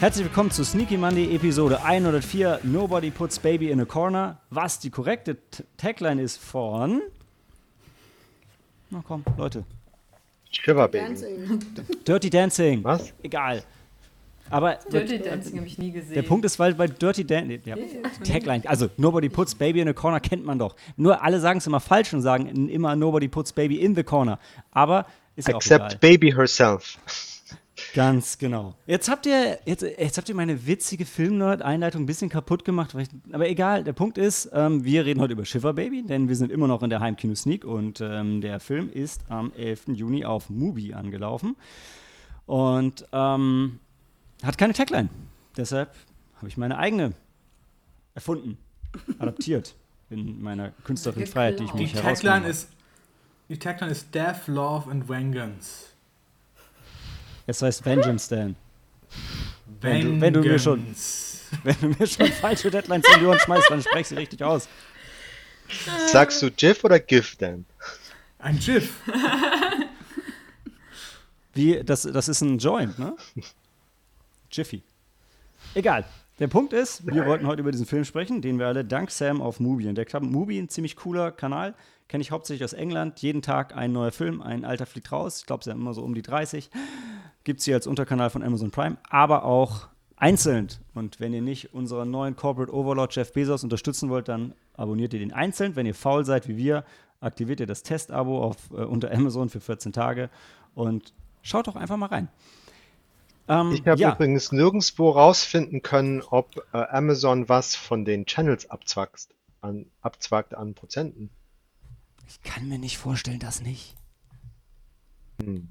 [0.00, 4.38] Herzlich willkommen zu Sneaky Monday Episode 104 Nobody Puts Baby in a Corner.
[4.48, 7.02] Was die korrekte T Tagline ist von.
[8.88, 9.62] Na komm, Leute.
[10.50, 11.04] Shiver Baby.
[11.04, 11.60] Dancing.
[12.06, 12.82] Dirty Dancing.
[12.82, 13.12] Was?
[13.22, 13.62] Egal.
[14.48, 16.14] Aber Dirty Dancing habe ich nie gesehen.
[16.14, 17.60] der Punkt ist, weil bei Dirty Dancing.
[17.66, 17.76] Ja,
[18.24, 20.76] Tagline, also Nobody Puts Baby in a Corner kennt man doch.
[20.96, 24.38] Nur alle sagen es immer falsch und sagen immer Nobody Puts Baby in the Corner.
[24.70, 25.04] Aber
[25.36, 25.76] ist ja auch egal.
[25.76, 26.96] Except Baby herself.
[27.94, 28.74] Ganz genau.
[28.86, 32.94] Jetzt habt ihr, jetzt, jetzt habt ihr meine witzige Filmnerd-Einleitung ein bisschen kaputt gemacht.
[32.94, 36.28] Weil ich, aber egal, der Punkt ist, ähm, wir reden heute über Shiver Baby, denn
[36.28, 39.88] wir sind immer noch in der Heimkino-Sneak und ähm, der Film ist am 11.
[39.88, 41.56] Juni auf Mubi angelaufen
[42.46, 43.80] und ähm,
[44.42, 45.08] hat keine Tagline.
[45.56, 45.94] Deshalb
[46.36, 47.12] habe ich meine eigene
[48.14, 48.58] erfunden,
[49.18, 49.74] adaptiert
[50.10, 52.48] in meiner künstlerischen Freiheit, die ich mir Tagline habe.
[52.48, 52.68] ist,
[53.48, 55.89] die Tagline ist Death, Love and Vengeance.
[57.50, 58.56] Es heißt Vengeance, Dan.
[59.80, 60.86] Wenn du- wenn du mir schon-.
[61.64, 64.68] Wenn du mir schon falsche Deadlines in die Ohren schmeißt, dann sprech sie richtig aus.
[66.06, 67.64] Sagst du GIF oder GIF denn?
[68.38, 68.92] Ein GIF.
[71.54, 73.16] Wie, das, das ist ein Joint, ne?
[74.52, 74.82] Jiffy.
[75.74, 76.04] Egal.
[76.38, 79.42] Der Punkt ist, wir wollten heute über diesen Film sprechen, den wir alle dank Sam
[79.42, 80.30] auf Mubi entdeckt haben.
[80.30, 81.74] Mubi, ein ziemlich cooler Kanal,
[82.08, 83.20] kenne ich hauptsächlich aus England.
[83.20, 85.40] Jeden Tag ein neuer Film, ein alter fliegt raus.
[85.40, 86.70] Ich glaube, es sind immer so um die 30.
[87.44, 90.68] Gibt es hier als Unterkanal von Amazon Prime, aber auch einzeln.
[90.94, 95.18] Und wenn ihr nicht unseren neuen Corporate Overlord Jeff Bezos unterstützen wollt, dann abonniert ihr
[95.20, 95.76] den einzeln.
[95.76, 96.84] Wenn ihr faul seid wie wir,
[97.20, 100.30] aktiviert ihr das Testabo auf, äh, unter Amazon für 14 Tage
[100.74, 101.12] und
[101.42, 102.28] schaut doch einfach mal rein.
[103.48, 104.12] Ähm, Ich habe ja.
[104.12, 109.28] übrigens nirgendwo rausfinden können, ob äh, Amazon was von den Channels abzwackt
[109.60, 111.30] an, abzwackt an Prozenten.
[112.28, 113.96] Ich kann mir nicht vorstellen, dass nicht.
[115.42, 115.68] Hm.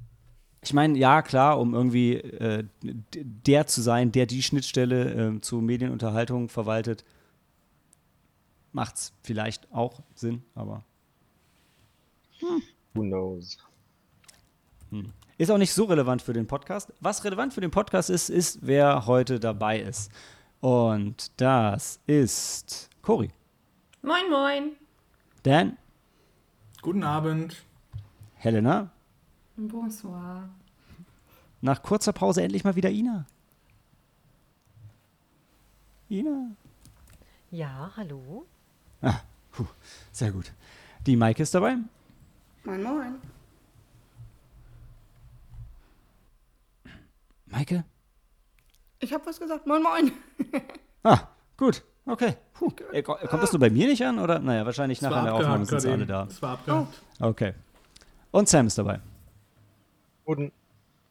[0.62, 5.62] Ich meine, ja, klar, um irgendwie äh, der zu sein, der die Schnittstelle ähm, zu
[5.62, 7.06] Medienunterhaltung verwaltet,
[8.74, 10.84] macht's vielleicht auch Sinn, aber
[12.94, 13.58] Who knows?
[15.38, 16.94] ist auch nicht so relevant für den Podcast.
[17.00, 20.12] Was relevant für den Podcast ist, ist, wer heute dabei ist.
[20.60, 23.32] Und das ist Cory,
[24.02, 24.72] Moin, moin.
[25.44, 25.78] Dan,
[26.82, 27.58] Guten Abend.
[28.36, 28.90] Helena,
[29.68, 30.50] Bonsoir.
[31.62, 33.26] nach kurzer Pause endlich mal wieder Ina.
[36.10, 36.52] Ina.
[37.52, 38.46] Ja, hallo.
[39.02, 39.20] Ah,
[39.52, 39.66] puh,
[40.12, 40.52] sehr gut.
[41.06, 41.78] Die Maike ist dabei.
[42.64, 43.16] Moin, moin.
[47.48, 47.84] Maike?
[49.00, 49.66] Ich habe was gesagt.
[49.68, 50.12] Moin, moin.
[51.04, 51.82] Ah, gut.
[52.06, 52.36] Okay.
[52.54, 52.70] Puh.
[52.92, 54.20] Äh, ko- Kommt das nur bei mir nicht an?
[54.20, 54.40] Oder?
[54.40, 56.26] Naja, wahrscheinlich nachher in der Aufnahme sind sie alle da.
[56.26, 57.02] Es war abgehakt.
[57.22, 57.54] Okay.
[58.32, 59.00] Und Sam ist dabei.
[60.30, 60.52] Guten,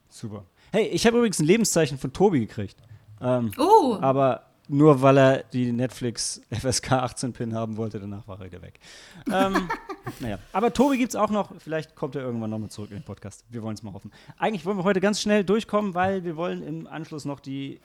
[0.09, 0.45] Super.
[0.71, 2.77] Hey, ich habe übrigens ein Lebenszeichen von Tobi gekriegt.
[3.21, 8.39] Ähm, Oh, aber nur weil er die Netflix FSK 18 Pin haben wollte, danach war
[8.39, 8.79] er wieder weg.
[9.27, 9.69] Ähm,
[10.21, 11.51] naja, aber Tobi gibt's auch noch.
[11.59, 13.45] Vielleicht kommt er irgendwann nochmal zurück in den Podcast.
[13.51, 14.13] Wir wollen es mal hoffen.
[14.39, 17.81] Eigentlich wollen wir heute ganz schnell durchkommen, weil wir wollen im Anschluss noch die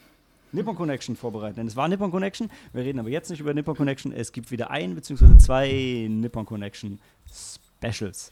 [0.52, 1.56] Nippon Connection vorbereiten.
[1.56, 2.52] Denn es war Nippon Connection.
[2.74, 4.12] Wir reden aber jetzt nicht über Nippon Connection.
[4.14, 5.36] Es gibt wieder ein bzw.
[5.40, 7.00] zwei Nippon Connection
[7.82, 8.30] Specials.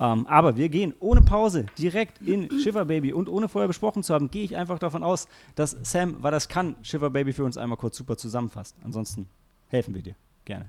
[0.00, 4.14] Ähm, aber wir gehen ohne Pause direkt in Shiver Baby und ohne vorher besprochen zu
[4.14, 7.58] haben, gehe ich einfach davon aus, dass Sam, weil das kann, Shiver Baby für uns
[7.58, 8.74] einmal kurz super zusammenfasst.
[8.82, 9.28] Ansonsten
[9.68, 10.14] helfen wir dir.
[10.46, 10.64] Gerne.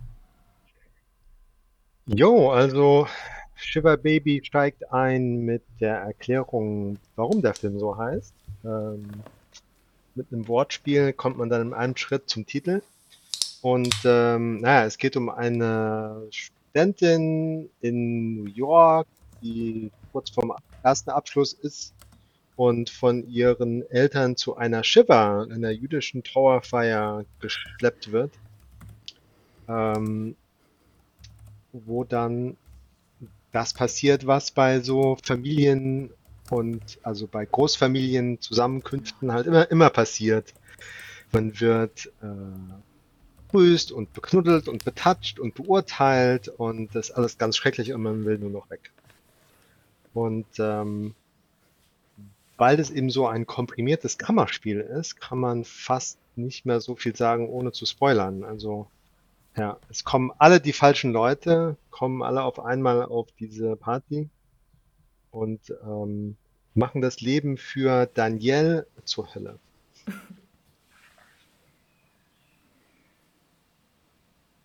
[2.07, 3.07] Jo, also
[3.55, 8.33] Shiver Baby steigt ein mit der Erklärung, warum der Film so heißt.
[8.65, 9.07] Ähm,
[10.15, 12.81] mit einem Wortspiel kommt man dann in einem Schritt zum Titel.
[13.61, 19.07] Und ähm, naja, es geht um eine Studentin in New York,
[19.41, 20.53] die kurz vorm
[20.83, 21.93] ersten Abschluss ist
[22.55, 28.31] und von ihren Eltern zu einer Shiva, einer jüdischen Trauerfeier, geschleppt wird.
[29.67, 30.35] Ähm,
[31.71, 32.57] wo dann
[33.51, 36.11] das passiert, was bei so Familien
[36.49, 40.53] und also bei Großfamilien Zusammenkünften halt immer immer passiert.
[41.31, 42.27] Man wird äh,
[43.51, 48.25] begrüßt und beknuddelt und betatscht und beurteilt und das ist alles ganz schrecklich und man
[48.25, 48.91] will nur noch weg.
[50.13, 51.15] Und ähm,
[52.57, 57.15] weil das eben so ein komprimiertes Kammerspiel ist, kann man fast nicht mehr so viel
[57.15, 58.43] sagen, ohne zu spoilern.
[58.43, 58.87] Also
[59.57, 64.29] ja, es kommen alle die falschen Leute, kommen alle auf einmal auf diese Party
[65.31, 66.37] und ähm,
[66.73, 69.59] machen das Leben für Danielle zur Hölle.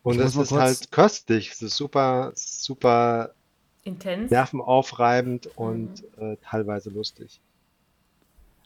[0.02, 3.34] Und es ist halt köstlich, es ist super, super
[3.86, 4.30] intens.
[4.30, 7.40] nervenaufreibend und äh, teilweise lustig.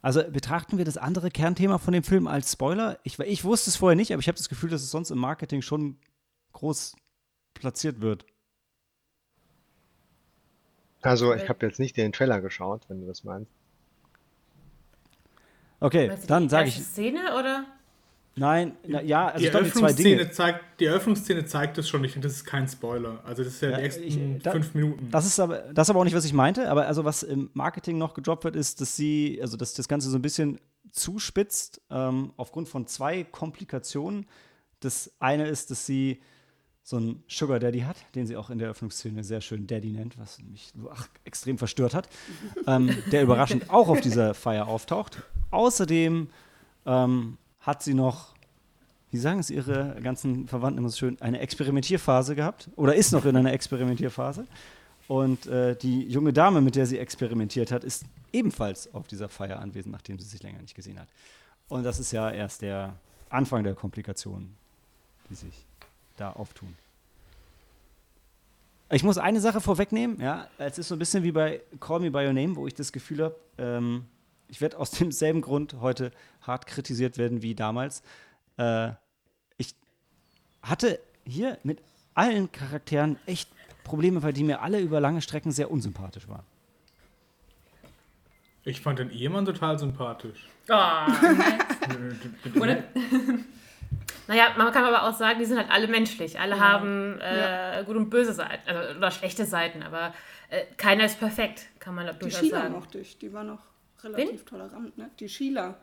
[0.02, 2.98] Also betrachten wir das andere Kernthema von dem Film als Spoiler?
[3.02, 5.18] Ich, ich wusste es vorher nicht, aber ich habe das Gefühl, dass es sonst im
[5.18, 5.98] Marketing schon
[6.52, 6.96] groß
[7.52, 8.24] platziert wird.
[11.02, 13.50] Also ich habe jetzt nicht den Trailer geschaut, wenn du das meinst.
[15.80, 16.82] Okay, dann sage ich.
[16.82, 17.64] Szene oder?
[18.40, 20.08] Nein, na, ja, also die, ich glaube, die zwei Dinge.
[20.16, 23.20] Eröffnungsszene zeigt, die Eröffnungsszene zeigt es schon nicht und das ist kein Spoiler.
[23.24, 25.10] Also das ist ja, Ja, die ersten ich- da- fünf Minuten.
[25.10, 26.70] Das ist, aber, das ist aber auch nicht, was ich meinte.
[26.70, 30.08] Aber also, was im Marketing noch gedroppt wird, ist, dass sie, also dass das Ganze
[30.08, 30.58] so ein bisschen
[30.90, 34.26] zuspitzt, ähm, aufgrund von zwei Komplikationen.
[34.80, 36.20] Das eine ist, dass sie
[36.82, 40.18] so einen Sugar Daddy hat, den sie auch in der Eröffnungsszene sehr schön Daddy nennt,
[40.18, 42.08] was mich ach, extrem verstört hat,
[42.66, 45.22] ähm, der überraschend auch auf dieser Feier auftaucht.
[45.50, 46.30] Außerdem
[46.86, 48.34] ähm, hat sie noch,
[49.10, 53.24] wie sagen es ihre ganzen Verwandten immer so schön, eine Experimentierphase gehabt oder ist noch
[53.24, 54.46] in einer Experimentierphase.
[55.08, 59.58] Und äh, die junge Dame, mit der sie experimentiert hat, ist ebenfalls auf dieser Feier
[59.58, 61.08] anwesend, nachdem sie sich länger nicht gesehen hat.
[61.68, 62.94] Und das ist ja erst der
[63.28, 64.54] Anfang der Komplikationen,
[65.28, 65.66] die sich
[66.16, 66.76] da auftun.
[68.92, 72.10] Ich muss eine Sache vorwegnehmen, ja, es ist so ein bisschen wie bei Call Me
[72.10, 74.04] By Your Name, wo ich das Gefühl habe, ähm,
[74.50, 76.10] ich werde aus demselben Grund heute
[76.42, 78.02] hart kritisiert werden wie damals.
[78.56, 78.90] Äh,
[79.56, 79.74] ich
[80.62, 81.80] hatte hier mit
[82.14, 83.48] allen Charakteren echt
[83.84, 86.44] Probleme, weil die mir alle über lange Strecken sehr unsympathisch waren.
[88.64, 90.46] Ich fand den Ehemann total sympathisch.
[90.68, 90.74] Oh.
[92.60, 92.84] Oder?
[94.28, 96.38] naja, man kann aber auch sagen, die sind halt alle menschlich.
[96.38, 100.12] Alle haben äh, gute und böse Seiten, also, oder schlechte Seiten, aber
[100.50, 102.74] äh, keiner ist perfekt, kann man Die durchaus Sheila sagen.
[102.74, 103.69] mochte ich, die war noch
[104.04, 105.10] relativ tolerant, ne?
[105.20, 105.76] Die Sheila,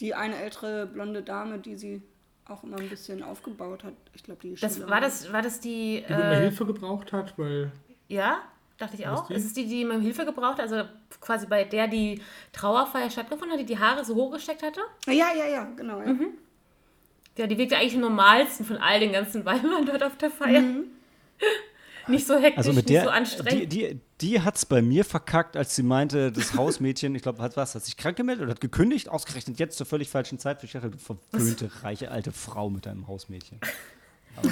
[0.00, 2.02] die eine ältere blonde Dame, die sie
[2.46, 3.94] auch immer ein bisschen aufgebaut hat.
[4.14, 6.04] Ich glaube, die Das, Sheila war, das, war das die.
[6.08, 7.70] Die Äh, Hilfe gebraucht hat, weil
[8.08, 8.40] ja,
[8.78, 9.26] dachte ich auch.
[9.26, 9.34] die?
[9.34, 10.60] Ist es die, die mir Hilfe gebraucht hat?
[10.60, 10.82] Also
[11.20, 12.22] quasi bei der die
[12.52, 14.80] Trauerfeier stattgefunden hat, die die Haare so hochgesteckt hatte?
[15.06, 16.00] Ja, ja, ja, genau.
[16.00, 16.06] Ja.
[16.12, 16.28] Mhm.
[17.36, 20.62] Ja, die wirkte eigentlich am normalsten von all den ganzen Weibern dort auf der Feier.
[22.08, 23.72] Nicht so hektisch, Also mit nicht der, so die, anstrengend.
[23.72, 27.56] die, die hat es bei mir verkackt, als sie meinte, das Hausmädchen, ich glaube, hat
[27.56, 30.62] was, hat sich krank gemeldet oder hat gekündigt, ausgerechnet jetzt zur völlig falschen Zeit.
[30.64, 33.58] Ich dachte, du verwöhnte, reiche alte Frau mit deinem Hausmädchen.
[34.36, 34.50] Aber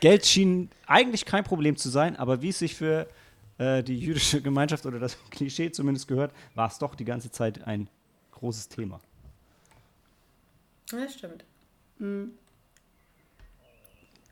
[0.00, 3.06] Geld schien eigentlich kein Problem zu sein, aber wie es sich für
[3.58, 7.64] äh, die jüdische Gemeinschaft oder das Klischee zumindest gehört, war es doch die ganze Zeit
[7.66, 7.88] ein
[8.32, 9.00] großes Thema.
[10.90, 11.44] Ja, stimmt.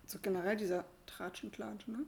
[0.06, 2.00] So generell dieser Tratschenklatsch, ne?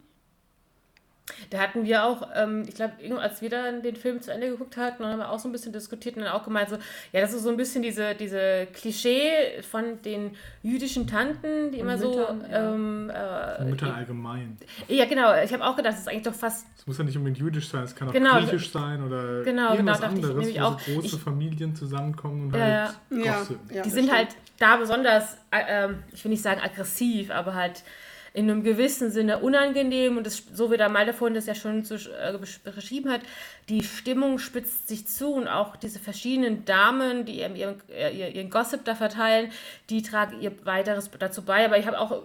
[1.51, 4.77] Da hatten wir auch, ähm, ich glaube, als wir dann den Film zu Ende geguckt
[4.77, 6.77] hatten, haben wir auch so ein bisschen diskutiert und dann auch gemeint, so,
[7.13, 10.33] ja, das ist so ein bisschen diese, diese Klischee von den
[10.63, 12.47] jüdischen Tanten, die immer Müttern, so.
[12.51, 12.75] ja.
[12.75, 14.57] Ähm, äh, Mütter allgemein.
[14.89, 16.67] ja, genau, ich habe auch gedacht, das ist eigentlich doch fast.
[16.77, 18.41] Es muss ja nicht unbedingt jüdisch sein, es kann auch Genau.
[18.41, 20.81] griechisch sein oder Genau, irgendwas genau, dachte ich anderes, nämlich wo auch.
[20.81, 22.95] so große Ich- Familien zusammenkommen und Ja, halt
[23.25, 23.47] Ja,
[23.77, 24.19] ja, Die sind stimmt.
[24.19, 24.29] halt
[24.59, 27.85] da besonders, äh, ähm, ich will nicht sagen aggressiv, aber halt
[28.35, 31.85] in einem gewissen Sinne unangenehm und das, so wie der Malte vorhin das ja schon
[31.85, 33.21] zu, äh, besch- beschrieben hat,
[33.69, 38.35] die Stimmung spitzt sich zu und auch diese verschiedenen Damen, die ihren, ihren, äh, ihr-
[38.35, 39.51] ihren Gossip da verteilen,
[39.91, 41.65] die tragen ihr weiteres dazu bei.
[41.67, 42.23] Aber ich habe auch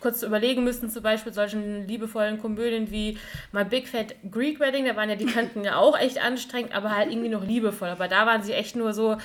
[0.00, 3.16] kurz überlegen müssen, zum Beispiel solchen liebevollen Komödien wie
[3.50, 6.94] My Big Fat Greek Wedding, da waren ja die Kanten ja auch echt anstrengend, aber
[6.94, 7.88] halt irgendwie noch liebevoll.
[7.88, 9.16] Aber da waren sie echt nur so,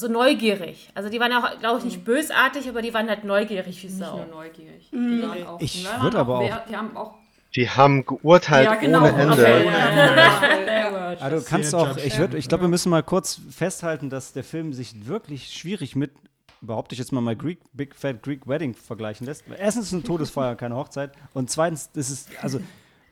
[0.00, 0.90] so neugierig.
[0.94, 3.86] Also die waren ja auch, glaube ich, nicht bösartig, aber die waren halt neugierig wie
[3.86, 4.16] Nicht Sau.
[4.16, 4.88] nur neugierig.
[4.90, 7.14] Die waren auch, Ich die waren würd auch aber auch- Die haben auch.
[7.56, 8.98] Die haben geurteilt ja, genau.
[9.00, 9.32] ohne Ende.
[9.32, 11.16] Okay, ja.
[11.20, 14.44] Ah, du kannst auch, ich, würd- ich glaube, wir müssen mal kurz festhalten, dass der
[14.44, 16.12] Film sich wirklich schwierig mit,
[16.60, 19.44] behaupte ich jetzt mal, mal Greek, Big Fat Greek Wedding vergleichen lässt.
[19.58, 21.10] Erstens ist es eine Todesfeier, keine Hochzeit.
[21.34, 22.60] Und zweitens, das ist, also,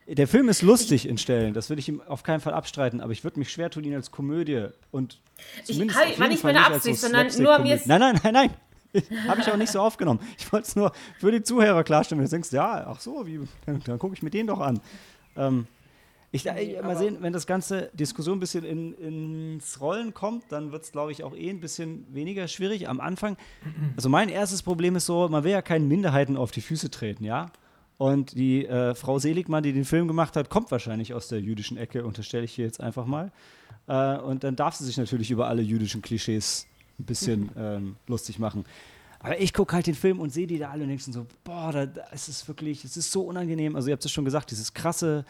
[0.09, 3.13] der Film ist lustig in Stellen, das will ich ihm auf keinen Fall abstreiten, aber
[3.13, 5.21] ich würde mich schwer tun, ihn als Komödie und
[5.65, 8.51] zumindest auf war nicht meine als Absicht, sondern nur mir Nein, nein, nein, nein.
[9.29, 10.21] Habe ich auch nicht so aufgenommen.
[10.39, 12.21] Ich wollte es nur für die Zuhörer klarstellen.
[12.21, 14.81] Wenn du denkst, ja, ach so, wie, dann, dann gucke ich mir den doch an.
[15.37, 15.67] Ähm,
[16.31, 20.73] ich, ich mal sehen, wenn das ganze Diskussion ein bisschen in, ins Rollen kommt, dann
[20.73, 22.89] wird es, glaube ich, auch eh ein bisschen weniger schwierig.
[22.89, 23.37] Am Anfang,
[23.97, 27.25] also mein erstes Problem ist so, man will ja keinen Minderheiten auf die Füße treten,
[27.25, 27.51] ja.
[27.99, 31.77] Und die äh, Frau Seligmann, die den Film gemacht hat, kommt wahrscheinlich aus der jüdischen
[31.77, 33.33] Ecke, unterstelle ich hier jetzt einfach mal.
[33.89, 36.67] Äh, und dann darf sie sich natürlich über alle jüdischen Klischees
[37.01, 38.65] ein bisschen ähm, lustig machen.
[39.21, 41.73] Aber ich gucke halt den Film und sehe die da alle und denke so, boah,
[41.73, 43.75] da, da ist es wirklich, es ist so unangenehm.
[43.75, 45.25] Also ihr habt es schon gesagt, dieses krasse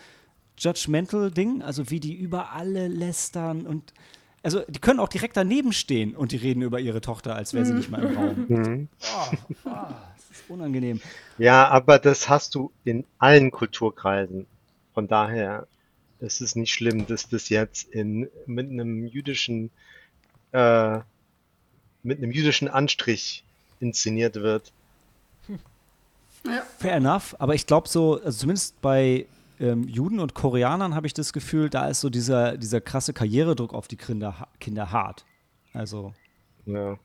[0.59, 3.95] Judgmental-Ding, also wie die über alle lästern und
[4.43, 7.67] also die können auch direkt daneben stehen und die reden über ihre Tochter, als wäre
[7.67, 8.47] sie nicht mal im Raum.
[8.49, 8.89] Mhm.
[9.03, 9.71] Oh, oh,
[10.31, 11.01] ist unangenehm.
[11.39, 14.47] Ja, aber das hast du in allen Kulturkreisen.
[14.95, 15.67] Von daher
[16.21, 19.71] es ist nicht schlimm, dass das jetzt in, mit einem jüdischen,
[20.53, 20.99] äh,
[22.03, 23.45] mit einem jüdischen Anstrich
[23.81, 24.73] inszeniert wird.
[26.45, 26.63] Ja.
[26.79, 29.27] Fair enough, aber ich glaube so, also zumindest bei
[29.61, 33.75] ähm, Juden und Koreanern habe ich das Gefühl, da ist so dieser, dieser krasse Karrieredruck
[33.75, 35.25] auf die Kinder, Kinder hart.
[35.73, 36.15] Also
[36.65, 36.99] Ja.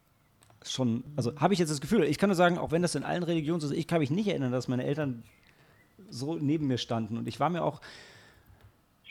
[0.71, 3.03] Schon, also habe ich jetzt das Gefühl, ich kann nur sagen, auch wenn das in
[3.03, 5.23] allen Religionen so ist, ich kann mich nicht erinnern, dass meine Eltern
[6.09, 7.81] so neben mir standen und ich war mir auch,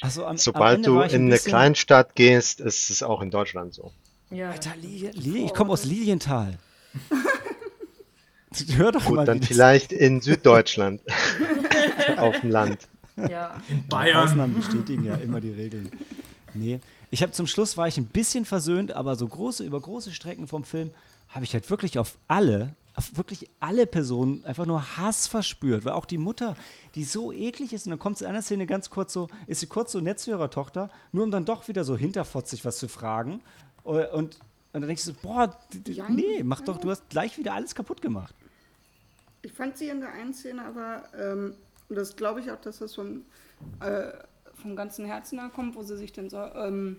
[0.00, 3.22] also am, am Sobald Ende du ich ein in eine Kleinstadt gehst, ist es auch
[3.22, 3.92] in Deutschland so.
[4.30, 4.50] Ja.
[4.50, 6.58] Alter, Lilien, Lilien, ich komme aus Lilienthal.
[8.76, 11.00] Hör doch Gut, mal, dann vielleicht in Süddeutschland
[12.16, 12.88] auf dem Land.
[13.16, 13.60] ja.
[13.88, 14.28] Bayern.
[14.28, 15.90] Ausnahmen bestätigen ja immer die Regeln.
[16.54, 16.80] Nee.
[17.10, 20.48] Ich habe zum Schluss war ich ein bisschen versöhnt, aber so große, über große Strecken
[20.48, 20.90] vom Film
[21.32, 25.84] habe ich halt wirklich auf alle, auf wirklich alle Personen einfach nur Hass verspürt.
[25.84, 26.56] Weil auch die Mutter,
[26.94, 29.60] die so eklig ist, und dann kommt sie in einer Szene ganz kurz so, ist
[29.60, 32.78] sie kurz so nett zu ihrer Tochter, nur um dann doch wieder so hinterfotzig was
[32.78, 33.40] zu fragen.
[33.82, 34.38] Und, und
[34.72, 36.08] dann denkst du so, boah, Ja.
[36.08, 38.34] nee, mach doch, du hast gleich wieder alles kaputt gemacht.
[39.42, 41.54] Ich fand sie in der einen Szene aber, ähm,
[41.88, 43.22] und das glaube ich auch, dass das vom,
[43.80, 44.12] äh,
[44.54, 46.98] vom ganzen Herzen da kommt, wo sie sich dann so, ähm,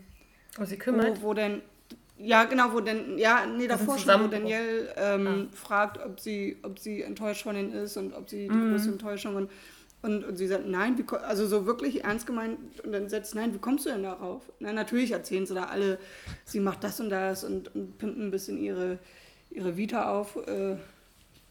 [0.57, 1.21] Und sie kümmert.
[1.21, 1.61] wo, wo denn,
[2.17, 4.27] ja genau, wo denn, ja, nee, davor schon, wo.
[4.27, 8.69] Danielle ähm, fragt, ob sie, ob sie enttäuscht von ihnen ist und ob sie die
[8.69, 9.51] größte Enttäuschung und,
[10.01, 13.53] und, und sie sagt, nein, wie, also so wirklich ernst gemeint und dann setzt, nein,
[13.53, 14.41] wie kommst du denn darauf?
[14.59, 15.97] Na, natürlich erzählen sie da alle,
[16.45, 18.99] sie macht das und das und, und pimpen ein bisschen ihre,
[19.49, 20.75] ihre Vita auf, äh,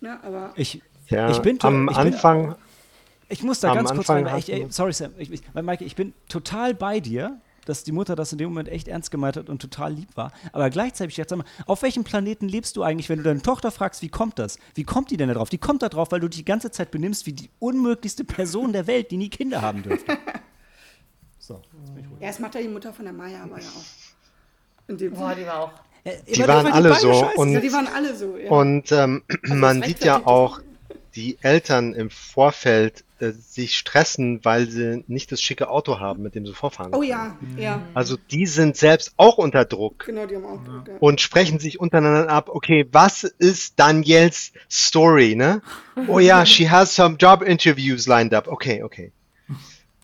[0.00, 2.54] ne, aber Ich, Ja, ich bin am ich bin- Anfang,
[3.28, 5.12] Ich muss da Am ganz kurz Anfang rein, weil ich, hast ey, du- sorry Sam,
[5.18, 8.68] ich, ich, Maike, ich bin total bei dir, dass die Mutter das in dem Moment
[8.68, 10.32] echt ernst gemeint hat und total lieb war.
[10.52, 13.42] Aber gleichzeitig, ich dachte, sag mal, auf welchem Planeten lebst du eigentlich, wenn du deine
[13.42, 14.58] Tochter fragst, wie kommt das?
[14.74, 15.48] Wie kommt die denn da drauf?
[15.50, 18.72] Die kommt da drauf, weil du dich die ganze Zeit benimmst wie die unmöglichste Person
[18.72, 20.16] der Welt, die nie Kinder haben dürfte.
[21.38, 22.20] So, jetzt bin ich ruhig.
[22.20, 23.84] Ja, das macht ja die Mutter von der Maya aber ja auch.
[24.88, 25.72] In dem Boah, die war auch.
[26.32, 28.48] Die waren alle so scheiße und- Ja, die waren alle so, ja.
[28.50, 30.60] Und ähm, man das sieht ja auch
[31.14, 36.34] die Eltern im Vorfeld äh, sich stressen, weil sie nicht das schicke Auto haben, mit
[36.34, 36.92] dem sie vorfahren.
[36.92, 37.10] oh können.
[37.10, 40.94] ja, ja, Also die sind selbst auch unter Druck genau, die haben auch Druck, ja.
[40.98, 45.62] und sprechen sich untereinander ab, okay, was ist Daniels Story, ne?
[46.08, 48.48] Oh ja, she has some job interviews lined up.
[48.48, 49.12] Okay, okay.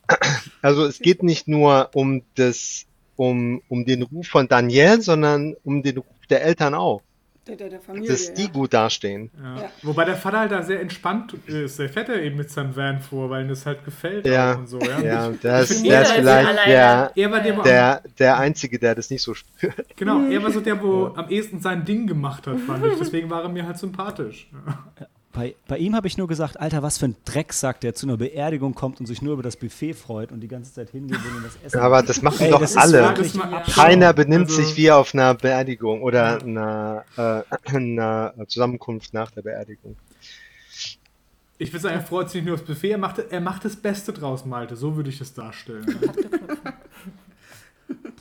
[0.63, 2.87] Also es geht nicht nur um das,
[3.17, 7.03] um, um den Ruf von Daniel, sondern um den Ruf der Eltern auch,
[7.49, 8.49] Der, der, der Familie, dass die ja.
[8.49, 9.31] gut dastehen.
[9.43, 9.63] Ja.
[9.63, 9.71] Ja.
[9.83, 11.79] Wobei der Vater halt da sehr entspannt ist.
[11.79, 14.67] Der fährt ja eben mit seinem Van vor, weil ihm das halt gefällt Ja, und
[14.67, 14.79] so.
[14.79, 16.27] Ja, Ja, der ich der ist vielleicht
[16.67, 19.75] der, er war der, der, der Einzige, der das nicht so spürt.
[19.97, 22.99] genau, er war so der, wo am ehesten sein Ding gemacht hat, fand ich.
[22.99, 24.51] Deswegen war er mir halt sympathisch.
[24.53, 25.07] Ja.
[25.39, 28.17] Bei, bei ihm habe ich nur gesagt, Alter, was für ein Drecksack, der zu einer
[28.17, 31.45] Beerdigung kommt und sich nur über das Buffet freut und die ganze Zeit hingeht und
[31.45, 31.79] das Essen.
[31.79, 33.03] Aber das machen Ey, doch das alle.
[33.03, 33.15] Ja.
[33.73, 37.43] Keiner benimmt Also, sich wie auf einer Beerdigung oder einer, äh,
[37.77, 39.95] einer Zusammenkunft nach der Beerdigung.
[41.59, 43.77] Ich würde sagen, er freut sich nicht nur aufs Buffet, er macht, er macht das
[43.77, 44.75] Beste draus, Malte.
[44.75, 45.87] So würde ich das darstellen.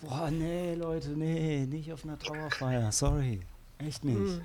[0.03, 3.39] Boah, nee, Leute, nee, nicht auf einer Trauerfeier, sorry.
[3.79, 4.39] Echt nicht.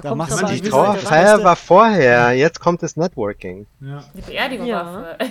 [0.00, 2.96] Da, Da kommt machst du Die die die Trauer- Trauerfeier war vorher, jetzt kommt das
[2.96, 3.66] Networking.
[3.80, 4.04] Ja.
[4.14, 4.84] Die Beerdigung Ja.
[4.84, 5.28] war ja,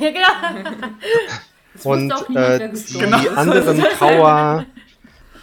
[1.74, 1.83] genau.
[1.83, 3.38] Und äh, die ist.
[3.38, 4.65] anderen Trauer,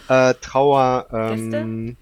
[0.09, 1.95] äh, Trauer, ähm,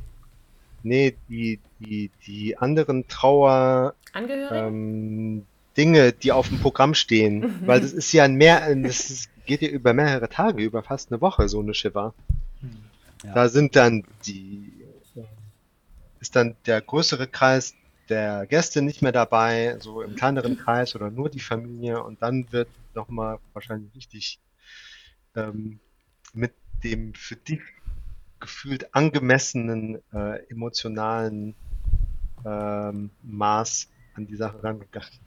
[0.81, 5.45] nee, die, die, die anderen Trauer, ähm,
[5.77, 9.61] Dinge, die auf dem Programm stehen, weil das ist ja ein mehr, das ist, geht
[9.61, 12.13] ja über mehrere Tage, über fast eine Woche, so eine Shiva.
[13.23, 13.33] Ja.
[13.33, 14.72] Da sind dann die,
[16.23, 17.75] ist dann der größere Kreis
[18.07, 22.49] der Gäste nicht mehr dabei, so im kleineren Kreis oder nur die Familie und dann
[22.53, 24.39] wird nochmal wahrscheinlich richtig
[25.35, 25.81] ähm,
[26.33, 27.59] mit dem für dich
[28.39, 31.55] gefühlt angemessenen äh, emotionalen
[32.45, 35.19] ähm, Maß an die Sache rangegangen.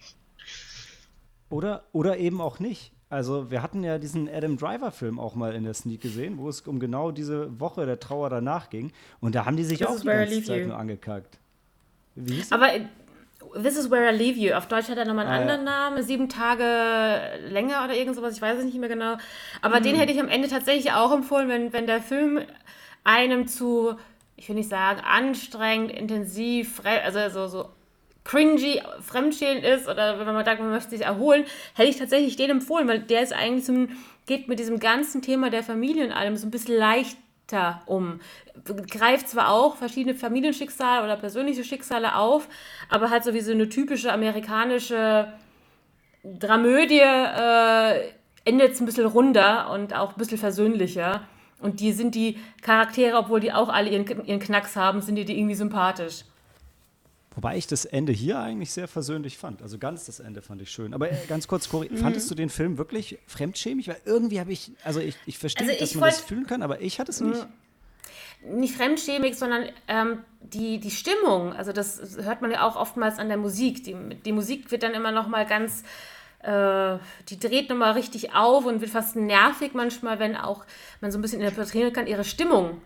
[1.51, 2.96] Oder, oder eben auch nicht.
[3.09, 6.61] Also wir hatten ja diesen Adam Driver-Film auch mal in der Sneak gesehen, wo es
[6.63, 8.93] um genau diese Woche der Trauer danach ging.
[9.21, 10.67] Und da haben die sich This auch die ganze Zeit you.
[10.69, 11.39] nur angekackt.
[12.17, 12.51] Wie hieß?
[12.53, 12.81] Aber äh,
[13.63, 14.53] This is where I leave you.
[14.55, 15.43] Auf Deutsch hat er nochmal einen Ah, ja.
[15.43, 16.03] anderen Namen.
[16.03, 16.65] Sieben Tage
[17.49, 18.35] länger oder irgend sowas.
[18.35, 19.17] Ich weiß es nicht mehr genau.
[19.63, 19.85] Aber Mhm.
[19.85, 22.41] den hätte ich am Ende tatsächlich auch empfohlen, wenn, wenn der Film
[23.05, 23.95] einem zu,
[24.35, 27.69] ich will nicht sagen, anstrengend, intensiv, also so, so
[28.27, 32.51] cringy, fremdschälend ist oder wenn man sagt, man möchte sich erholen, hätte ich tatsächlich den
[32.51, 36.13] empfohlen, weil der ist eigentlich so ein, geht mit diesem ganzen Thema der Familie und
[36.13, 38.21] allem so ein bisschen leichter um.
[38.91, 42.49] Greift zwar auch verschiedene Familienschicksale oder persönliche Schicksale auf,
[42.91, 45.33] aber halt so wie so eine typische amerikanische
[46.25, 48.11] Dramödie äh,
[48.45, 51.23] endet es ein bisschen runder und auch ein bisschen versöhnlicher.
[51.61, 55.25] Und die sind die Charaktere, obwohl die auch alle ihren, ihren Knacks haben, sind die,
[55.25, 56.25] die irgendwie sympathisch.
[57.37, 59.61] Wobei ich das Ende hier eigentlich sehr versöhnlich fand.
[59.63, 60.95] Also ganz das Ende fand ich schön.
[60.95, 61.99] Aber äh, ganz kurz, Cori, Mhm.
[61.99, 63.89] fandest du den Film wirklich fremdschämig?
[63.89, 66.81] Weil irgendwie habe ich, also ich, ich verstehe, Also dass man das fühlen kann, aber
[66.81, 67.47] ich hatte es nicht.
[68.43, 71.53] nicht fremdschämig, sondern ähm, die, die Stimmung.
[71.53, 73.85] Also das hört man ja auch oftmals an der Musik.
[73.85, 75.83] Die, die Musik wird dann immer noch mal ganz,
[76.43, 76.97] äh,
[77.29, 80.65] die dreht noch mal richtig auf und wird fast nervig manchmal, wenn auch
[81.03, 82.81] man so ein bisschen interpretieren kann, ihre Stimmung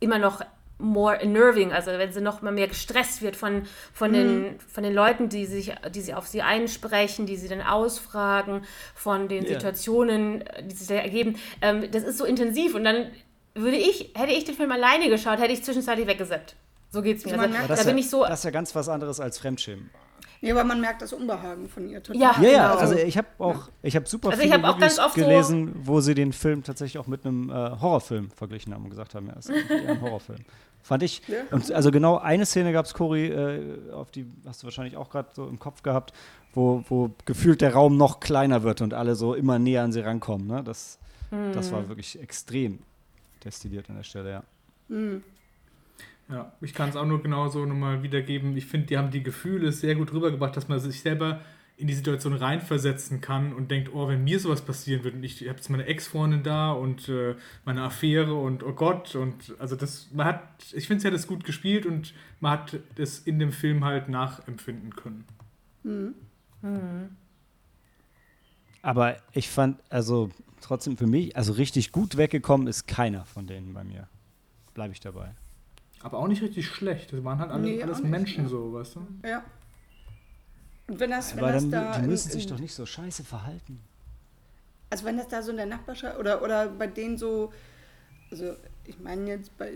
[0.00, 0.40] immer noch
[0.78, 4.92] more unnerving, also wenn sie noch mal mehr gestresst wird von, von, den, von den
[4.92, 8.62] Leuten, die sich, die sie auf sie einsprechen, die sie dann ausfragen,
[8.94, 9.54] von den Ja.
[9.54, 11.36] Situationen, die sich da ergeben.
[11.62, 13.10] Ähm, das ist so intensiv und dann
[13.54, 16.54] würde ich, hätte ich den Film alleine geschaut, hätte ich zwischenzeitlich weggesetzt.
[16.90, 17.32] So geht's mir.
[17.38, 18.24] Also Aber da das, bin ist ich ja, so.
[18.24, 19.90] das ist ja ganz was anderes als Fremdschämen.
[20.42, 22.20] Nee, aber man merkt das Unbehagen von ihr total.
[22.20, 22.80] Ja, Ja, ja, genau.
[22.80, 25.14] also ich habe auch, ich habe super Also ich viele hab auch Reviews ganz oft
[25.16, 28.90] so- gelesen, wo sie den Film tatsächlich auch mit einem äh, Horrorfilm verglichen haben und
[28.90, 30.40] gesagt haben, ja, es ist ein Horrorfilm.
[30.82, 31.20] Fand ich.
[31.26, 31.38] Ja.
[31.50, 35.10] Und also genau eine Szene gab es, Cory, äh, auf die hast du wahrscheinlich auch
[35.10, 36.12] gerade so im Kopf gehabt,
[36.54, 40.00] wo, wo gefühlt der Raum noch kleiner wird und alle so immer näher an sie
[40.00, 40.46] rankommen.
[40.46, 40.62] Ne?
[40.62, 40.98] Das,
[41.54, 41.74] das Mhm.
[41.74, 42.78] war wirklich extrem
[43.44, 44.42] destilliert an der Stelle, ja.
[46.28, 48.56] Ja, ich kann es auch nur genauso nochmal wiedergeben.
[48.56, 51.40] Ich finde, die haben die Gefühle sehr gut rübergebracht, dass man sich selber
[51.76, 55.40] in die Situation reinversetzen kann und denkt, oh, wenn mir sowas passieren würde und ich
[55.42, 57.34] habe jetzt meine Ex-Freundin da und äh,
[57.66, 60.42] meine Affäre und oh Gott und also das, man hat,
[60.72, 64.08] ich finde, sie hat es gut gespielt und man hat es in dem Film halt
[64.08, 65.24] nachempfinden können.
[68.80, 70.30] Aber ich fand, also
[70.62, 74.08] trotzdem für mich, also richtig gut weggekommen ist keiner von denen bei mir.
[74.72, 75.34] Bleibe ich dabei.
[76.02, 77.12] Aber auch nicht richtig schlecht.
[77.12, 78.50] Das waren halt alle, Nee, alles nicht, Menschen ja.
[78.50, 79.06] so, weißt du?
[79.26, 79.44] Ja.
[80.88, 82.74] Und wenn das, wenn Aber das dann, da die in- müssen sich in- doch nicht
[82.74, 83.80] so scheiße verhalten.
[84.90, 87.52] Also wenn das da so in der Nachbarschaft oder, oder bei denen so,
[88.30, 88.54] also
[88.84, 89.72] ich meine jetzt bei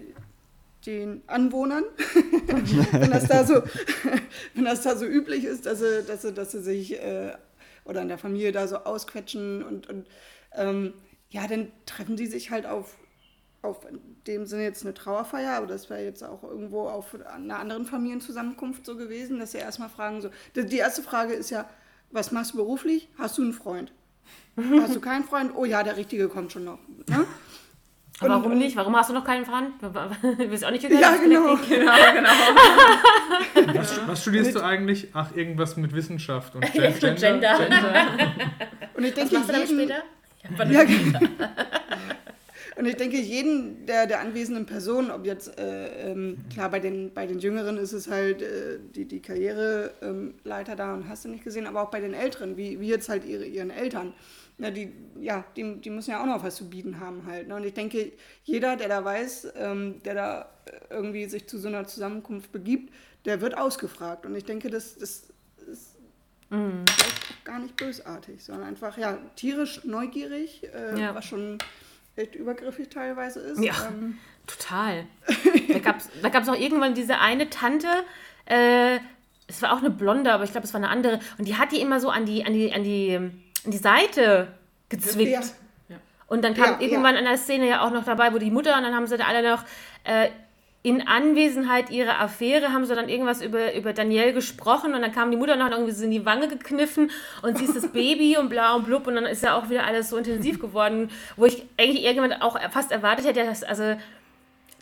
[0.87, 1.83] den Anwohnern,
[2.92, 3.54] wenn das da so,
[4.54, 7.33] wenn das da so üblich ist, dass sie, dass sie, dass sie sich äh,
[7.85, 10.06] oder in der Familie da so ausquetschen und, und
[10.54, 10.94] ähm,
[11.30, 12.96] ja, dann treffen die sich halt auf,
[13.62, 17.59] auf in dem Sinne jetzt eine Trauerfeier, aber das wäre jetzt auch irgendwo auf einer
[17.59, 21.68] anderen Familienzusammenkunft so gewesen, dass sie erstmal fragen so, die, erste Frage ist ja,
[22.11, 23.09] was machst du beruflich?
[23.18, 23.92] Hast du einen Freund?
[24.81, 25.53] Hast du keinen Freund?
[25.55, 26.79] Oh ja, der Richtige kommt schon noch.
[27.09, 27.27] Ne?
[28.23, 28.77] Und- warum nicht?
[28.77, 29.70] Warum hast du noch keinen Freund?
[29.81, 31.01] Du bist auch nicht gegangen?
[31.03, 31.57] Ja, genau.
[31.68, 33.79] Genau, genau.
[33.79, 35.09] Was, was studierst du eigentlich?
[35.14, 37.57] Ach, irgendwas mit Wissenschaft und Ja, Gen- so Gender.
[38.94, 40.70] Und ich Was denke, machst du jeden, später?
[40.73, 41.18] Ja, genau.
[42.81, 47.12] Und ich denke, jeden der, der anwesenden Personen, ob jetzt, äh, ähm, klar, bei den,
[47.12, 51.29] bei den Jüngeren ist es halt äh, die, die Karriereleiter ähm, da und hast du
[51.29, 54.14] nicht gesehen, aber auch bei den Älteren, wie, wie jetzt halt ihre, ihren Eltern.
[54.57, 57.49] Na, die, ja, die, die müssen ja auch noch was zu bieten haben halt.
[57.49, 57.55] Ne?
[57.55, 58.12] Und ich denke,
[58.45, 62.95] jeder, der da weiß, ähm, der da äh, irgendwie sich zu so einer Zusammenkunft begibt,
[63.27, 64.25] der wird ausgefragt.
[64.25, 65.25] Und ich denke, das, das
[65.71, 65.97] ist
[66.49, 71.14] vielleicht auch gar nicht bösartig, sondern einfach, ja, tierisch neugierig, äh, Ja.
[71.14, 71.59] was schon
[72.16, 73.62] echt übergriffig teilweise ist.
[73.62, 73.75] Ja.
[73.88, 75.07] Ähm, Total.
[75.68, 77.87] Da gab es da gab's auch irgendwann diese eine Tante,
[78.46, 78.99] äh,
[79.46, 81.20] es war auch eine Blonde, aber ich glaube, es war eine andere.
[81.38, 84.49] Und die hat die immer so an die, an die, an die, an die Seite
[84.88, 85.53] gezwickt.
[85.88, 85.96] Ja.
[86.27, 88.77] Und dann kam Ja, irgendwann an der Szene ja auch noch dabei, wo die Mutter
[88.77, 89.64] und dann haben sie da alle noch
[90.05, 90.31] äh,
[90.83, 95.31] in Anwesenheit ihrer Affäre haben sie dann irgendwas über, über Danielle gesprochen und dann kam
[95.31, 97.11] die Mutter noch irgendwie so in die Wange gekniffen
[97.43, 99.85] und sie ist das Baby und bla und blub und dann ist ja auch wieder
[99.85, 103.97] alles so intensiv geworden, wo ich eigentlich irgendjemand auch fast erwartet hätte, dass, also,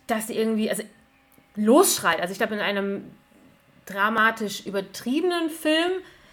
[0.07, 0.85] dass sie irgendwie also,
[1.57, 2.21] losschreit.
[2.21, 3.03] Also ich glaube, in einem
[3.87, 5.91] dramatisch übertriebenen Film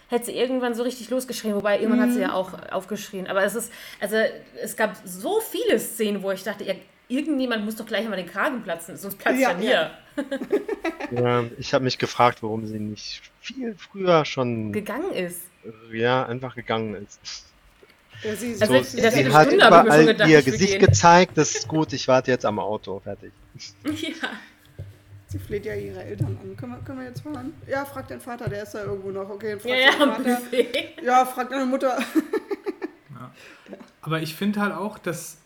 [0.09, 3.25] hätte sie irgendwann so richtig losgeschrien, wobei irgendwann hat sie ja auch aufgeschrien.
[3.25, 4.17] Aber es ist, also
[4.61, 6.75] es gab so viele Szenen, wo ich dachte, ja,
[7.07, 9.91] irgendjemand muss doch gleich mal den Kragen platzen, sonst platzt Ja, er mir.
[11.11, 15.41] Ja, ich habe mich gefragt, warum sie nicht viel früher schon Gegangen ist.
[15.91, 17.19] ja, einfach gegangen ist.
[18.23, 20.85] Ja, sie, Also So, das sie hat Stunde überall gedacht, ihr Gesicht gehen.
[20.85, 23.31] gezeigt, das ist gut, ich warte jetzt am Auto, fertig.
[23.83, 24.29] Ja.
[25.27, 26.55] sie fleht ja ihre Eltern an.
[26.55, 27.53] Können wir, können wir jetzt fahren?
[27.67, 29.29] Ja, frag den Vater, der ist da irgendwo noch.
[29.29, 29.97] Okay, frag Ja, ja, den
[30.37, 31.03] Vater.
[31.03, 31.97] Ja, frag deine Mutter.
[34.01, 35.37] Aber ich finde halt auch, dass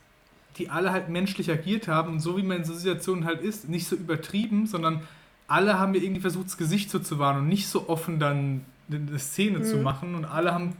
[0.60, 3.70] die alle halt menschlich agiert haben und so wie man in so Situationen halt ist,
[3.70, 5.02] nicht so übertrieben, sondern
[5.48, 8.66] alle haben ja irgendwie versucht, das Gesicht so zu wahren und nicht so offen dann
[8.92, 10.76] eine Szene zu machen und alle haben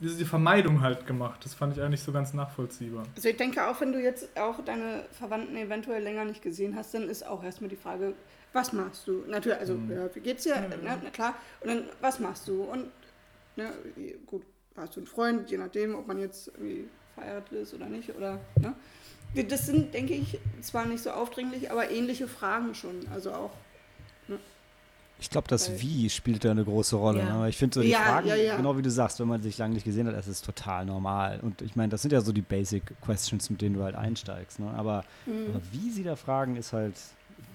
[0.00, 1.44] diese Vermeidung halt gemacht.
[1.44, 3.04] Das fand ich eigentlich so ganz nachvollziehbar.
[3.14, 6.92] Also ich denke, auch wenn du jetzt auch deine Verwandten eventuell länger nicht gesehen hast,
[6.94, 8.14] dann ist auch erstmal die Frage,
[8.52, 9.24] was machst du?
[9.28, 10.56] Natürlich, also ja, wie geht's dir?
[10.82, 11.34] Na, na klar.
[11.60, 12.64] Und dann, was machst du?
[12.64, 12.86] Und
[13.56, 13.72] ne,
[14.26, 14.42] gut,
[14.76, 18.14] hast du einen Freund, je nachdem, ob man jetzt irgendwie verheiratet ist oder nicht.
[18.14, 18.74] Oder, ne?
[19.48, 23.06] Das sind, denke ich, zwar nicht so aufdringlich, aber ähnliche Fragen schon.
[23.14, 23.50] Also auch.
[24.28, 24.38] Ne?
[25.18, 27.20] Ich glaube, das Weil- Wie spielt da eine große Rolle.
[27.20, 27.38] Ja.
[27.38, 27.48] ne?
[27.48, 28.56] Ich finde so die Ja, Fragen, ja, ja.
[28.56, 31.38] genau wie du sagst, wenn man sich lange nicht gesehen hat, das ist total normal.
[31.40, 34.58] Und ich meine, das sind ja so die Basic Questions, mit denen du halt einsteigst.
[34.60, 34.70] Ne?
[34.76, 36.94] Aber, aber wie sie da fragen, ist halt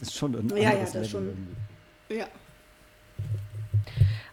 [0.02, 0.58] ist schon ein Mhm.
[0.58, 1.26] Ja, ja, anderes das Level schon.
[1.28, 2.18] irgendwie.
[2.20, 2.28] Ja.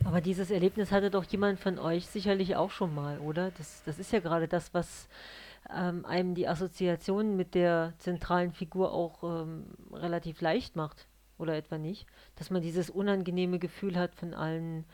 [0.05, 3.51] Aber dieses Erlebnis hatte doch jemand von euch sicherlich auch schon mal, oder?
[3.57, 5.07] Das, das ist ja gerade das, was
[5.73, 11.07] ähm, einem die Assoziation mit der zentralen Figur auch ähm, relativ leicht macht,
[11.39, 12.07] oder etwa nicht?
[12.37, 14.85] Dass man dieses unangenehme Gefühl hat, von allen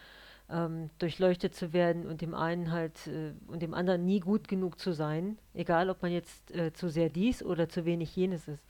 [0.51, 4.79] ähm, durchleuchtet zu werden und dem einen halt äh, und dem anderen nie gut genug
[4.79, 8.63] zu sein, egal ob man jetzt äh, zu sehr dies oder zu wenig jenes ist.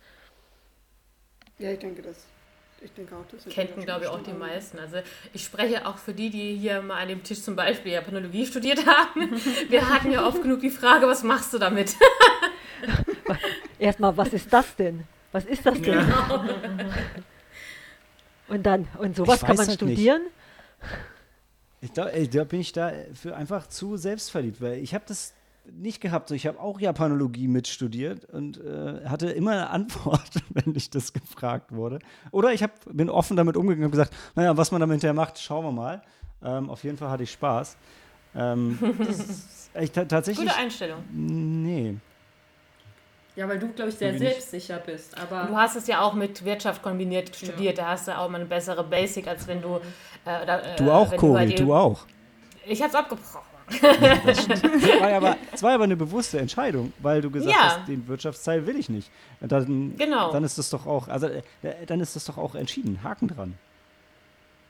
[1.58, 2.26] ja, ich denke das.
[2.82, 4.78] Ich denke auch, das Kennen, glaube ich, auch die meisten.
[4.78, 4.96] Also
[5.34, 8.86] ich spreche auch für die, die hier mal an dem Tisch zum Beispiel Japanologie studiert
[8.86, 9.30] haben.
[9.68, 11.94] Wir hatten ja oft genug die Frage, was machst du damit?
[13.78, 15.04] Erstmal, was ist das denn?
[15.32, 16.12] Was ist das denn?
[18.48, 19.92] Und dann, und sowas Ich kann man halt nicht.
[19.92, 20.22] studieren?
[21.82, 25.34] Ich da, ey, da bin ich da für einfach zu selbstverliebt, weil ich habe das
[25.74, 26.28] nicht gehabt.
[26.28, 31.12] So, Ich habe auch Japanologie mitstudiert und äh, hatte immer eine Antwort, wenn ich das
[31.12, 31.98] gefragt wurde.
[32.30, 35.38] Oder ich hab, bin offen damit umgegangen und gesagt, naja, was man damit hinterher macht,
[35.38, 36.02] schauen wir mal.
[36.42, 37.76] Ähm, auf jeden Fall hatte ich Spaß.
[38.34, 40.46] Ähm, das ist echt ta- tatsächlich.
[40.48, 41.00] Gute Einstellung.
[41.12, 41.96] Nee.
[43.36, 45.16] Ja, weil du, glaube ich, sehr selbstsicher bist.
[45.16, 47.78] Du Aber hast es ja auch mit Wirtschaft kombiniert studiert.
[47.78, 49.76] Da hast du auch mal eine bessere Basic, als wenn du.
[50.26, 52.00] Äh, oder, äh, Du auch, Cory, dir- du auch.
[52.66, 53.40] Ich hab's abgebrochen.
[54.26, 57.62] Das war aber, es war aber eine bewusste Entscheidung, weil du gesagt Ja.
[57.78, 59.10] hast, den Wirtschaftsteil will ich nicht.
[59.40, 60.32] Dann, Genau.
[60.32, 61.42] dann ist das doch auch, also äh,
[61.86, 63.00] dann ist das doch auch entschieden.
[63.02, 63.54] Haken dran.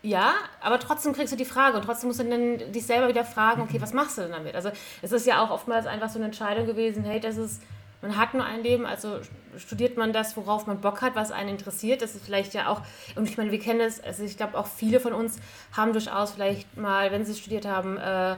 [0.02, 0.32] Ja,
[0.62, 3.60] aber trotzdem kriegst du die Frage und trotzdem musst du dann dich selber wieder fragen,
[3.62, 4.54] okay, was machst du denn damit?
[4.54, 4.70] Also
[5.02, 7.60] es ist ja auch oftmals einfach so eine Entscheidung gewesen, hey, das ist,
[8.00, 9.18] man hat nur ein Leben, also
[9.58, 12.00] studiert man das, worauf man Bock hat, was einen interessiert.
[12.00, 12.80] Das ist vielleicht ja auch,
[13.14, 15.38] und ich meine, wir kennen das, also ich glaube auch viele von uns
[15.76, 18.36] haben durchaus vielleicht mal, wenn sie studiert haben, äh,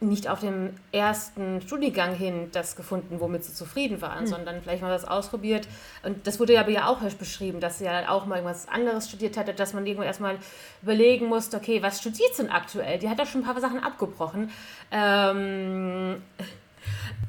[0.00, 4.92] nicht auf dem ersten Studiengang hin das gefunden, womit sie zufrieden waren, sondern vielleicht mal
[4.92, 5.66] was ausprobiert.
[6.04, 9.08] Und das wurde ja aber ja auch beschrieben, dass sie ja auch mal irgendwas anderes
[9.08, 10.38] studiert hatte, dass man irgendwo erstmal
[10.82, 12.98] überlegen musste, okay, was studiert sie denn aktuell?
[12.98, 14.50] Die hat ja schon ein paar Sachen abgebrochen.
[14.92, 16.22] Ähm,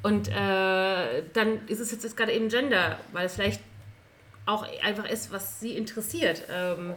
[0.04, 3.62] und äh, dann ist es jetzt, jetzt gerade eben Gender, weil es vielleicht
[4.46, 6.44] auch einfach ist, was sie interessiert.
[6.52, 6.94] Ähm,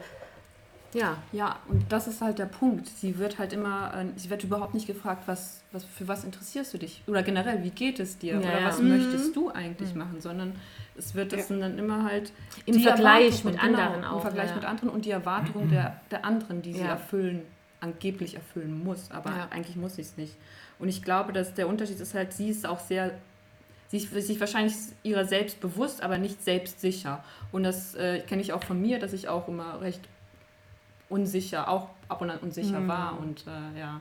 [0.94, 1.16] ja.
[1.33, 2.88] ja, und das ist halt der Punkt.
[2.88, 6.74] Sie wird halt immer, äh, sie wird überhaupt nicht gefragt, was, was, für was interessierst
[6.74, 7.02] du dich?
[7.07, 8.35] Oder generell, wie geht es dir?
[8.35, 8.66] Ja, Oder ja.
[8.66, 10.20] was möchtest du eigentlich machen?
[10.20, 10.55] Sondern
[10.96, 12.33] es wird das sind dann immer halt
[12.66, 14.57] Im Vergleich Erwartungen, mit anderen auch, Im Vergleich ja.
[14.57, 16.90] mit anderen und die Erwartungen der, der anderen, die sie Ja.
[16.90, 17.42] erfüllen,
[17.81, 19.11] angeblich erfüllen muss.
[19.11, 19.48] Aber Ja.
[19.50, 20.35] eigentlich muss sie es nicht.
[20.78, 23.12] Und ich glaube, dass der Unterschied ist halt, sie ist auch sehr
[23.88, 27.22] sie ist sich wahrscheinlich ihrer selbst bewusst, aber nicht selbstsicher.
[27.52, 30.00] Und das äh, kenne ich auch von mir, dass ich auch immer recht
[31.12, 32.88] unsicher, auch ab und an unsicher Mhm.
[32.88, 33.18] war.
[33.18, 34.01] Und äh, ja,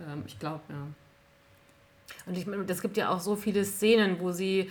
[0.00, 0.86] ähm, ich glaube, ja.
[2.26, 4.70] Und ich meine, es gibt ja auch so viele Szenen, wo sie,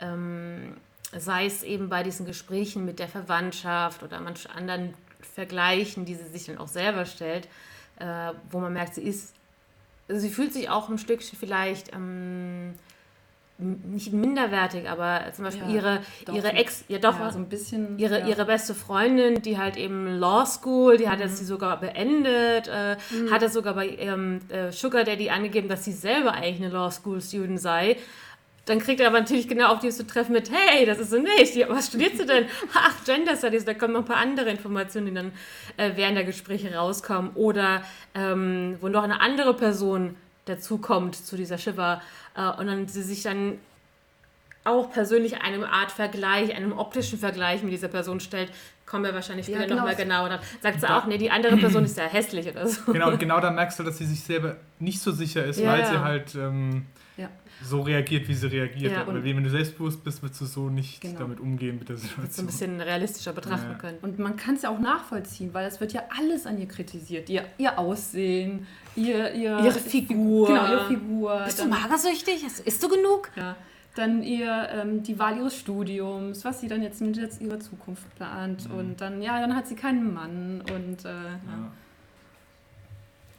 [0.00, 0.76] ähm,
[1.16, 6.28] sei es eben bei diesen Gesprächen mit der Verwandtschaft oder manch anderen Vergleichen, die sie
[6.28, 7.48] sich dann auch selber stellt,
[7.98, 9.34] äh, wo man merkt, sie ist,
[10.08, 12.74] also sie fühlt sich auch ein Stückchen vielleicht ähm,
[13.58, 16.34] nicht minderwertig, aber zum Beispiel Ja, ihre, doch.
[16.34, 17.98] ihre Ex, ja doch, ja, so ein bisschen.
[17.98, 18.26] Ihre, ja.
[18.28, 22.96] ihre beste Freundin, die halt eben Law School, die hat jetzt sie sogar beendet, äh,
[23.30, 26.90] hat es sogar bei ihrem äh, Sugar Daddy angegeben, dass sie selber eigentlich eine Law
[26.90, 27.96] School Student sei.
[28.66, 31.18] Dann kriegt er aber natürlich genau auf die zu treffen mit, hey, das ist so
[31.18, 32.44] nicht, was studiert sie denn?
[32.74, 35.32] Ach, Gender Studies, da kommen noch ein paar andere Informationen, die dann
[35.78, 37.32] äh, während der Gespräche rauskommen.
[37.34, 37.82] Oder
[38.14, 40.16] ähm, wo noch eine andere Person
[40.48, 42.00] dazukommt zu dieser Shiver
[42.36, 43.58] äh, und dann sie sich dann
[44.64, 48.50] auch persönlich einem Art Vergleich, einem optischen Vergleich mit dieser Person stellt,
[48.84, 49.80] kommen wir wahrscheinlich Ja, später genau.
[49.80, 50.28] nochmal genauer.
[50.28, 52.92] Dann sagt sie auch, nee, die andere Person ist ja hässlich oder so.
[52.92, 55.72] Genau, und genau da merkst du, dass sie sich selber nicht so sicher ist, Ja,
[55.72, 55.90] weil ja.
[55.90, 56.80] sie halt ähm, Ja.
[57.62, 58.92] So reagiert, wie sie reagiert.
[58.92, 59.00] Ja.
[59.02, 61.18] Aber wenn du selbstbewusst bist, wirst du so nicht Genau.
[61.20, 62.46] damit umgehen mit der So ein Situation.
[62.46, 63.78] bisschen realistischer betrachten Ja.
[63.78, 63.98] können.
[64.02, 67.28] Und man kann es ja auch nachvollziehen, weil es wird ja alles an ihr kritisiert.
[67.28, 68.66] Ihr, ihr Aussehen,
[68.96, 70.46] ihr, ihr, Ihre Figur.
[70.48, 71.42] Genau, ihre Figur.
[71.44, 72.44] Bist du dann- magersüchtig?
[72.44, 73.30] Hast- Isst du genug?
[73.36, 73.56] Ja.
[73.96, 78.14] Dann ihr, ähm, die Wahl ihres Studiums, was sie dann jetzt mit jetzt ihrer Zukunft
[78.14, 78.68] plant.
[78.68, 78.74] Mhm.
[78.78, 81.72] Und dann, ja, dann hat sie keinen Mann und äh, ja.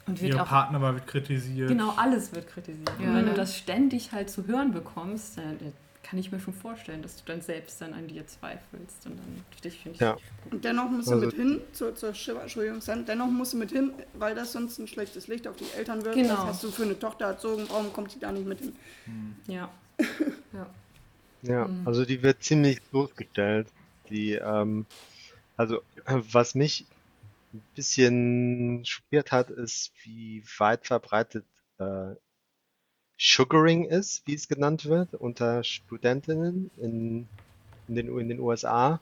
[0.10, 1.70] Und wird Ihr auch Partner wird kritisiert.
[1.70, 2.90] genau, alles wird kritisiert.
[3.00, 3.08] Ja.
[3.10, 5.72] Und wenn du das ständig halt zu hören bekommst, dann äh,
[6.04, 9.06] kann ich mir schon vorstellen, dass du dann selbst dann an dir zweifelst.
[9.06, 10.18] Und dann dich finde ich Ja.
[10.50, 13.72] Und dennoch musst du Also- mit hin, zur, zur Entschuldigung, Sam, dennoch musst du mit
[13.72, 16.16] hin, weil das sonst ein schlechtes Licht auf die Eltern wirft.
[16.18, 16.34] Genau.
[16.34, 18.74] Was hast du für eine Tochter erzogen, warum kommt sie da nicht mit hin?
[19.48, 19.70] Ja.
[20.54, 20.68] Ja.
[21.42, 21.88] Ja, Mhm.
[21.88, 23.68] also die wird ziemlich bloßgestellt.
[24.10, 24.86] Die, ähm,
[25.58, 26.86] also was mich
[27.54, 31.46] ein bisschen schockiert hat, ist, wie weit verbreitet
[31.80, 32.16] äh,
[33.18, 37.28] Sugaring ist, wie es genannt wird, unter Studentinnen in,
[37.88, 39.02] in den, in den USA,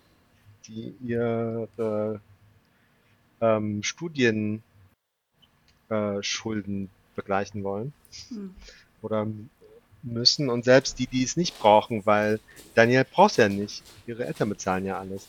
[0.65, 2.21] die ihre
[3.41, 4.63] ähm, Studienschulden
[5.89, 7.93] äh, Schulden begleichen wollen
[8.29, 8.55] Hm.
[9.01, 9.27] oder
[10.03, 12.39] müssen und selbst die, die es nicht brauchen, weil
[12.75, 13.83] Daniel braucht ja nicht.
[14.05, 15.27] Ihre Eltern bezahlen ja alles.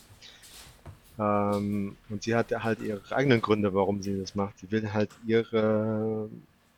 [1.19, 4.59] Ähm, und sie hat halt ihre eigenen Gründe, warum sie das macht.
[4.59, 6.29] Sie will halt ihre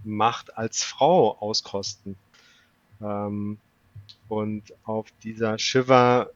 [0.04, 2.16] Macht als Frau auskosten.
[3.02, 3.58] Ähm,
[4.28, 6.30] und auf dieser Shiver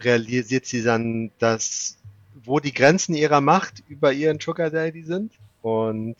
[0.00, 1.98] realisiert sie dann, dass
[2.42, 6.16] wo die Grenzen ihrer Macht über ihren Sugar Daddy sind und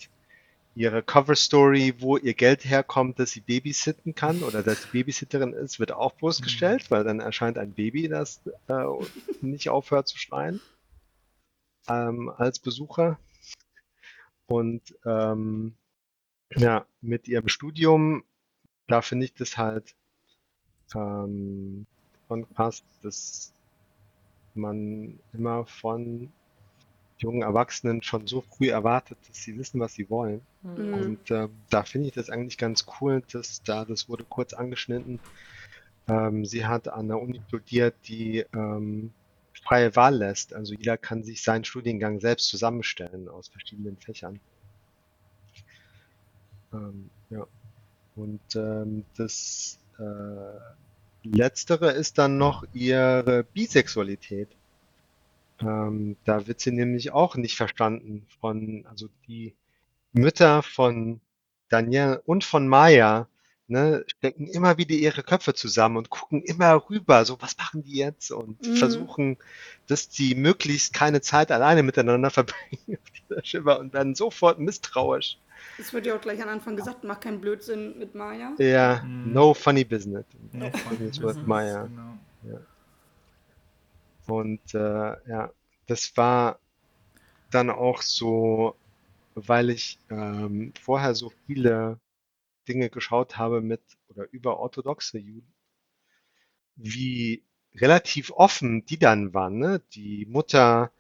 [0.75, 5.53] ihre Cover Story, wo ihr Geld herkommt, dass sie babysitten kann oder dass sie Babysitterin
[5.53, 8.85] ist, wird auch bloßgestellt, weil dann erscheint ein Baby, das äh,
[9.41, 10.61] nicht aufhört zu schreien
[11.89, 13.19] ähm, als Besucher.
[14.47, 15.75] Und ähm,
[16.57, 18.25] ja, mit ihrem Studium,
[18.87, 19.95] da finde ich das halt
[20.95, 21.87] ähm,
[22.29, 23.53] von krass, dass
[24.55, 26.33] man immer von
[27.25, 30.43] jungen Erwachsenen schon so früh erwartet, dass sie wissen, was sie wollen.
[30.63, 30.95] Mhm.
[30.95, 35.19] Und äh, da finde ich das eigentlich ganz cool, dass da, das wurde kurz angeschnitten.
[36.07, 39.13] Ähm, sie hat an der Uni studiert, die ähm,
[39.63, 40.55] freie Wahl lässt.
[40.55, 44.39] Also jeder kann sich seinen Studiengang selbst zusammenstellen aus verschiedenen Fächern.
[46.73, 47.47] Ähm, ja.
[48.17, 54.49] Und ähm, das äh, Letztere ist dann noch ihre Bisexualität.
[55.61, 59.55] Ähm, da wird sie nämlich auch nicht verstanden von, also die
[60.13, 61.21] Mütter von
[61.69, 63.29] Danielle und von Maya,
[63.69, 67.97] ne, stecken immer wieder ihre Köpfe zusammen und gucken immer rüber, so was machen die
[67.97, 68.75] jetzt und Mhm.
[68.77, 69.39] versuchen,
[69.87, 75.39] dass die möglichst keine Zeit alleine miteinander verbringen auf dieser Schiffe und werden sofort misstrauisch.
[75.79, 78.53] Es wird ja auch gleich am Anfang gesagt, mach keinen Blödsinn mit Maya.
[78.59, 79.33] Ja, Mhm.
[79.33, 80.25] no funny business.
[80.53, 81.89] No Business fun with Maya.
[81.89, 82.19] Genau.
[84.27, 85.53] Und äh, ja,
[85.87, 86.59] das war
[87.51, 88.77] dann auch so,
[89.35, 92.01] weil ich ähm, vorher so viele
[92.69, 95.53] Dinge geschaut habe mit oder über orthodoxe Juden,
[96.77, 97.43] wie
[97.75, 99.59] relativ offen die dann waren.
[99.59, 99.81] Ne?
[99.93, 100.91] Die Mutter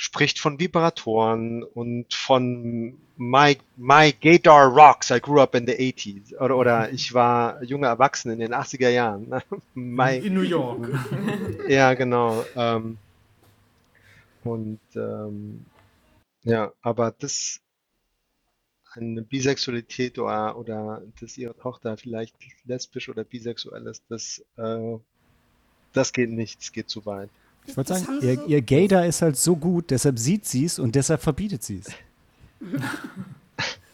[0.00, 6.36] spricht von Vibratoren und von my, my Gaydar rocks, I grew up in the 80s.
[6.36, 9.42] Oder, oder ich war junger Erwachsener in den 80er Jahren.
[9.74, 10.88] My, In New York.
[11.68, 12.44] ja, genau.
[12.54, 12.98] Ähm,
[14.44, 15.66] und ähm,
[16.44, 17.60] ja, aber das
[18.92, 24.96] eine Bisexualität oder, oder dass ihre Tochter vielleicht lesbisch oder bisexuell ist, das, äh,
[25.92, 27.30] das geht nicht, das geht zu weit.
[27.68, 30.64] Ich wollte Das sagen, ihr, so- ihr Gaydar ist halt so gut, deshalb sieht sie
[30.64, 31.92] es und deshalb verbietet sie es.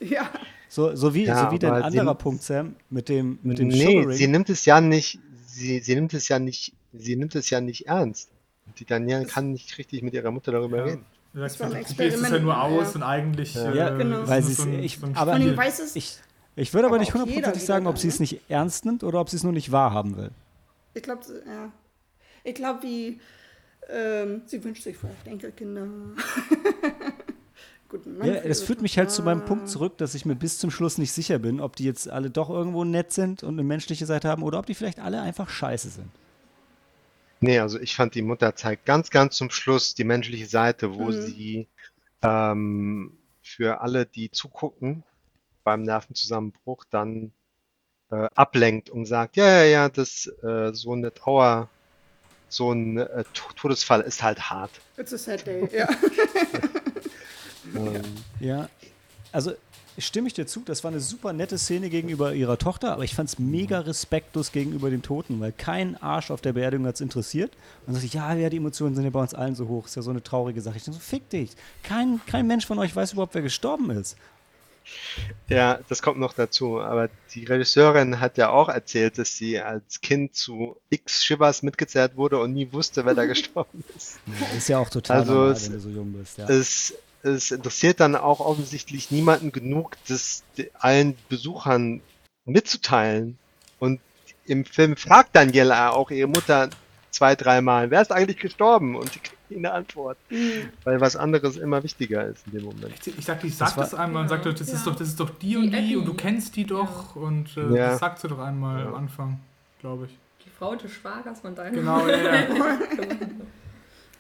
[0.01, 0.29] Ja,
[0.69, 4.01] So, so wie, Ja, so wie dein anderer Punkt, Sam, mit dem, mit dem Nee,
[4.01, 4.17] Sugaring.
[4.17, 7.61] sie nimmt es ja nicht, sie, sie nimmt es ja nicht, sie nimmt es ja
[7.61, 8.29] nicht ernst.
[8.79, 10.85] Die Danielle kann nicht richtig mit ihrer Mutter darüber Ja.
[10.85, 11.05] reden.
[11.33, 12.95] Du sagst, war ein probierst es ja Experiment, nur aus ja.
[12.97, 13.55] und eigentlich.
[13.55, 13.95] Ja.
[13.95, 14.27] äh, genau.
[14.29, 15.57] weil so ein- ich, so ein aber vor allem Spiel.
[15.57, 16.17] weiß es, ich,
[16.57, 19.31] ich würde aber Aber nicht hundertprozentig sagen, ob sie es nicht ernst nimmt oder ob
[19.31, 20.31] sie es nur nicht wahrhaben will.
[20.95, 21.71] ich glaube, ja.
[22.47, 23.21] Ich glaube, wie,
[23.89, 25.87] ähm, sie wünscht sich vielleicht Enkelkinder.
[28.23, 29.45] Ja, das führt mich halt zu meinem.
[29.45, 32.29] Punkt zurück, dass ich mir bis zum Schluss nicht sicher bin, ob die jetzt alle
[32.29, 35.49] doch irgendwo nett sind und eine menschliche Seite haben oder ob die vielleicht alle einfach
[35.49, 36.11] scheiße sind.
[37.41, 41.11] Nee, also ich fand, die Mutter zeigt ganz, ganz zum Schluss die menschliche Seite, wo
[41.11, 41.13] Mhm.
[41.13, 41.69] sie
[42.23, 45.05] ähm, für alle, die zugucken
[45.65, 47.33] beim Nervenzusammenbruch, dann
[48.11, 51.71] äh, ablenkt und sagt, ja, ja, ja, das äh, so eine Trauer,
[52.55, 54.71] so ein äh, To- Todesfall ist halt hart.
[54.97, 55.89] It's a sad day, ja.
[57.75, 58.03] Ähm,
[58.41, 58.69] Ja,
[59.33, 59.53] also
[59.97, 63.15] stimme ich dir zu, das war eine super nette Szene gegenüber ihrer Tochter, aber ich
[63.15, 67.01] fand es mega respektlos gegenüber den Toten, weil kein Arsch auf der Beerdigung hat es
[67.01, 67.53] interessiert.
[67.53, 69.87] Und dann sagte ich, ja, ja, die Emotionen sind ja bei uns allen so hoch,
[69.87, 70.77] ist ja so eine traurige Sache.
[70.77, 71.51] Ich dachte so, fick dich.
[71.83, 74.17] Kein, kein Mensch von euch weiß überhaupt, wer gestorben ist.
[75.49, 76.81] Ja, das kommt noch dazu.
[76.81, 82.17] Aber die Regisseurin hat ja auch erzählt, dass sie als Kind zu X Shivers mitgezerrt
[82.17, 84.19] wurde und nie wusste, wer da gestorben ist.
[84.57, 86.39] Ist ja auch total Also normal, es- wenn du so jung bist.
[86.39, 86.49] Ja.
[86.49, 90.43] Es, es interessiert dann auch offensichtlich niemanden genug, das
[90.79, 92.01] allen Besuchern
[92.45, 93.39] mitzuteilen.
[93.79, 94.01] Und
[94.47, 96.69] im Film fragt Daniela auch ihre Mutter,
[97.15, 98.97] zwei, dreimal, wer ist eigentlich gestorben?
[98.97, 100.19] Und die kriegen eine Antwort.
[100.85, 102.95] Weil was anderes immer wichtiger ist in dem Moment.
[103.07, 104.75] Ich, ich sagte, ich sag Das war- das, einmal und sagte, das Ja.
[104.75, 105.97] ist doch, das ist doch die Die und die Abby.
[105.97, 107.91] und du kennst die doch und äh, Ja.
[107.91, 108.87] das sagt sie doch einmal Ja.
[108.89, 109.41] am Anfang,
[109.81, 110.19] glaube ich.
[110.45, 111.75] Die Frau des Schwagers von deinem.
[111.75, 112.79] Genau, ja, ja.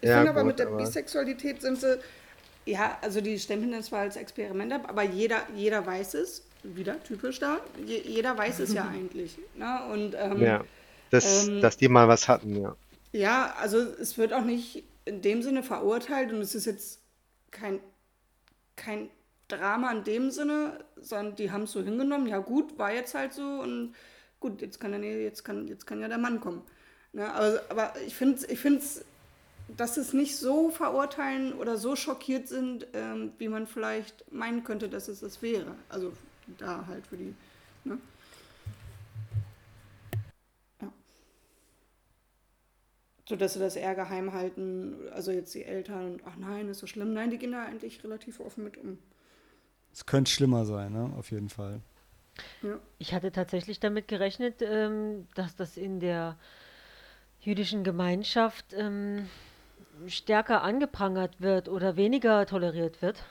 [0.01, 1.99] Ich Ja, finde aber gut, mit der aber- Bisexualität sind sie,
[2.67, 7.03] ja, also die stempeln das zwar als Experiment ab, aber jeder, jeder weiß es, wieder
[7.03, 9.39] typisch da, je, jeder weiß es ja eigentlich.
[9.57, 9.81] Ne?
[9.93, 10.65] Und ähm, Ja.
[11.11, 12.75] Das, ähm, dass die mal was hatten, ja.
[13.15, 17.01] Ja, also es wird auch nicht in dem Sinne verurteilt und es ist jetzt
[17.53, 17.79] kein,
[18.75, 19.09] kein
[19.47, 23.33] Drama in dem Sinne, sondern die haben es so hingenommen, ja gut, war jetzt halt
[23.33, 23.95] so und
[24.41, 26.63] gut, jetzt kann, ja, jetzt kann, jetzt kann ja der Mann kommen.
[27.13, 29.05] Ne, aber, aber ich finde ich find's,
[29.69, 34.89] dass es nicht so verurteilen oder so schockiert sind, ähm, wie man vielleicht meinen könnte,
[34.89, 35.77] dass es das wäre.
[35.89, 36.13] Also
[36.59, 37.33] da halt für die.
[37.85, 37.97] Ne?
[43.27, 46.87] So dass sie das eher geheim halten, also jetzt die Eltern, ach nein, ist so
[46.87, 47.15] schlimm.
[47.15, 48.99] Nein, die gehen da eigentlich relativ offen mit um.
[49.93, 51.11] Es könnte schlimmer sein, ne?
[51.17, 51.81] Auf jeden Fall.
[52.99, 56.37] Ich hatte tatsächlich damit gerechnet, ähm, dass das in der
[57.41, 59.29] jüdischen Gemeinschaft ähm,
[60.07, 63.25] stärker angeprangert wird oder weniger toleriert wird.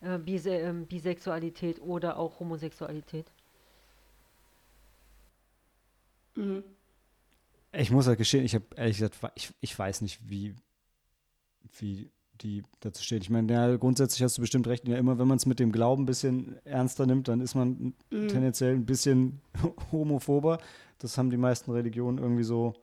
[0.00, 3.26] Äh, Bise ähm, Bisexualität oder auch Homosexualität.
[6.34, 6.62] Mhm.
[7.78, 10.54] Ich muss halt gestehen, ich habe ehrlich gesagt, ich, ich weiß nicht, wie,
[11.78, 12.10] wie
[12.40, 13.22] die dazu steht.
[13.22, 14.86] Ich meine, ja, grundsätzlich hast du bestimmt recht.
[14.86, 17.94] Ja, immer wenn man es mit dem Glauben ein bisschen ernster nimmt, dann ist man
[18.10, 18.28] Mhm.
[18.28, 19.40] tendenziell ein bisschen
[19.92, 20.58] homophober.
[20.98, 22.74] Das haben die meisten Religionen irgendwie so,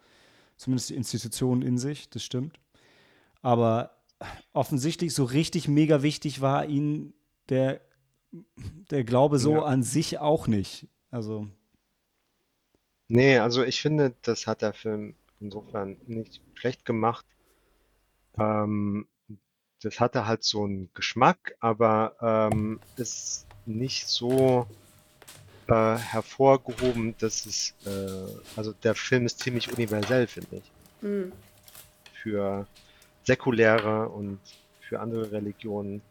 [0.57, 2.59] zumindest die Institutionen in sich, das stimmt.
[3.41, 3.97] Aber
[4.53, 7.13] offensichtlich so richtig mega wichtig war ihnen
[7.49, 7.81] der,
[8.89, 9.63] der Glaube so Ja.
[9.63, 10.87] an sich auch nicht.
[11.11, 11.47] Also,
[13.07, 17.25] Nee, also ich finde, das hat der Film insofern nicht schlecht gemacht.
[18.37, 19.07] Ähm,
[19.81, 22.15] das hatte halt so einen Geschmack, aber
[22.53, 24.65] ähm, ist nicht so
[25.67, 31.33] äh, hervorgehoben, dass es, äh, also der Film ist ziemlich universell, finde ich, Mhm.
[32.21, 32.65] für
[33.25, 34.39] säkuläre und
[34.81, 36.01] für andere Religionen.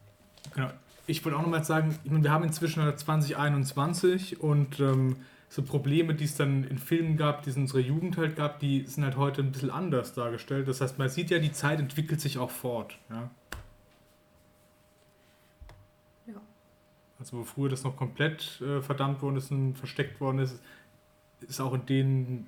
[0.54, 0.70] Genau.
[1.06, 5.16] Ich wollte auch nochmal sagen, ich meine, wir haben inzwischen 2021 und ähm,
[5.52, 8.58] so Probleme, die es dann in Filmen gab, die es in unserer Jugend halt gab,
[8.58, 10.66] die sind halt heute ein bisschen anders dargestellt.
[10.66, 12.98] Das heißt, man sieht ja, die Zeit entwickelt sich auch fort.
[13.10, 13.30] Ja?
[16.26, 16.40] Ja.
[17.18, 20.58] Also wo früher das noch komplett äh, verdammt worden ist und versteckt worden ist,
[21.42, 22.46] ist auch in den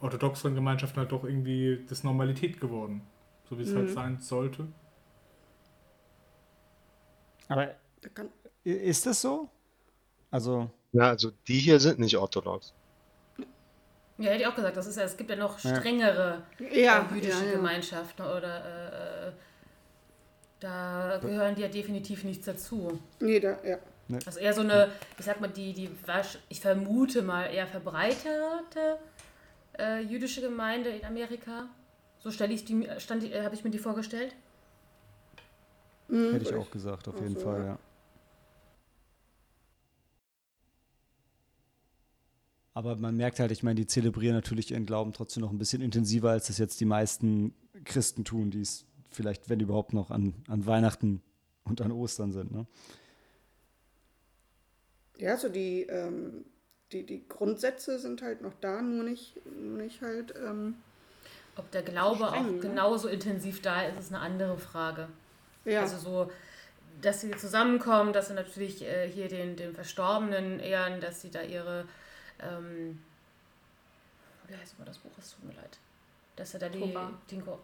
[0.00, 3.02] orthodoxeren Gemeinschaften halt doch irgendwie das Normalität geworden.
[3.48, 3.94] So wie es halt Mhm.
[3.94, 4.66] sein sollte.
[7.46, 7.76] aber
[8.64, 9.48] ist das so?
[10.32, 12.72] Also, Ja, also die hier sind nicht orthodox.
[14.18, 17.14] Ja, hätte ich auch gesagt, das ist ja, es gibt ja noch strengere ja, äh,
[17.14, 17.56] jüdische ja, ja.
[17.56, 19.32] Gemeinschaften oder äh, äh,
[20.60, 23.00] da gehören die ja definitiv nichts dazu.
[23.20, 23.78] Nee, da, ja.
[24.26, 28.98] Also eher so eine, ich sag mal, die, die wasch- ich vermute mal eher verbreiterte
[29.78, 31.64] äh, jüdische Gemeinde in Amerika.
[32.20, 34.34] So stelle ich die, stand, äh, habe ich mir die vorgestellt.
[36.08, 37.78] Mhm, hätte ich würde auch gesagt, auf jeden so, Fall, ja.
[42.74, 45.82] Aber man merkt halt, ich meine, die zelebrieren natürlich ihren Glauben trotzdem noch ein bisschen
[45.82, 47.54] intensiver, als das jetzt die meisten
[47.84, 51.22] Christen tun, die es vielleicht, wenn überhaupt noch, an, an Weihnachten
[51.64, 52.50] und an Ostern sind.
[52.50, 52.66] Ne?
[55.18, 56.44] Ja, so die, ähm,
[56.92, 60.76] die, die Grundsätze sind halt noch da, nur nicht, nur nicht halt, ähm,
[61.56, 62.58] Ob der Glaube Streng, auch ne?
[62.58, 65.08] genauso intensiv da ist, ist eine andere Frage.
[65.64, 65.82] ja.
[65.82, 66.30] Also so,
[67.00, 71.42] dass sie zusammenkommen, dass sie natürlich äh, hier den, den Verstorbenen ehren, dass sie da
[71.42, 71.86] ihre,
[72.42, 73.02] ähm,
[74.48, 75.78] wie heißt mal das Buch, es tut mir leid,
[76.36, 77.10] dass sie da die, Tora.
[77.30, 77.58] den, die Tora.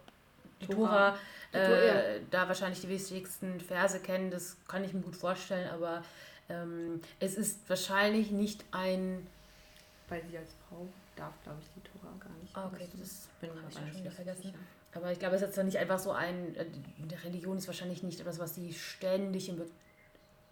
[0.60, 1.16] Die Tora,
[1.52, 6.02] äh, da wahrscheinlich die wichtigsten Verse kennen, das kann ich mir gut vorstellen, aber
[6.48, 9.26] ähm, es ist wahrscheinlich nicht ein,
[10.08, 12.56] Weil sie als Frau darf, glaube ich, die Tora gar nicht.
[12.56, 13.00] Ah, okay, wissen.
[13.00, 14.42] das bin ich schon wieder vergessen.
[14.42, 14.58] sicher.
[14.94, 16.66] aber ich glaube, es ist jetzt nicht einfach so ein, äh,
[16.98, 19.62] die Religion ist wahrscheinlich nicht etwas, was sie ständig im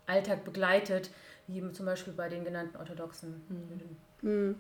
[0.06, 1.10] Alltag begleitet,
[1.48, 3.96] wie zum Beispiel bei den genannten orthodoxen Juden.
[4.22, 4.54] Hm.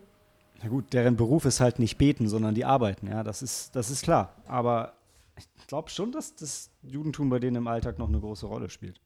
[0.62, 3.90] Na gut, deren Beruf ist halt nicht beten, sondern die arbeiten, ja, das ist, das
[3.90, 4.32] ist klar.
[4.46, 4.94] Aber
[5.38, 8.98] ich glaube schon, dass das Judentum bei denen im Alltag noch eine große Rolle spielt.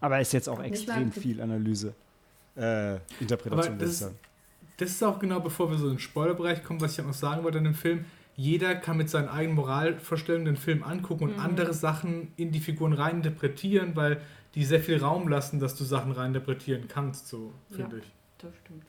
[0.00, 1.94] Aber ist jetzt auch extrem viel Analyse,
[2.56, 4.18] äh, Interpretation, Aber würde das ich ist- sagen.
[4.76, 7.14] Das ist auch genau, bevor wir so in den Spoilerbereich kommen, was ich auch noch
[7.14, 8.04] sagen wollte in dem Film.
[8.36, 12.92] Jeder kann mit seinen eigenen Moralvorstellungen den Film angucken und andere Sachen in die Figuren
[12.92, 14.20] reininterpretieren, weil
[14.54, 18.02] die sehr viel Raum lassen, dass du Sachen reininterpretieren kannst, so finde Ja.
[18.02, 18.12] ich.
[18.38, 18.84] Das stimmt.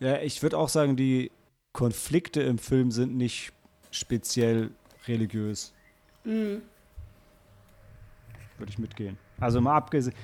[0.00, 1.30] Ja, ich würde auch sagen, die
[1.72, 3.52] Konflikte im Film sind nicht
[3.90, 4.70] speziell
[5.06, 5.72] religiös.
[6.24, 6.62] Mhm.
[8.58, 9.18] Würde ich mitgehen.
[9.38, 10.14] Also mal abgesehen.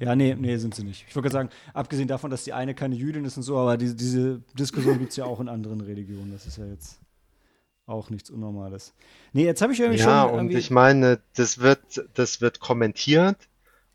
[0.00, 1.06] Ja, nee, nee, sind sie nicht.
[1.08, 3.96] Ich würde sagen, abgesehen davon, dass die eine keine Jüdin ist und so, aber diese,
[3.96, 6.30] diese Diskussion gibt es ja auch in anderen Religionen.
[6.30, 7.00] Das ist ja jetzt
[7.86, 8.94] auch nichts Unnormales.
[9.32, 10.58] Nee, jetzt habe ich irgendwie Ja, schon und irgendwie.
[10.58, 11.80] ich meine, das wird,
[12.14, 13.47] das wird kommentiert.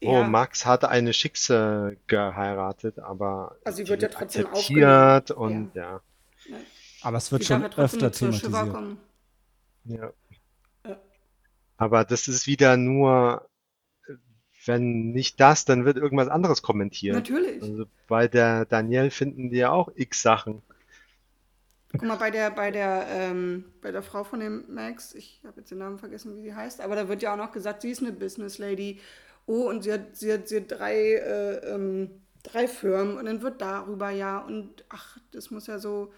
[0.03, 0.23] Oh, Ja.
[0.23, 6.01] Max hat eine Schickse geheiratet, aber Also sie die wird ja trotzdem akzeptiert und ja.
[7.01, 8.69] aber es wird Die schon ja öfter thematisiert.
[8.71, 8.97] kommen.
[9.85, 10.11] Ja.
[10.87, 10.97] Ja.
[11.77, 13.47] Aber das ist wieder nur,
[14.65, 17.15] wenn nicht das, dann wird irgendwas anderes kommentiert.
[17.15, 17.61] Natürlich.
[17.61, 20.61] Also bei der Danielle finden die ja auch x Sachen.
[21.91, 25.59] Guck mal, bei der, bei der, ähm, bei der Frau von dem Max, ich habe
[25.59, 27.91] jetzt den Namen vergessen, wie sie heißt, aber da wird ja auch noch gesagt, sie
[27.91, 28.99] ist eine Business Lady.
[29.45, 33.41] Oh, und sie hat, sie hat, sie hat drei, äh, ähm, drei Firmen und dann
[33.41, 36.13] wird darüber ja und ach, das muss ja so,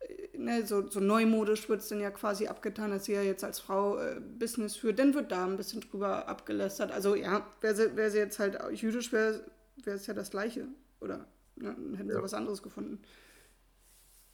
[0.00, 3.44] äh, ne, so, so neumodisch wird es dann ja quasi abgetan, dass sie ja jetzt
[3.44, 4.98] als Frau äh, Business führt.
[4.98, 6.92] Dann wird da ein bisschen drüber abgelästert.
[6.92, 9.44] Also ja, wäre sie, wär sie jetzt halt jüdisch, wäre
[9.84, 10.66] wäre es ja das Gleiche.
[11.00, 11.18] Oder
[11.56, 12.22] ne, dann hätten sie Ja.
[12.22, 13.00] was anderes gefunden.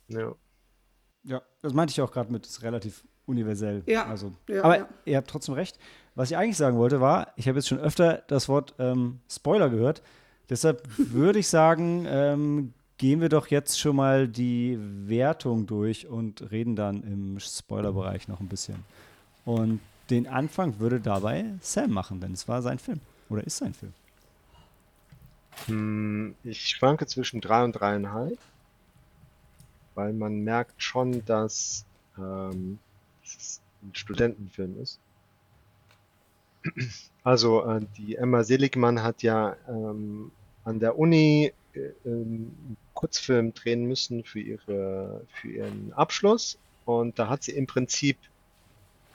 [0.08, 0.34] Ja.
[1.24, 3.82] Ja, das meinte ich auch gerade mit, ist relativ universell.
[3.86, 4.88] Ja, Also, ja, aber ja.
[5.04, 5.78] ihr habt trotzdem recht.
[6.14, 9.70] Was ich eigentlich sagen wollte, war, ich habe jetzt schon öfter das Wort ähm, Spoiler
[9.70, 10.02] gehört.
[10.50, 16.50] Deshalb würde ich sagen, ähm, gehen wir doch jetzt schon mal die Wertung durch und
[16.50, 18.84] reden dann im Spoilerbereich noch ein bisschen.
[19.44, 23.00] Und den Anfang würde dabei Sam machen, denn es war sein Film.
[23.30, 23.92] Oder ist sein Film.
[25.66, 28.38] Hm, Ich schwanke zwischen drei und dreieinhalb,
[29.94, 31.84] weil man merkt schon, dass
[32.18, 32.78] ähm,
[33.24, 34.98] es ein Studentenfilm ist.
[37.24, 40.32] Also äh, die Emma Seligmann hat ja ähm,
[40.64, 47.28] an der Uni äh, einen Kurzfilm drehen müssen für ihre, für ihren Abschluss und da
[47.28, 48.16] hat sie im Prinzip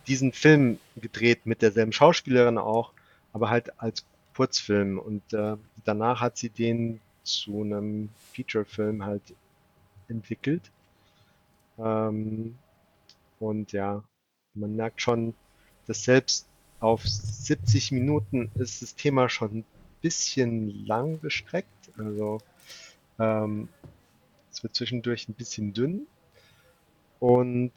[0.07, 2.93] diesen Film gedreht mit derselben Schauspielerin auch,
[3.33, 9.33] aber halt als Kurzfilm und äh, danach hat sie den zu einem Featurefilm halt
[10.07, 10.71] entwickelt.
[11.77, 12.57] Ähm,
[13.39, 14.03] und ja,
[14.53, 15.33] man merkt schon,
[15.87, 16.47] dass selbst
[16.79, 19.65] auf 70 Minuten ist das Thema schon ein
[20.01, 21.91] bisschen lang gestreckt.
[21.97, 22.39] Also
[23.19, 23.69] ähm,
[24.51, 26.07] es wird zwischendurch ein bisschen dünn.
[27.19, 27.73] Und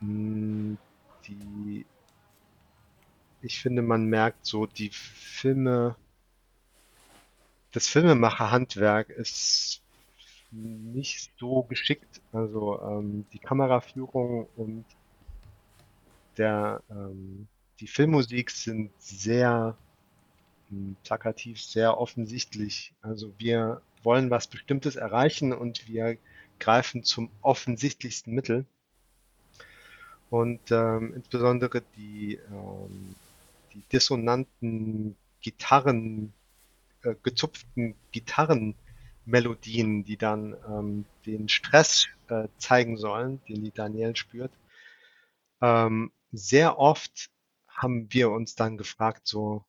[0.00, 0.76] mh,
[1.26, 1.84] die
[3.44, 5.96] ich finde, man merkt so, die Filme,
[7.72, 9.82] das Filmemacherhandwerk ist
[10.50, 12.22] nicht so geschickt.
[12.32, 14.84] Also ähm, die Kameraführung und
[16.38, 17.48] der, ähm,
[17.80, 19.76] die Filmmusik sind sehr
[20.70, 22.92] mh, plakativ, sehr offensichtlich.
[23.02, 26.16] Also wir wollen was Bestimmtes erreichen und wir
[26.58, 28.64] greifen zum offensichtlichsten Mittel.
[30.30, 33.14] Und ähm, insbesondere die, ähm,
[33.72, 36.32] die dissonanten Gitarren,
[37.02, 44.50] äh, gezupften Gitarrenmelodien, die dann ähm, den Stress äh, zeigen sollen, den die Danielle spürt.
[45.60, 47.30] Ähm, sehr oft
[47.74, 49.64] haben wir uns dann gefragt, so,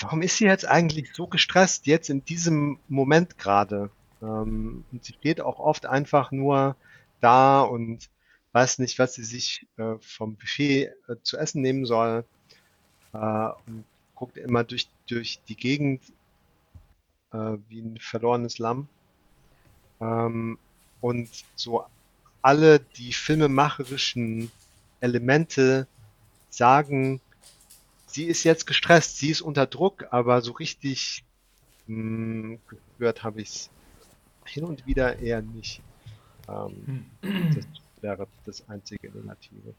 [0.00, 3.90] warum ist sie jetzt eigentlich so gestresst, jetzt in diesem Moment gerade?
[4.22, 6.76] Ähm, und sie steht auch oft einfach nur
[7.20, 8.08] da und
[8.52, 12.24] weiß nicht, was sie sich äh, vom Buffet äh, zu essen nehmen soll
[13.12, 16.02] äh, und guckt immer durch, durch die Gegend
[17.32, 18.88] äh, wie ein verlorenes Lamm.
[20.00, 20.58] Ähm,
[21.00, 21.84] und so
[22.42, 24.50] alle die filmemacherischen
[25.00, 25.86] Elemente
[26.50, 27.20] sagen,
[28.06, 31.24] sie ist jetzt gestresst, sie ist unter Druck, aber so richtig
[31.86, 32.58] mh,
[32.98, 33.70] gehört habe ich es
[34.44, 35.82] hin und wieder eher nicht.
[36.48, 37.06] Ähm,
[37.54, 37.66] das
[38.00, 39.74] wäre das einzige Negative.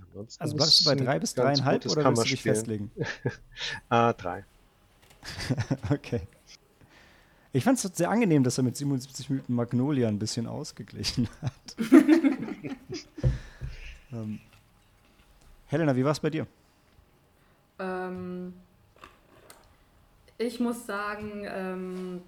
[0.00, 2.90] Ansonsten Also bleibst du bei drei bis dreieinhalb oder willst du dich festlegen?
[3.88, 4.44] Ah, drei.
[5.90, 6.20] Okay.
[7.52, 11.76] Ich fand es sehr angenehm, dass er mit 77 Minuten Magnolia ein bisschen ausgeglichen hat.
[14.12, 14.38] ähm,
[15.68, 16.46] Helena, wie war es bei dir?
[17.78, 18.54] Ähm,
[20.38, 22.22] ich muss sagen, ähm,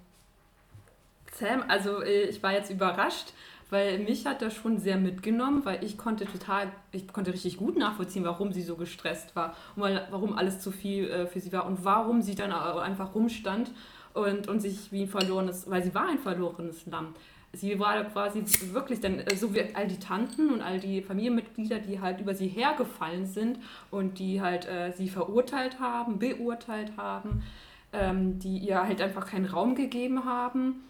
[1.33, 3.33] Sam, also äh, ich war jetzt überrascht,
[3.71, 7.77] weil mich hat das schon sehr mitgenommen, weil ich konnte total, ich konnte richtig gut
[7.77, 11.51] nachvollziehen, warum sie so gestresst war und weil, warum alles zu viel äh, für sie
[11.51, 13.71] war und warum sie dann einfach rumstand
[14.13, 17.15] und, und sich wie ein verlorenes, weil sie war ein verlorenes Lamm.
[17.53, 21.79] Sie war quasi wirklich dann, äh, so wie all die Tanten und all die Familienmitglieder,
[21.79, 27.43] die halt über sie hergefallen sind und die halt äh, sie verurteilt haben, beurteilt haben,
[27.91, 30.83] ähm, die ihr halt einfach keinen Raum gegeben haben.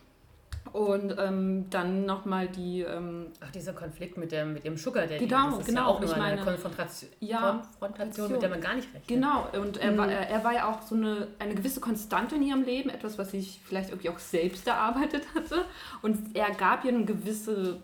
[0.73, 2.81] Und ähm, dann nochmal die.
[2.81, 5.25] Ähm, Ach, dieser Konflikt mit dem, mit dem Sugar Daddy.
[5.25, 8.75] Genau, das ist genau, Ja auch ich eine Konfrontation, Ja, Konfrontation, mit der man gar
[8.75, 9.07] nicht rechnet.
[9.07, 12.63] Genau, und er, war, er war ja auch so eine, eine gewisse Konstante in ihrem
[12.63, 15.65] Leben, etwas, was sich vielleicht irgendwie auch selbst erarbeitet hatte.
[16.01, 17.81] Und er gab ihr eine gewisse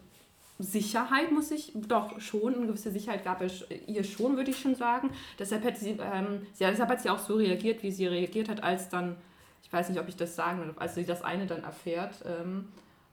[0.59, 3.49] Sicherheit, muss ich, doch schon, eine gewisse Sicherheit gab er
[3.88, 5.11] ihr schon, würde ich schon sagen.
[5.38, 8.63] Deshalb hat sie, ähm, sie, deshalb hat sie auch so reagiert, wie sie reagiert hat,
[8.63, 9.15] als dann,
[9.68, 12.24] ich weiß nicht, ob ich das sagen will, als sie das eine dann erfährt.
[12.26, 12.70] Ähm,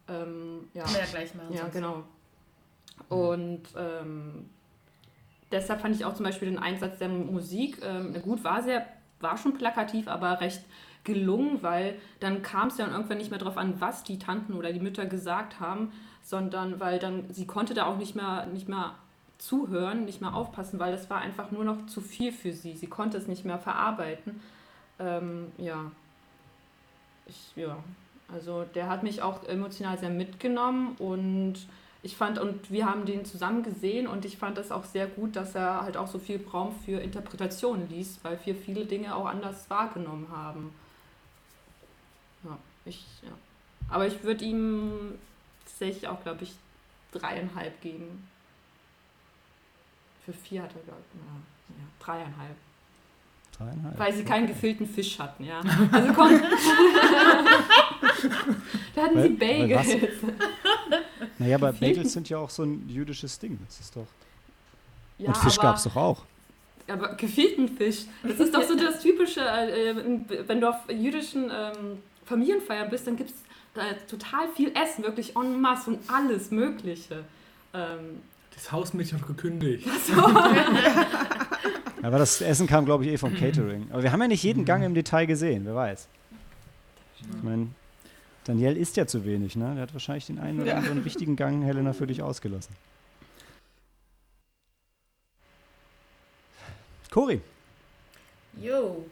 [0.08, 0.84] ähm, ja.
[0.84, 1.52] Ja gleich machen.
[1.52, 1.72] Ja, sonst.
[1.74, 2.04] genau.
[3.08, 4.48] Und ähm,
[5.50, 8.86] deshalb fand ich auch zum Beispiel den Einsatz der Musik, ähm, na gut, war sehr,
[9.18, 10.64] war schon plakativ, aber recht
[11.02, 14.72] gelungen, weil dann kam es ja irgendwann nicht mehr darauf an, was die Tanten oder
[14.72, 15.92] die Mütter gesagt haben,
[16.22, 18.94] sondern weil dann, sie konnte da auch nicht mehr, nicht mehr
[19.38, 22.76] zuhören, nicht mehr aufpassen, weil das war einfach nur noch zu viel für sie.
[22.76, 24.40] Sie konnte es nicht mehr verarbeiten.
[25.00, 25.90] Ähm, ja.
[27.26, 27.76] Ich, ja.
[28.32, 31.66] Also der hat mich auch emotional sehr mitgenommen und
[32.02, 35.36] ich fand, und wir haben den zusammen gesehen und ich fand das auch sehr gut,
[35.36, 39.26] dass er halt auch so viel Raum für Interpretation ließ, weil wir viele Dinge auch
[39.26, 40.74] anders wahrgenommen haben.
[42.42, 43.32] Ja, ich, ja.
[43.88, 45.18] Aber ich würde ihm
[45.64, 46.54] tatsächlich auch, glaube ich,
[47.12, 48.28] dreieinhalb geben.
[50.26, 51.20] Für vier hat er, glaube ich,
[51.76, 52.56] ja, dreieinhalb.
[53.64, 53.98] Dreieinhalb.
[53.98, 55.60] Weil sie keinen gefüllten Fisch hatten, ja.
[55.92, 56.40] Also komm.
[58.94, 59.86] da hatten sie Weil- was?
[59.86, 60.14] Bagels.
[61.38, 63.58] Naja, aber Bagels sind ja auch so ein jüdisches Ding.
[63.66, 64.06] Das ist doch.
[65.18, 66.22] Ja, Und Fisch gab es doch auch.
[66.86, 71.44] Aber gefühlten Fisch, das ist doch so das Typische, äh, äh, wenn du auf jüdischen
[71.44, 73.36] ähm, Familienfeiern bist, dann gibt es
[73.80, 77.24] äh, total viel Essen, wirklich en masse und alles Mögliche.
[77.72, 78.20] Ähm,
[78.54, 79.88] Das Hausmädchen hat gekündigt.
[82.04, 83.88] Aber das Essen kam, glaube ich, eh vom Catering.
[83.90, 86.06] Aber wir haben ja nicht jeden Gang im Detail gesehen, wer weiß.
[87.20, 87.68] Ich meine,
[88.44, 89.72] Daniel isst ja zu wenig, ne?
[89.74, 90.76] Der hat wahrscheinlich den einen oder Ja.
[90.76, 92.74] anderen wichtigen Gang Helena für dich ausgelassen.
[97.10, 97.40] Cori,
[98.60, 99.06] Jo.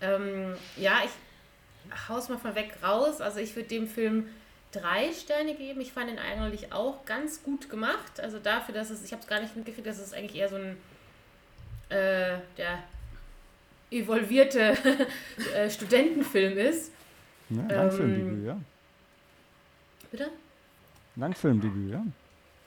[0.00, 3.20] Ähm, ja, ich hau's mal von weg raus.
[3.20, 4.26] Also ich würde dem Film
[4.72, 5.80] drei Sterne geben.
[5.82, 8.18] Ich fand ihn eigentlich auch ganz gut gemacht.
[8.20, 10.56] Also dafür, dass es, ich habe es gar nicht mitgekriegt, dass es eigentlich eher so
[10.56, 10.76] ein
[11.92, 12.82] äh, der
[13.90, 14.76] evolvierte
[15.54, 16.92] äh, Studentenfilm ist.
[17.48, 17.66] ne?
[17.70, 18.60] Ähm, Langfilmdebüt, ja.
[20.10, 20.30] Bitte?
[21.16, 22.04] Langfilmdebüt, ja.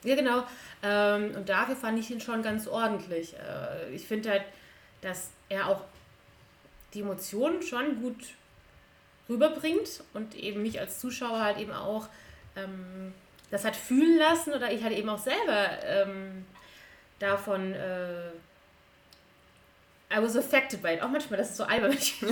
[0.04, 0.44] Ja, genau.
[0.82, 3.34] Ähm, und dafür fand ich ihn schon ganz ordentlich.
[3.34, 4.44] Äh, ich finde halt,
[5.00, 5.82] dass er auch
[6.94, 8.34] die Emotionen schon gut
[9.28, 12.08] rüberbringt und eben mich als Zuschauer halt eben auch
[12.54, 13.12] ähm,
[13.50, 16.44] das hat fühlen lassen oder ich halt eben auch selber ähm,
[17.18, 18.30] davon äh,
[20.12, 21.02] I was affected by it.
[21.02, 22.22] Auch manchmal, das ist so albern, wenn ich,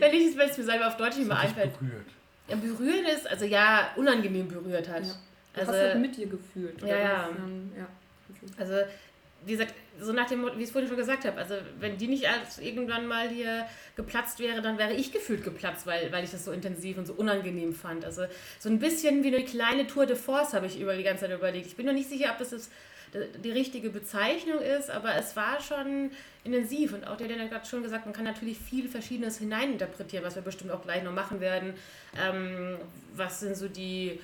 [0.00, 1.78] wenn ich wenn es mir selber auf Deutsch nicht mehr einfällt.
[1.78, 2.06] berührt.
[2.48, 5.02] Ja, berühren ist, also ja, unangenehm berührt hat.
[5.04, 5.14] Ja.
[5.54, 6.80] du Also, hast halt mit dir gefühlt.
[6.82, 7.28] Ja, ja.
[7.76, 7.88] Ja.
[8.58, 8.74] Also,
[9.46, 11.96] wie gesagt, so nach dem Motto, wie ich es vorhin schon gesagt habe, also wenn
[11.96, 13.66] die nicht als irgendwann mal hier
[13.96, 17.12] geplatzt wäre, dann wäre ich gefühlt geplatzt, weil, weil ich das so intensiv und so
[17.14, 18.04] unangenehm fand.
[18.04, 18.24] Also
[18.58, 21.34] so ein bisschen wie eine kleine Tour de Force habe ich über die ganze Zeit
[21.38, 21.66] überlegt.
[21.66, 22.70] Ich bin noch nicht sicher, ob das jetzt
[23.42, 26.10] die richtige Bezeichnung ist, aber es war schon
[26.42, 30.34] intensiv und auch der, der hat schon gesagt, man kann natürlich viel Verschiedenes hineininterpretieren, was
[30.34, 31.74] wir bestimmt auch gleich noch machen werden.
[32.18, 32.76] Ähm,
[33.14, 34.18] was sind so die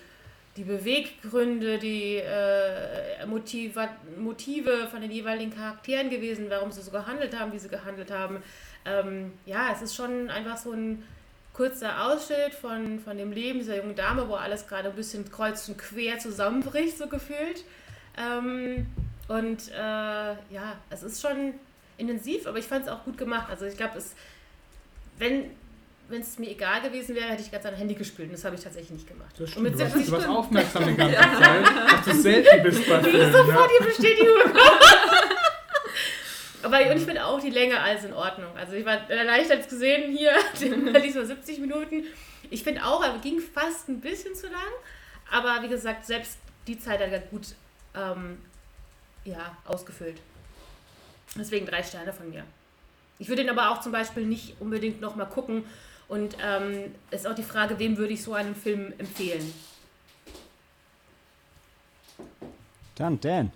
[0.57, 3.89] die Beweggründe, die äh, Motiva
[4.19, 8.43] Motive von den jeweiligen Charakteren gewesen, warum sie so gehandelt haben, wie sie gehandelt haben.
[8.85, 11.05] Ähm, ja, es ist schon einfach so ein
[11.53, 15.69] kurzer Ausschnitt von, von dem Leben dieser jungen Dame, wo alles gerade ein bisschen kreuz
[15.69, 17.65] und quer zusammenbricht, so gefühlt.
[18.17, 18.87] Ähm,
[19.29, 21.55] und äh, ja, es ist schon
[21.99, 23.49] intensiv, aber ich fand es auch gut gemacht.
[23.51, 24.15] Also ich glaube, es,
[25.19, 25.51] wenn
[26.11, 28.29] wenn es mir egal gewesen wäre, hätte ich ganz an Handy gespielt.
[28.29, 29.31] Und das habe ich tatsächlich nicht gemacht.
[29.39, 29.95] Das und mit stimmt.
[29.95, 33.33] Du warst, 70 du warst aufmerksam die ganze Zeit, dass du selten bist bei Filmen.
[33.33, 33.79] sofort Ja.
[33.79, 34.61] die Bestätigung bekommen.
[36.63, 38.51] Aber und ich finde auch die Länge alles in Ordnung.
[38.57, 42.05] Also ich war erleichtert gesehen hier, diesmal 70 Minuten.
[42.51, 44.61] Ich finde auch, er ging fast ein bisschen zu lang.
[45.31, 47.47] Aber wie gesagt, selbst die Zeit hat er gut
[47.95, 48.39] ähm,
[49.25, 50.21] ja, ausgefüllt.
[51.37, 52.45] Deswegen drei Sterne von mir.
[53.19, 55.65] Ich würde ihn aber auch zum Beispiel nicht unbedingt nochmal gucken.
[56.09, 59.53] Und ähm, ist auch die Frage, wem würde ich so einen Film empfehlen?
[62.97, 63.53] Dann Dan.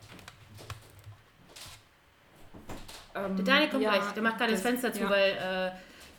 [3.14, 4.12] Ähm, Der Daniel kommt ja, gleich.
[4.12, 5.11] Der macht gerade das das- Fenster zu, ja.
[5.11, 5.70] weil äh,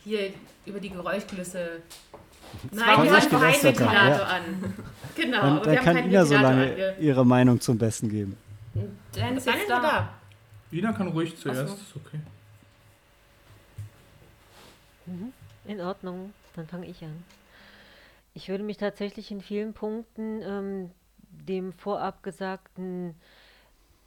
[0.03, 0.34] hier
[0.66, 1.82] über die Geräuschkulisse.
[2.72, 4.24] Nein, wir haben Ventilator ja.
[4.24, 4.74] an.
[5.16, 8.38] Genau, Dann, haben kann Ina so lange ihre Meinung zum Besten geben.
[8.74, 9.82] Ist Dann jetzt ist er da.
[9.82, 10.13] da.
[10.72, 11.74] Ina kann ruhig zuerst, so.
[11.76, 12.20] ist okay.
[15.66, 17.24] In Ordnung, dann fange ich an.
[18.34, 20.91] Ich würde mich tatsächlich in vielen Punkten ähm,
[21.30, 23.16] dem vorab Gesagten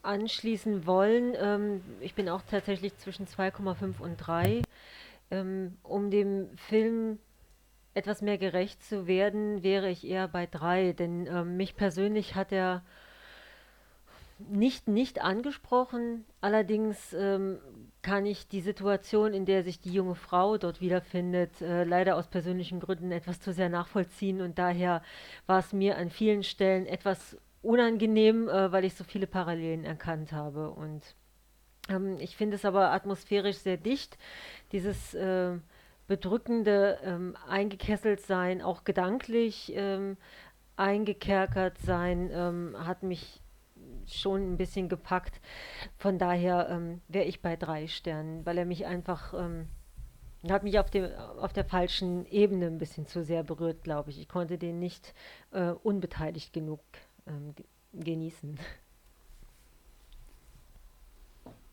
[0.03, 1.35] anschließen wollen.
[1.39, 4.63] Ähm, ich bin auch tatsächlich zwischen 2,5 und 3.
[5.31, 7.19] Ähm, um dem Film
[7.99, 12.53] etwas mehr gerecht zu werden, wäre ich eher bei 3, denn ähm, mich persönlich hat
[12.53, 12.83] er
[14.39, 16.25] nicht, nicht angesprochen.
[16.41, 17.59] Allerdings ähm,
[18.03, 22.29] kann ich die Situation, in der sich die junge Frau dort wiederfindet, äh, leider aus
[22.29, 24.41] persönlichen Gründen etwas zu sehr nachvollziehen.
[24.41, 25.03] Und daher
[25.47, 30.33] war es mir an vielen Stellen etwas unangenehm, äh, weil ich so viele Parallelen erkannt
[30.33, 30.71] habe.
[30.71, 31.03] Und
[31.89, 34.17] ähm, ich finde es aber atmosphärisch sehr dicht.
[34.73, 35.57] Dieses äh,
[36.09, 40.17] bedrückende ähm, eingekesselt sein, auch gedanklich ähm,
[40.77, 43.41] eingekerkert sein, ähm, hat mich
[44.07, 45.41] schon ein bisschen gepackt.
[45.99, 49.69] Von daher ähm, wäre ich bei drei Sternen, weil er mich einfach, ähm,
[50.49, 54.19] hat mich auf, dem, auf der falschen Ebene ein bisschen zu sehr berührt, glaube ich.
[54.19, 55.15] Ich konnte den nicht
[55.51, 56.81] äh, unbeteiligt genug
[57.27, 57.55] ähm,
[57.93, 58.59] genießen.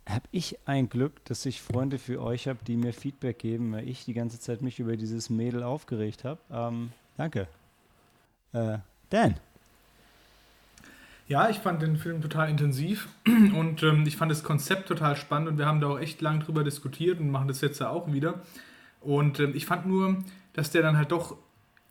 [0.07, 3.87] Habe ich ein Glück, dass ich Freunde für euch habe, die mir Feedback geben, weil
[3.87, 6.39] ich die ganze Zeit mich über dieses Mädel aufgeregt habe.
[6.51, 7.47] Ähm, danke.
[8.53, 8.77] Äh,
[9.09, 9.35] Dan.
[11.27, 15.49] Ja, ich fand den Film total intensiv und ähm, ich fand das Konzept total spannend
[15.49, 18.11] und wir haben da auch echt lang drüber diskutiert und machen das jetzt ja auch
[18.13, 18.41] wieder.
[19.01, 21.35] Und ähm, ich fand nur, dass der dann halt doch,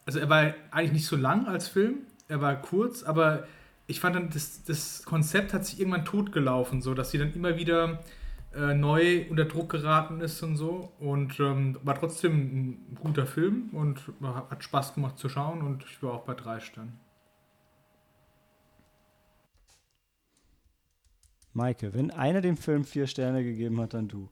[0.07, 1.99] also er war eigentlich nicht so lang als Film,
[2.29, 3.49] er war kurz, aber
[3.87, 7.57] ich fand dann, das, das Konzept hat sich irgendwann totgelaufen, so dass sie dann immer
[7.57, 8.03] wieder
[8.55, 10.93] äh, neu unter Druck geraten ist und so.
[10.99, 16.03] Und ähm, war trotzdem ein guter Film und hat Spaß gemacht zu schauen und ich
[16.03, 16.99] war auch bei drei Sternen.
[21.53, 24.29] Maike, wenn einer dem Film vier Sterne gegeben hat, dann du.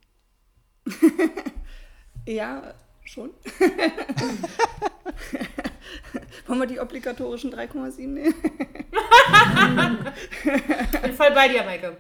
[2.27, 2.75] ja,
[3.05, 3.31] schon.
[6.47, 8.35] Wollen wir die obligatorischen 3,7 nehmen?
[11.03, 11.97] bin voll bei dir, Maike.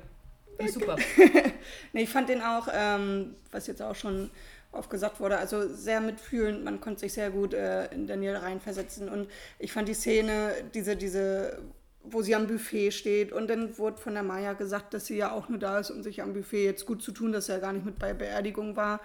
[0.66, 0.96] Super.
[1.92, 4.30] nee, ich fand den auch, ähm, was jetzt auch schon
[4.70, 6.64] oft gesagt wurde, also sehr mitfühlend.
[6.64, 9.08] Man konnte sich sehr gut äh, in Daniel reinversetzen.
[9.08, 9.28] Und
[9.58, 11.58] ich fand die Szene, diese, diese
[12.04, 13.32] wo sie am Buffet steht.
[13.32, 16.02] Und dann wurde von der Maya gesagt, dass sie ja auch nur da ist, um
[16.02, 18.76] sich am Buffet jetzt gut zu tun, dass er ja gar nicht mit bei Beerdigung
[18.76, 19.00] war.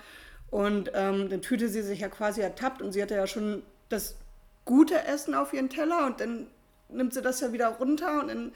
[0.50, 4.16] Und ähm, dann fühlte sie sich ja quasi ertappt und sie hatte ja schon das
[4.68, 6.48] gute Essen auf ihren Teller und dann
[6.90, 8.52] nimmt sie das ja wieder runter und dann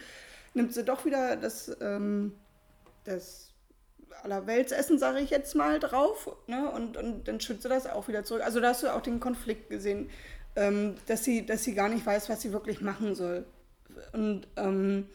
[0.54, 2.34] nimmt sie doch wieder das, ähm,
[3.06, 3.54] das
[4.22, 6.70] Allerweltsessen, sage ich jetzt mal, drauf ne?
[6.70, 8.44] und, und dann schützt sie das auch wieder zurück.
[8.44, 10.10] Also da hast du auch den Konflikt gesehen,
[10.56, 13.46] ähm, dass, sie, dass sie gar nicht weiß, was sie wirklich machen soll.
[14.14, 15.08] Und ähm,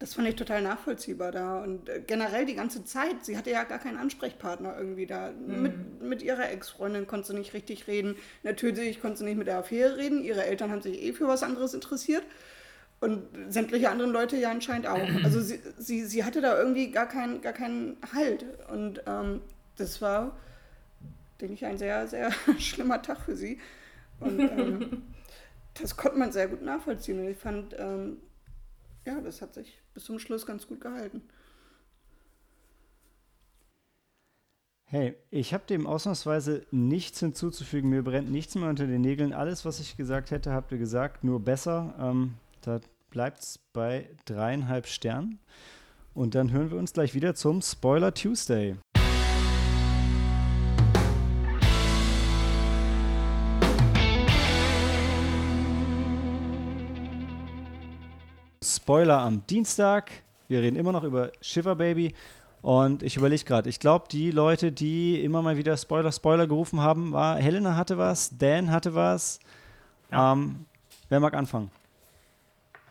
[0.00, 1.62] das fand ich total nachvollziehbar da.
[1.62, 5.30] Und äh, generell die ganze Zeit, sie hatte ja gar keinen Ansprechpartner irgendwie da.
[5.30, 5.62] Mhm.
[5.62, 8.16] Mit, mit ihrer Ex-Freundin konnte sie nicht richtig reden.
[8.42, 10.24] Natürlich konnte sie nicht mit der Affäre reden.
[10.24, 12.24] Ihre Eltern haben sich eh für was anderes interessiert.
[13.00, 15.06] Und sämtliche anderen Leute ja anscheinend auch.
[15.22, 18.46] Also sie, sie, sie hatte da irgendwie gar, kein, gar keinen Halt.
[18.70, 19.42] Und ähm,
[19.76, 20.34] das war,
[21.42, 23.58] denke ich, ein sehr, sehr schlimmer Tag für sie.
[24.18, 25.02] Und ähm,
[25.74, 27.20] das konnte man sehr gut nachvollziehen.
[27.20, 28.16] Und ich fand, ähm,
[29.04, 31.22] ja, das hat sich bis zum Schluss ganz gut gehalten.
[34.84, 37.90] Hey, ich habe dem ausnahmsweise nichts hinzuzufügen.
[37.90, 39.32] Mir brennt nichts mehr unter den Nägeln.
[39.32, 41.94] Alles, was ich gesagt hätte, habt ihr gesagt, nur besser.
[42.00, 42.80] Ähm, da
[43.10, 45.38] bleibt es bei dreieinhalb Sternen.
[46.12, 48.76] Und dann hören wir uns gleich wieder zum Spoiler Tuesday.
[58.76, 60.10] Spoiler am Dienstag.
[60.48, 62.14] Wir reden immer noch über Shiver Baby.
[62.62, 66.80] Und ich überlege gerade, ich glaube, die Leute, die immer mal wieder Spoiler, Spoiler gerufen
[66.80, 69.40] haben, war Helena hatte was, Dan hatte was.
[70.10, 70.32] Ja.
[70.32, 70.66] Ähm,
[71.08, 71.70] wer mag anfangen?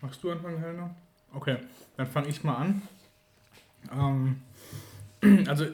[0.01, 0.95] Magst du anfangen, Helena?
[1.33, 1.57] Okay,
[1.97, 2.81] dann fange ich mal an.
[3.93, 4.41] Ähm,
[5.47, 5.65] also,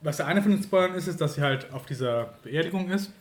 [0.00, 3.12] was der eine von den Spoilern ist, ist, dass sie halt auf dieser Beerdigung ist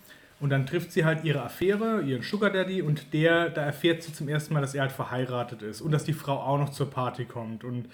[0.41, 4.11] und dann trifft sie halt ihre Affäre, ihren Sugar Daddy und der, da erfährt sie
[4.11, 6.89] zum ersten Mal, dass er halt verheiratet ist und dass die Frau auch noch zur
[6.89, 7.63] Party kommt.
[7.63, 7.85] Und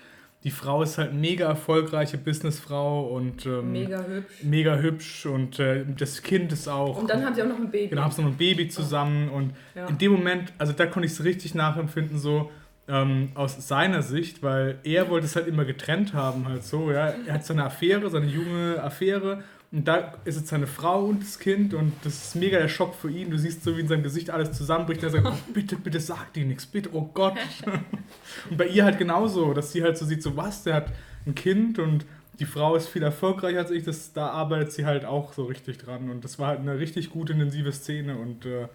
[0.45, 4.43] die Frau ist halt mega erfolgreiche Businessfrau und ähm, mega hübsch.
[4.43, 6.97] Mega hübsch und äh, das Kind ist auch.
[6.97, 7.89] Und dann haben sie auch noch ein Baby.
[7.89, 9.87] Genau, haben sie noch ein Baby zusammen und ja.
[9.87, 12.49] in dem Moment, also da konnte ich es richtig nachempfinden, so
[12.87, 17.13] ähm, aus seiner Sicht, weil er wollte es halt immer getrennt haben, halt so, ja.
[17.25, 21.39] Er hat seine Affäre, seine junge Affäre und da ist jetzt seine Frau und das
[21.39, 23.30] Kind und das ist mega der Schock für ihn.
[23.30, 25.03] Du siehst so, wie in seinem Gesicht alles zusammenbricht.
[25.03, 27.34] Er sagt, oh, bitte, bitte sag dir nichts, bitte, oh Gott.
[28.49, 30.93] und bei ihr halt genauso, dass sie halt so sieht, so was, der hat
[31.26, 32.05] ein Kind und
[32.39, 33.84] die Frau ist viel erfolgreicher als ich.
[33.84, 36.09] Das, da arbeitet sie halt auch so richtig dran.
[36.09, 38.68] Und das war halt eine richtig gute, intensive Szene und äh,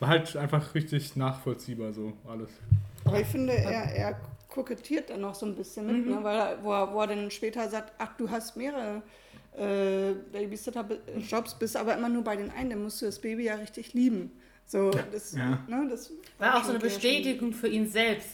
[0.00, 2.50] War halt einfach richtig nachvollziehbar so alles.
[3.04, 6.18] Aber ich finde, er, er kokettiert dann noch so ein bisschen mit, ne?
[6.22, 9.02] weil er, wo, er, wo er dann später sagt, ach, du hast mehrere
[9.58, 13.54] äh, Babysitter-Jobs, bist aber immer nur bei den einen, dann musst du das Baby ja
[13.56, 14.30] richtig lieben.
[14.66, 15.58] So, das, Ja.
[15.68, 16.78] Ne, das War auch so eine.
[16.78, 18.28] Bestätigung für ihn selbst,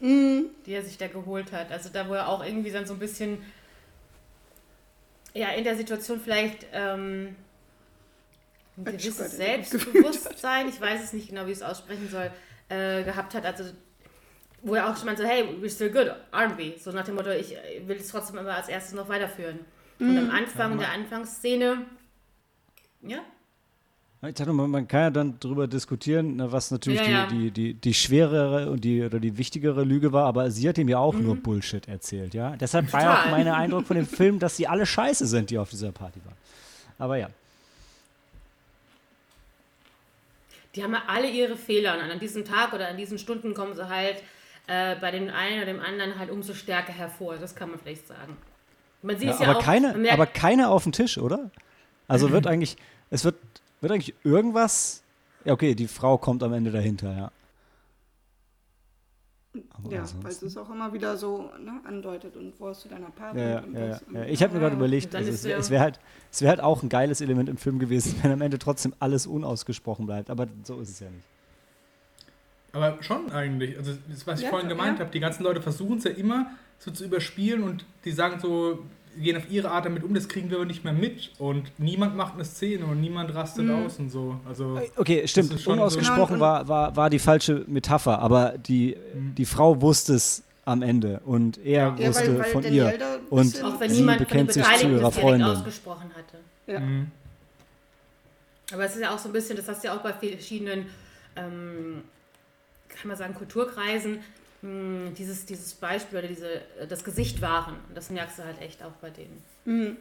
[0.00, 0.50] Mhm.
[0.66, 1.72] die er sich da geholt hat.
[1.72, 3.38] Also da, wo er auch irgendwie dann so ein bisschen,
[5.34, 7.34] ja, in der Situation vielleicht ähm,
[8.76, 12.30] ein gewisses Selbstbewusstsein, ich weiß es nicht genau, wie ich es aussprechen soll,
[12.68, 13.46] äh, gehabt hat.
[13.46, 13.64] Also
[14.62, 16.74] wo er auch schon meinte, so, hey, we're still good, aren't we?
[16.78, 19.60] So nach dem Motto, ich äh, will es trotzdem immer als erstes noch weiterführen.
[19.98, 20.18] Und Mhm.
[20.18, 21.78] am Anfang, in der Anfangsszene,
[23.02, 23.18] ja,
[24.26, 27.26] Ich dachte, man, man kann ja dann darüber diskutieren, ne, was natürlich Ja, ja.
[27.26, 30.78] Die, die, die, die schwerere und die oder die wichtigere Lüge war, aber sie hat
[30.78, 31.22] ihm ja auch Mhm.
[31.24, 32.56] nur Bullshit erzählt, ja.
[32.56, 33.44] Deshalb war ja auch Total.
[33.44, 36.36] mein Eindruck von dem Film, dass sie alle scheiße sind, die auf dieser Party waren.
[36.98, 37.28] Aber ja.
[40.74, 43.74] die haben ja alle ihre Fehler und an diesem Tag oder an diesen Stunden kommen
[43.74, 44.22] sie halt
[44.66, 47.36] äh, bei dem einen oder dem anderen halt umso stärker hervor.
[47.36, 48.36] Das kann man vielleicht sagen.
[49.02, 49.62] Man sieht ja es ja aber, auch.
[49.62, 51.50] keine, merkt- aber keine auf dem Tisch, oder?
[52.08, 52.76] Also wird eigentlich,
[53.10, 53.36] es wird,
[53.80, 55.02] wird eigentlich irgendwas.
[55.44, 57.30] Ja, okay, die Frau kommt am Ende dahinter, ja.
[59.70, 62.84] Aber Ja, ansonsten- weil es es auch immer wieder so ne, andeutet und wo hast
[62.84, 64.24] du deiner Party Ja, ja, ja, ja.
[64.24, 65.98] Ich habe mir gerade überlegt, also ist es wäre es wär halt,
[66.30, 69.26] es wär halt auch ein geiles Element im Film gewesen, wenn am Ende trotzdem alles
[69.26, 70.28] unausgesprochen bleibt.
[70.28, 71.24] Aber so ist es ja nicht.
[72.76, 73.76] Aber schon eigentlich.
[73.78, 74.74] Also das, was ich Ja, vorhin ja.
[74.76, 78.38] gemeint habe, die ganzen Leute versuchen es ja immer so zu überspielen und die sagen
[78.40, 78.80] so,
[79.18, 81.30] gehen auf ihre Art damit um, das kriegen wir aber nicht mehr mit.
[81.38, 83.86] Und niemand macht eine Szene und niemand rastet Mhm.
[83.86, 84.38] aus und so.
[84.46, 85.58] Also Okay, stimmt.
[85.58, 89.34] so- Unausgesprochen Genau, war, war, war die falsche Metapher, aber die, Mhm.
[89.34, 93.20] die Frau wusste es am Ende und er Ja, wusste weil, weil von Danielle ihr.
[93.30, 95.46] Und auch wenn sie bekennt sich zu Beteiligten ihrer Freundin.
[95.48, 96.38] ausgesprochen hatte.
[96.70, 96.80] Ja.
[96.80, 97.06] mhm.
[98.72, 100.86] Aber es ist ja auch so ein bisschen, das hast du ja auch bei verschiedenen,
[101.36, 102.02] ähm,
[102.96, 104.20] kann man sagen, Kulturkreisen,
[104.62, 107.76] mh, dieses, dieses Beispiel oder diese, das Gesicht wahren.
[107.88, 109.42] Und das merkst du halt echt auch bei denen.
[109.64, 109.96] Mhm.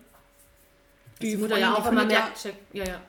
[1.21, 3.01] Die, Die Mutter ja auch immer merkt, checkt, ja, ja.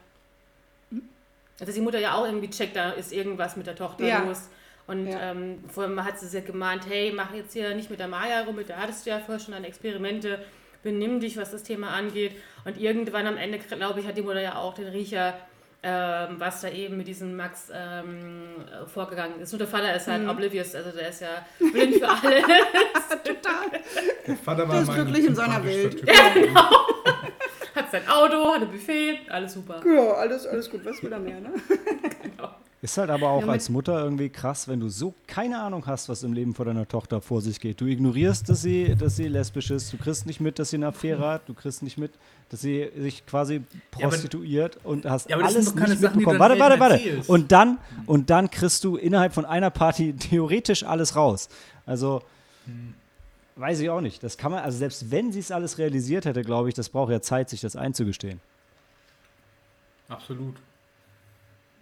[1.58, 4.22] Also die Mutter ja auch irgendwie checkt, da ist irgendwas mit der Tochter Ja.
[4.24, 4.48] los.
[4.86, 5.32] Und Ja.
[5.32, 8.56] ähm, vorher hat sie sich gemahnt, hey, mach jetzt hier nicht mit der Maya rum,
[8.56, 10.44] mit der hattest du ja vorher schon deine Experimente,
[10.84, 12.36] benimm dich, was das Thema angeht.
[12.64, 15.36] Und irgendwann am Ende, glaube ich, hat die Mutter ja auch den Riecher,
[15.82, 19.52] ähm, was da eben mit diesem Max ähm, äh, vorgegangen ist.
[19.52, 20.30] Nur der Vater ist halt Mhm.
[20.30, 22.42] oblivious, also der ist ja blind für alle.
[23.24, 23.80] Total.
[24.26, 25.98] Der Vater war Der ist glücklich in seiner Welt.
[26.00, 26.08] Typ.
[27.74, 29.82] hat sein Auto, hat ein Buffet, alles super.
[29.86, 31.50] Ja, alles, alles gut, was will er mehr, ne?
[32.82, 36.08] Ist halt aber auch Ja, als Mutter irgendwie krass, wenn du so keine Ahnung hast,
[36.10, 37.80] was im Leben von deiner Tochter vor sich geht.
[37.80, 40.88] Du ignorierst, dass sie, dass sie lesbisch ist, du kriegst nicht mit, dass sie eine
[40.88, 42.12] Affäre hat, du kriegst nicht mit,
[42.50, 43.62] dass sie sich quasi
[43.94, 46.38] aber- prostituiert und hast Ja, alles nicht Sachen, mitbekommen.
[46.38, 47.22] Warte, warte, warte.
[47.28, 51.48] Und dann, und dann kriegst du innerhalb von einer Party theoretisch alles raus.
[51.86, 52.22] Also,
[52.66, 52.92] Hm.
[53.56, 54.22] weiß ich auch nicht.
[54.22, 57.10] Das kann man, also selbst wenn sie es alles realisiert hätte, glaube ich, das braucht
[57.10, 58.38] ja Zeit, sich das einzugestehen.
[60.08, 60.56] Absolut.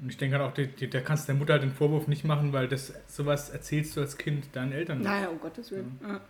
[0.00, 2.08] Und ich denke halt auch, die, die, da kannst du der Mutter halt den Vorwurf
[2.08, 5.06] nicht machen, weil das sowas erzählst du als Kind deinen Eltern nicht.
[5.06, 5.98] Naja, um Gottes Willen.
[6.02, 6.20] Ja.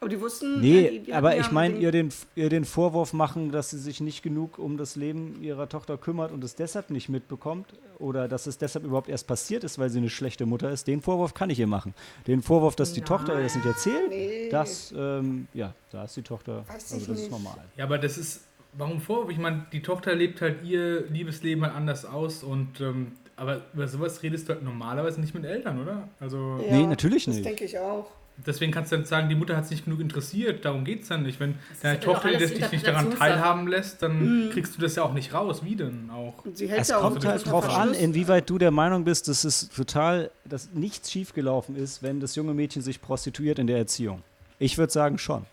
[0.00, 0.60] Aber die wussten.
[0.60, 3.78] Nee, ja, die, die aber ich meine, ihr den, ihr den Vorwurf machen, dass sie
[3.78, 7.66] sich nicht genug um das Leben ihrer Tochter kümmert und es deshalb nicht mitbekommt
[8.00, 11.02] oder dass es deshalb überhaupt erst passiert ist, weil sie eine schlechte Mutter ist, den
[11.02, 11.94] Vorwurf kann ich ihr machen.
[12.26, 13.06] Den Vorwurf, dass die Nein.
[13.06, 14.48] Tochter ihr das nicht erzählt, Nee.
[14.50, 17.30] das, ähm, ja, da ist die Tochter, Weiß also das ist nicht.
[17.30, 17.58] normal.
[17.76, 18.40] Ja, aber das ist,
[18.72, 19.30] warum Vorwurf?
[19.30, 23.88] Ich meine, die Tochter lebt halt ihr Liebesleben halt anders aus und, ähm, aber über
[23.88, 26.08] sowas redest du halt normalerweise nicht mit Eltern, oder?
[26.20, 27.46] Also, Ja, Nee, natürlich Das nicht.
[27.46, 28.06] denke ich auch.
[28.46, 31.08] deswegen kannst du dann sagen, die Mutter hat es nicht genug interessiert, darum geht es
[31.08, 31.38] dann nicht.
[31.38, 35.02] Wenn deine ja auch Tochter dich nicht daran teilhaben lässt, dann kriegst du das ja
[35.02, 35.64] auch nicht raus.
[35.64, 36.44] Wie denn auch?
[36.44, 39.04] Und sie hält Es ja auch kommt unter halt drauf an, inwieweit du der Meinung
[39.04, 43.66] bist, dass es total, dass nichts schiefgelaufen ist, wenn das junge Mädchen sich prostituiert in
[43.66, 44.22] der Erziehung.
[44.58, 45.44] Ich würde sagen schon.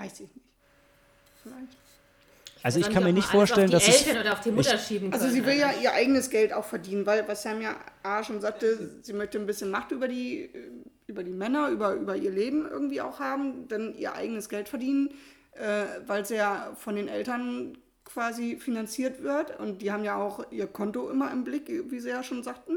[0.00, 0.46] Weiß ich nicht.
[1.42, 1.76] Vielleicht.
[2.62, 4.76] Also ich kann mir nicht vorstellen, auf dass die es Eltern oder auf die Mutter
[4.78, 5.22] schieben können.
[5.22, 8.40] Also sie will ja ihr eigenes Geld auch verdienen, weil was Sam ja A schon
[8.40, 10.50] sagte, sie möchte ein bisschen Macht über die,
[11.06, 15.10] über die Männer, über, über ihr Leben irgendwie auch haben, dann ihr eigenes Geld verdienen,
[15.52, 20.50] äh, weil sie ja von den Eltern quasi finanziert wird und die haben ja auch
[20.50, 22.76] ihr Konto immer im Blick, wie sie ja schon sagten.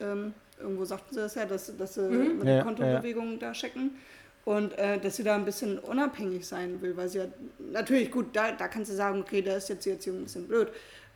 [0.00, 2.38] Ähm, irgendwo sagten sie das ja, dass, dass sie Mhm.
[2.38, 3.96] mit Ja, Kontobewegungen da checken.
[4.44, 7.24] Und äh, dass sie da ein bisschen unabhängig sein will, weil sie ja,
[7.72, 10.46] natürlich gut, da, da kannst du sagen, okay, da ist jetzt die Erziehung ein bisschen
[10.46, 10.68] blöd.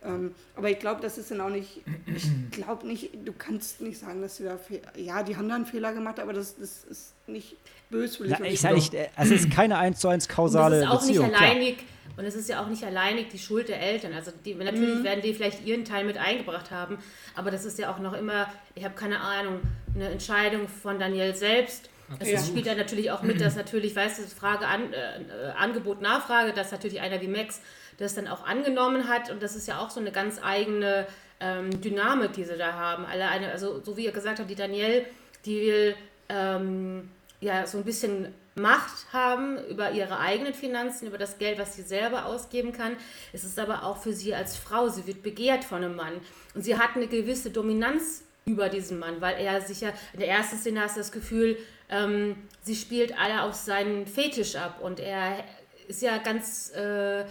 [0.03, 3.99] Ähm, aber ich glaube, das ist dann auch nicht, ich glaube nicht, du kannst nicht
[3.99, 4.57] sagen, dass sie da,
[4.95, 7.57] ja, die haben da einen Fehler gemacht, aber das, das ist nicht
[7.89, 8.37] böswillig.
[8.39, 10.77] Na, Und ich sage nicht, äh, also es ist keine 1 zu 1 Und kausale
[10.77, 11.27] es ist auch Beziehung.
[11.27, 11.49] nicht klar.
[11.51, 11.77] alleinig,
[12.17, 14.13] und es ist ja auch nicht alleinig die Schuld der Eltern.
[14.13, 16.97] Also die, natürlich werden die vielleicht ihren Teil mit eingebracht haben,
[17.35, 19.59] aber das ist ja auch noch immer, ich habe keine Ahnung,
[19.93, 21.89] eine Entscheidung von Daniel selbst.
[22.19, 22.39] Es Ja.
[22.39, 26.53] spielt ja natürlich auch mit, dass natürlich, weißt du, Frage an, äh, äh, Angebot, Nachfrage,
[26.53, 27.61] dass natürlich einer wie Max
[27.97, 31.05] das dann auch angenommen hat und das ist ja auch so eine ganz eigene
[31.39, 33.05] ähm, Dynamik, die sie da haben.
[33.05, 35.05] Alle eine, also so wie ihr gesagt habt, die Danielle,
[35.45, 35.95] die will
[36.29, 37.09] ähm,
[37.41, 41.81] ja so ein bisschen Macht haben über ihre eigenen Finanzen, über das Geld, was sie
[41.81, 42.97] selber ausgeben kann.
[43.31, 46.13] Es ist aber auch für sie als Frau, sie wird begehrt von einem Mann
[46.55, 50.27] und sie hat eine gewisse Dominanz über diesen Mann, weil er sich ja, in der
[50.29, 51.57] ersten Szene hast du das Gefühl,
[51.89, 55.43] ähm, sie spielt alle auf seinen Fetisch ab und er
[55.87, 57.25] ist ja ganz äh,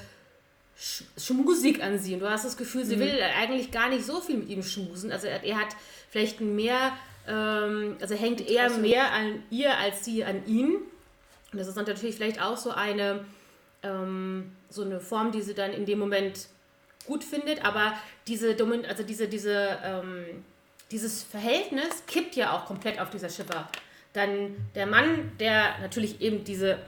[0.77, 4.21] sch schmusig an sie und du hast das Gefühl, sie will eigentlich gar nicht so
[4.21, 5.13] viel mit ihm schmusen.
[5.13, 5.77] Also er, er hat
[6.11, 6.93] vielleicht mehr,
[7.27, 10.77] ähm, also hängt eher mehr an ihr als sie an ihn.
[11.53, 13.25] Und das ist dann natürlich vielleicht auch so eine,
[13.83, 16.49] ähm, so eine Form, die sie dann in dem Moment
[17.07, 17.95] gut findet, aber
[18.27, 18.57] diese,
[18.87, 20.45] also diese, diese, ähm,
[20.91, 23.69] dieses Verhältnis kippt ja auch komplett auf dieser Schipper.
[24.13, 26.79] Dann der Mann, der natürlich eben diese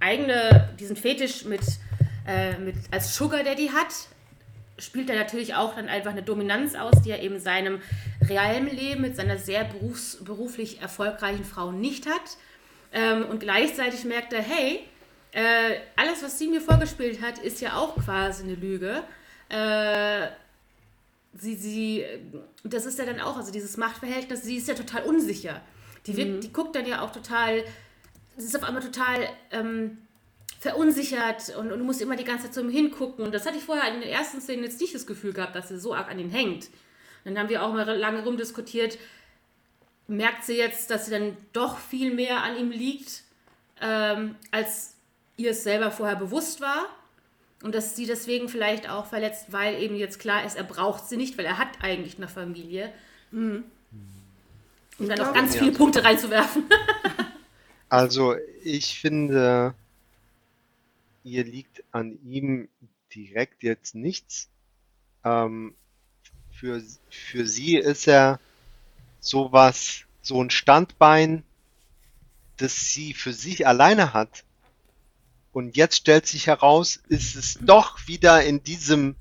[0.00, 1.62] eigene, diesen Fetisch mit,
[2.26, 3.92] äh, mit als Sugar Daddy hat,
[4.78, 7.80] spielt er natürlich auch dann einfach eine Dominanz aus, die er eben in seinem
[8.28, 12.36] realen Leben mit seiner sehr berufs beruflich erfolgreichen Frau nicht hat.
[12.92, 14.80] Ähm, und gleichzeitig merkt er, hey,
[15.32, 19.02] äh, alles, was sie mir vorgespielt hat, ist ja auch quasi eine Lüge.
[19.48, 20.28] Äh,
[21.36, 22.04] sie, sie,
[22.62, 25.60] das ist ja dann auch, also dieses Machtverhältnis, sie ist ja total unsicher.
[26.06, 27.64] Die, wird, die guckt dann ja auch total,
[28.36, 29.98] sie ist auf einmal total ähm,
[30.60, 33.24] verunsichert und, und du musst immer die ganze Zeit zu ihm hingucken.
[33.24, 35.68] Und das hatte ich vorher in den ersten Szenen jetzt nicht das Gefühl gehabt, dass
[35.68, 36.68] sie so arg an ihn hängt.
[37.24, 38.98] Dann haben wir auch mal lange rumdiskutiert,
[40.06, 43.22] merkt sie jetzt, dass sie dann doch viel mehr an ihm liegt,
[43.80, 44.96] ähm, als
[45.36, 46.86] ihr es selber vorher bewusst war.
[47.62, 51.16] Und dass sie deswegen vielleicht auch verletzt, weil eben jetzt klar ist, er braucht sie
[51.16, 52.92] nicht, weil er hat eigentlich eine Familie.
[54.98, 56.64] Um dann noch ganz viele Punkte reinzuwerfen.
[57.90, 58.34] Also
[58.64, 59.72] ich finde,
[61.22, 62.68] ihr liegt an ihm
[63.14, 64.48] direkt jetzt nichts.
[65.24, 65.74] Ähm,
[66.50, 68.40] für, für sie ist er
[69.20, 71.44] sowas, so ein Standbein,
[72.56, 74.42] das sie für sich alleine hat.
[75.52, 79.14] Und jetzt stellt sich heraus, ist es doch wieder in diesem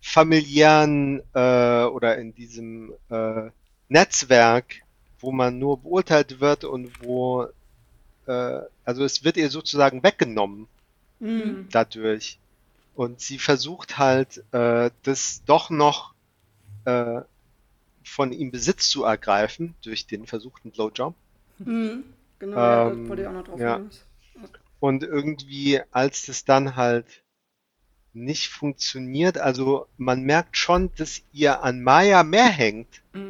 [0.00, 3.50] familiären äh, oder in diesem äh,
[3.88, 4.76] Netzwerk,
[5.20, 7.46] wo man nur beurteilt wird und wo
[8.26, 10.68] äh, also es wird ihr sozusagen weggenommen
[11.20, 11.68] Mhm.
[11.70, 12.38] dadurch.
[12.94, 16.14] Und sie versucht halt, äh, das doch noch
[16.84, 17.20] äh,
[18.04, 21.14] von ihm Besitz zu ergreifen durch den versuchten Blowjob.
[21.58, 22.04] Mhm.
[22.38, 23.80] Genau, ja, Ähm, da wollte ich auch noch drauf ja.
[24.80, 27.22] Und irgendwie, als das dann halt
[28.12, 33.02] nicht funktioniert, also man merkt schon, dass ihr an Maya mehr hängt.
[33.12, 33.25] Mhm.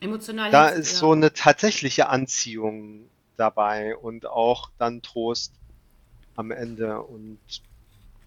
[0.00, 0.50] Emotional.
[0.50, 0.98] Da ist ja.
[0.98, 5.52] so eine tatsächliche Anziehung dabei und auch dann Trost
[6.36, 7.02] am Ende.
[7.02, 7.38] Und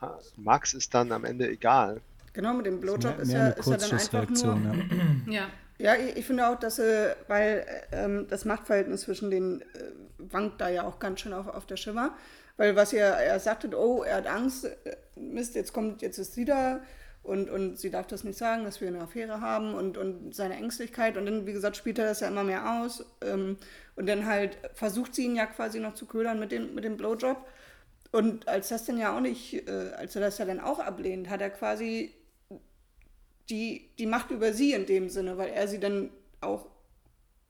[0.01, 0.05] äh,
[0.37, 2.01] Max ist dann am Ende egal.
[2.33, 4.93] Genau, mit dem Blowjob Mehr, ist mehr ja, eine ist ja dann einfach nur.
[5.27, 5.33] Ja.
[5.33, 5.47] Ja.
[5.79, 9.65] Ja, ich, ich finde auch, dass sie, weil ähm, das Machtverhältnis zwischen den äh,
[10.17, 12.15] wankt da ja auch ganz schön auf, auf der Schimmer.
[12.57, 16.35] Weil was ihr, er sagte, oh, er hat Angst, äh, Mist, jetzt kommt, jetzt ist
[16.35, 16.79] sie da
[17.23, 20.55] und, und sie darf das nicht sagen, dass wir eine Affäre haben und, und seine
[20.55, 21.15] Ängstlichkeit.
[21.15, 23.05] Und dann, wie gesagt, spielt er das ja immer mehr aus.
[23.21, 23.57] Ähm,
[23.95, 26.97] und dann halt versucht sie ihn ja quasi noch zu ködern mit dem, mit dem
[26.97, 27.37] Blowjob.
[28.11, 31.29] Und als das dann ja auch nicht, äh, als er das ja dann auch ablehnt,
[31.29, 32.13] hat er quasi
[33.49, 36.09] die, die Macht über sie in dem Sinne, weil er sie dann
[36.41, 36.67] auch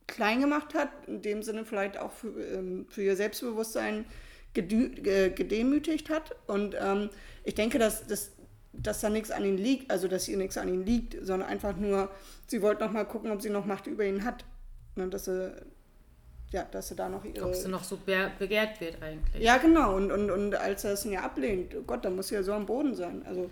[0.05, 4.05] klein gemacht hat, in dem Sinne vielleicht auch für, ähm, für ihr Selbstbewusstsein
[4.53, 6.35] gedemütigt hat.
[6.45, 7.09] Und ähm,
[7.43, 8.31] ich denke, dass, dass,
[8.73, 11.75] dass da nichts an ihm liegt, also dass ihr nichts an ihm liegt, sondern einfach
[11.77, 12.09] nur,
[12.47, 14.43] sie wollte noch mal gucken, ob sie noch Macht über ihn hat.
[14.95, 15.53] Ne, dass sie,
[16.51, 17.45] ja, dass sie da noch ihre...
[17.45, 19.43] Ob sie noch so be begehrt wird eigentlich.
[19.43, 19.95] ja, genau.
[19.95, 22.53] Und, und, und als er es ja ablehnt, oh Gott, da muss sie ja so
[22.53, 23.23] am Boden sein.
[23.27, 23.49] Also,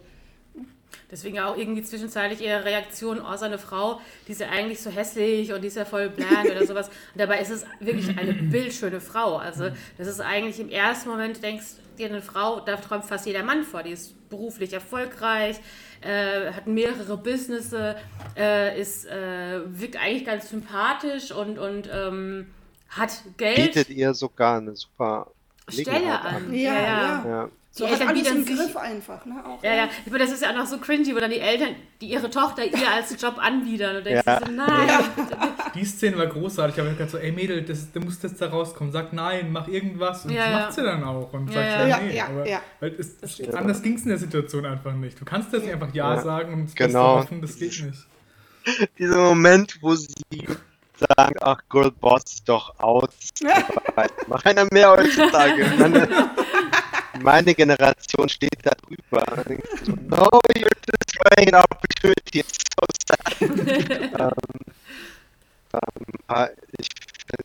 [1.09, 5.53] Deswegen auch irgendwie zwischenzeitlich ihre Reaktion, oh, seine Frau, die ist ja eigentlich so hässlich
[5.53, 6.87] und die ist ja voll bland oder sowas.
[6.87, 9.37] Und dabei ist es wirklich eine bildschöne Frau.
[9.37, 11.65] Also das ist eigentlich im ersten Moment, denkst
[12.09, 13.83] eine Frau, da träumt fast jeder Mann vor.
[13.83, 15.59] Die ist beruflich erfolgreich,
[16.01, 17.95] äh, hat mehrere Businesses,
[18.35, 22.47] äh, ist, äh, wirkt eigentlich ganz sympathisch und, und ähm,
[22.89, 23.73] hat Geld.
[23.73, 25.31] Bietet ihr sogar eine super
[25.67, 26.53] Stelle Gelegenheit an.
[26.53, 27.25] Ja, ja.
[27.25, 27.49] Ja.
[27.73, 29.35] So Die hat Eltern alles im sich- Griff einfach, ne?
[29.45, 31.39] Auch, Ja, ja, ich meine, das ist ja auch noch so cringy, wo dann die
[31.39, 34.39] Eltern, die ihre Tochter ihr als Job anbiedern und denkst Ja.
[34.45, 34.89] so, nein.
[35.73, 38.49] Die Szene war großartig, aber ich habe so, ey Mädel, das, du musst jetzt da
[38.49, 38.91] rauskommen.
[38.91, 40.25] Sag nein, mach irgendwas.
[40.25, 40.59] Und Ja, das ja.
[40.59, 41.31] macht sie dann auch.
[41.31, 41.79] Und Ja, sagt ja.
[41.79, 42.17] ja, Ja, nee.
[42.17, 42.61] ja, aber ja.
[42.81, 43.15] Weil es,
[43.53, 45.21] anders ging es in der Situation einfach nicht.
[45.21, 46.21] Du kannst das nicht einfach Ja, Ja.
[46.21, 47.19] sagen und Genau.
[47.19, 48.05] hoffen, das geht nicht.
[48.99, 50.13] Dieser Moment, wo sie
[50.97, 53.11] sagen, ach Girl Boss doch out.
[54.27, 55.65] Mach einer mehr heutzutage
[57.19, 59.23] meine Generation steht da drüber.
[59.83, 62.39] So, no, you're destroying an opportunity.
[62.39, 63.41] It's so sad.
[63.41, 64.31] ähm,
[65.73, 66.87] ähm, ich,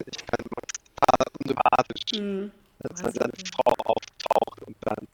[0.06, 2.50] ich fand Max total unsympathisch, mhm.
[2.82, 5.06] als dann seine Frau auftaucht und dann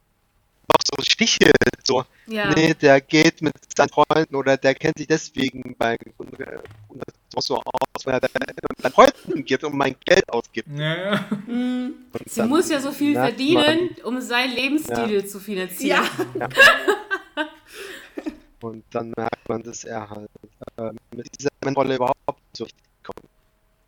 [0.69, 1.57] noch so stichelt.
[1.85, 2.53] So, ja.
[2.55, 6.65] nee, der geht mit seinen Freunden oder der kennt sich deswegen bei 100
[7.37, 10.69] auch so aus, weil er seinen Freunden geht und mein Geld ausgibt.
[10.77, 11.27] Ja, ja.
[11.31, 11.95] Und
[12.27, 16.05] Sie dann muss ja so viel verdienen, um seinen Lebensstil zu finanzieren.
[16.35, 16.49] Ja,
[17.41, 17.49] Man,
[18.61, 20.31] und dann merkt man, dass er halt
[20.77, 22.17] äh, mit dieser Rolle überhaupt
[22.57, 22.92] so richtig.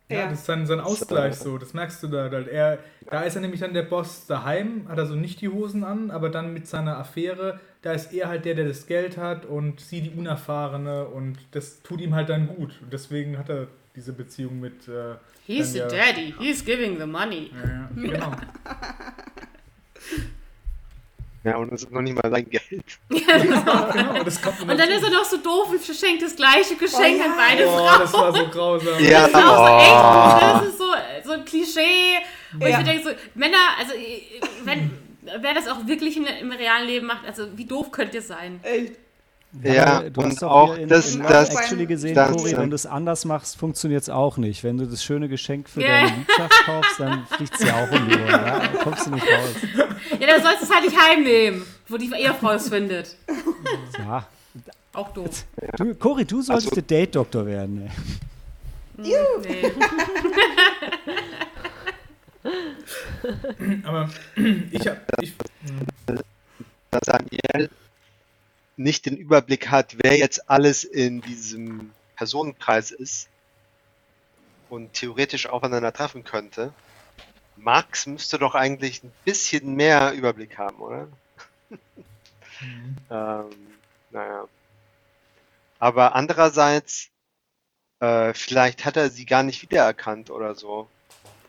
[0.09, 0.29] Ja, Ja.
[0.29, 2.29] das ist sein, sein Ausgleich so, das merkst du da.
[2.29, 2.47] Halt.
[2.47, 2.77] Er,
[3.09, 6.11] da ist er nämlich dann der Boss daheim, hat er so nicht die Hosen an,
[6.11, 9.79] aber dann mit seiner Affäre, da ist er halt der, der das Geld hat und
[9.79, 12.79] sie die Unerfahrene und das tut ihm halt dann gut.
[12.83, 14.87] Und deswegen hat er diese Beziehung mit.
[14.87, 15.15] Äh,
[15.47, 17.51] He's the dann ja- daddy, he's giving the money.
[17.63, 18.31] Ja, ja, genau.
[21.45, 22.83] Ja, und es ist noch nicht mal sein Geld.
[23.09, 27.17] genau, das kommt Und dann ist er noch so doof und verschenkt das gleiche Geschenk
[27.17, 27.25] Oh ja.
[27.25, 27.99] an beide Oh, Frauen.
[27.99, 28.99] das war so grausam.
[29.03, 30.85] Ja, Das ist auch so echt, das ist so,
[31.23, 32.17] so ein Klischee.
[32.53, 32.67] Und Ja.
[32.69, 33.93] ich mir denke so, Männer, also
[34.63, 34.91] wenn,
[35.39, 38.59] wer das auch wirklich in, im realen Leben macht, also wie doof könnt ihr sein?
[38.63, 38.93] echt.
[39.63, 42.55] Ja, du und hast doch auch hier in, das- in das- Actually gesehen, das- Cory,
[42.57, 44.63] wenn du es anders machst, funktioniert es auch nicht.
[44.63, 45.87] Wenn du das schöne Geschenk für Ja.
[46.01, 48.27] deine Liebschaft kaufst, dann fliegt es ja auch um die Ohren.
[48.27, 48.59] Ja?
[48.59, 49.49] Dann kommst du nicht raus.
[50.19, 53.15] Ja, dann sollst du es halt nicht heimnehmen, wo die Ehefrau es findet.
[53.97, 54.27] Ja.
[54.93, 55.45] Auch doof.
[55.77, 57.81] Du, Cory, du solltest Also- der Date-Doktor werden.
[57.81, 57.91] Ey.
[58.97, 59.71] Nee.
[63.83, 64.09] Aber
[64.71, 64.97] ich hab.
[65.21, 65.33] Ich,
[66.91, 67.69] dass Daniel
[68.77, 73.29] nicht den Überblick hat, wer jetzt alles in diesem Personenkreis ist
[74.69, 76.73] und theoretisch aufeinander treffen könnte.
[77.55, 81.07] Max müsste doch eigentlich ein bisschen mehr Überblick haben, oder?
[83.09, 83.49] ähm,
[84.11, 84.47] naja.
[85.79, 87.09] Aber andererseits,
[87.99, 90.89] äh, vielleicht hat er sie gar nicht wiedererkannt oder so.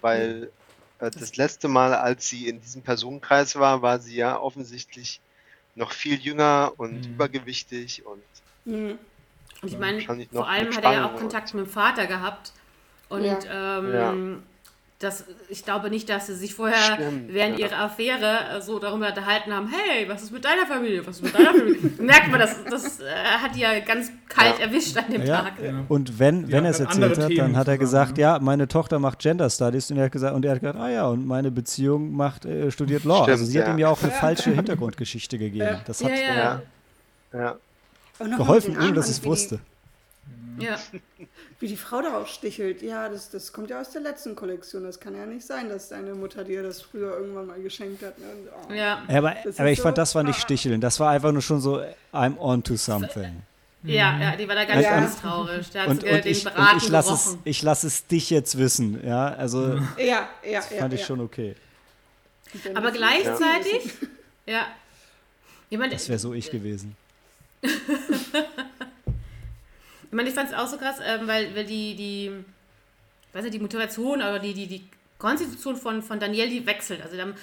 [0.01, 0.53] Weil
[1.01, 5.21] äh, das letzte Mal, als sie in diesem Personenkreis war, war sie ja offensichtlich
[5.77, 7.15] noch viel jünger und Mhm.
[7.15, 8.23] übergewichtig und
[8.65, 8.99] Mhm.
[9.63, 10.03] Und ich meine,
[10.33, 12.53] vor allem hat er ja auch Kontakt mit dem Vater gehabt.
[13.09, 13.79] Und Ja.
[13.79, 14.15] ähm, Ja.
[14.99, 17.67] Das, ich glaube nicht, dass sie sich vorher Stimmt, während ja.
[17.67, 21.07] ihrer Affäre äh, so darüber unterhalten haben, hey, was ist mit deiner Familie?
[21.07, 21.91] Was ist mit deiner Familie?
[21.99, 23.05] Merkt man, das, das äh,
[23.43, 24.65] hat die ja ganz kalt Ja.
[24.65, 25.43] erwischt an dem Ja.
[25.43, 25.53] Tag.
[25.63, 25.85] ja.
[25.89, 28.23] Und wenn, wenn er es erzählt hat, Themen dann hat er gesagt, ne?
[28.23, 30.89] ja, meine Tochter macht Gender Studies und er hat gesagt, und er hat gesagt, ah
[30.89, 33.17] ja, und meine Beziehung macht, äh, studiert Law.
[33.25, 35.79] Stimmt, also sie hat ihm ja auch eine falsche Hintergrundgeschichte gegeben.
[35.87, 36.35] Das hat Ja, ja.
[37.35, 37.39] Ja.
[37.39, 37.57] Ja.
[38.19, 39.61] Und noch geholfen, ohne dass ich es wusste.
[40.59, 40.79] Ja.
[41.61, 42.83] Wie die Frau darauf stichelt.
[42.83, 44.85] Ja, das, das kommt ja aus der letzten Kollektion.
[44.85, 48.19] Das kann ja nicht sein, dass deine Mutter dir das früher irgendwann mal geschenkt hat.
[48.19, 48.27] Ne?
[48.27, 48.73] Und, oh.
[48.73, 49.03] Ja.
[49.09, 50.41] Ja, aber, aber ich fand, so- das war nicht ah.
[50.43, 50.81] sticheln.
[50.81, 51.83] Das war einfach nur schon so,
[52.13, 53.43] I'm on to something.
[53.83, 55.01] Ja, ja, die war da ganz, Ja.
[55.01, 55.71] ganz traurig.
[55.71, 58.31] Da hat Und, und, den ich, und Braten ich lasse es, ich lass es dich
[58.31, 59.01] jetzt wissen.
[59.07, 60.79] Ja, also Ja, ja, das ja.
[60.79, 61.07] fand ich ja.
[61.07, 61.55] schon okay.
[62.75, 63.93] Aber gleichzeitig,
[64.47, 64.67] ja.
[65.71, 66.97] Jemand, Das wäre so ich gewesen.
[70.09, 72.33] Ich meine, ich fand es auch so krass, ähm, weil, weil die, die,
[73.33, 74.89] weiß nicht, die Motivation oder die, die, die
[75.19, 77.03] Konstitution von, von Daniel, die wechselt.
[77.03, 77.35] Also dann, äh,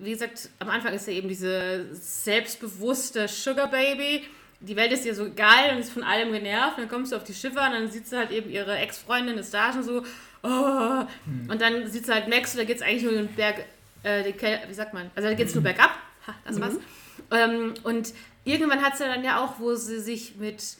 [0.00, 4.24] wie gesagt, am Anfang ist ja eben diese selbstbewusste Sugar Baby.
[4.60, 6.78] Die Welt ist ihr so geil und ist von allem genervt.
[6.78, 9.36] Und dann kommst du auf die Schiffe und dann sieht sie halt eben ihre Ex-Freundin
[9.36, 10.02] des Stagen so,
[10.42, 11.04] oh.
[11.48, 13.64] Und dann sieht sie halt Max und da geht es eigentlich nur den Berg,
[14.02, 15.90] äh, den Kel wie sagt man, also da geht es nur bergab.
[16.26, 16.74] Ha, das war's.
[17.30, 18.12] Ähm, und
[18.44, 20.76] irgendwann hat sie dann ja auch, wo sie sich mit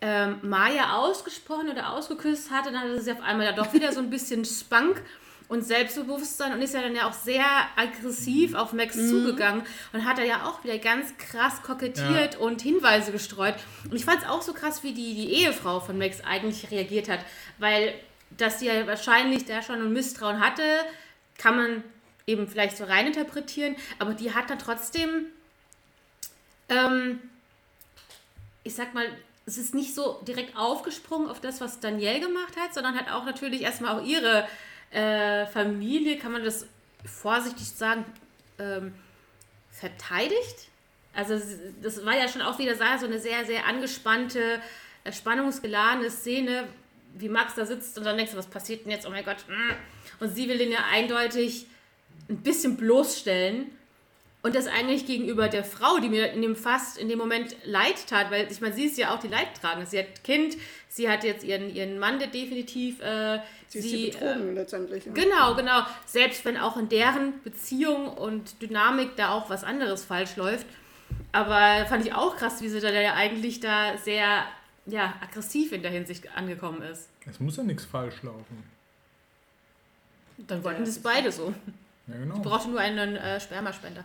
[0.00, 4.00] ähm, Maya ausgesprochen oder ausgeküsst hatte, dann hatte sie auf einmal ja doch wieder so
[4.00, 5.02] ein bisschen Spunk
[5.48, 7.44] und Selbstbewusstsein und ist ja dann ja auch sehr
[7.74, 13.12] aggressiv auf Max zugegangen und hat er ja auch wieder ganz krass kokettiert und Hinweise
[13.12, 13.54] gestreut.
[13.90, 17.08] Und ich fand es auch so krass, wie die, die Ehefrau von Max eigentlich reagiert
[17.08, 17.20] hat,
[17.58, 17.94] weil
[18.36, 20.62] dass sie ja wahrscheinlich da schon ein Misstrauen hatte,
[21.38, 21.84] kann man
[22.26, 25.28] eben vielleicht so reininterpretieren, aber die hat dann trotzdem
[26.68, 27.20] ähm,
[28.64, 29.06] ich sag mal,
[29.48, 33.24] es ist nicht so direkt aufgesprungen auf das, was Danielle gemacht hat, sondern hat auch
[33.24, 34.46] natürlich erstmal auch ihre
[34.90, 36.66] äh, Familie, kann man das
[37.04, 38.04] vorsichtig sagen,
[38.58, 38.94] ähm,
[39.70, 40.68] verteidigt.
[41.14, 41.40] Also
[41.82, 44.60] das war ja schon auch wieder so eine sehr, sehr angespannte,
[45.10, 46.68] spannungsgeladene Szene,
[47.14, 49.06] wie Max da sitzt und dann denkst du, was passiert denn jetzt?
[49.06, 49.38] Oh mein Gott.
[49.48, 50.22] mm.
[50.22, 51.66] Und sie will ihn ja eindeutig
[52.28, 53.70] ein bisschen bloßstellen.
[54.48, 58.06] Und das eigentlich gegenüber der Frau, die mir in dem fast in dem Moment leid
[58.08, 59.84] tat, weil ich meine, sie ist ja auch die Leidtragende.
[59.84, 60.56] Sie hat Kind,
[60.88, 65.04] sie hat jetzt ihren, ihren Mann, der definitiv äh, Sie ist die betrogen letztendlich.
[65.04, 65.12] Ja.
[65.12, 65.82] Genau, genau.
[66.06, 70.64] Selbst wenn auch in deren Beziehung und Dynamik da auch was anderes falsch läuft.
[71.32, 74.44] Aber fand ich auch krass, wie sie da ja eigentlich da sehr
[74.86, 77.10] ja, aggressiv in der Hinsicht angekommen ist.
[77.26, 78.64] Es muss ja nichts falsch laufen.
[80.38, 81.52] Dann wollten das beide so.
[82.06, 82.36] Ja, genau.
[82.36, 84.04] Ich brauchte nur einen äh, Spermaspender.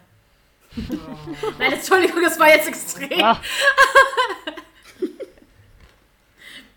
[1.60, 3.22] Nein, Entschuldigung, das war jetzt extrem.
[3.22, 3.40] Ah.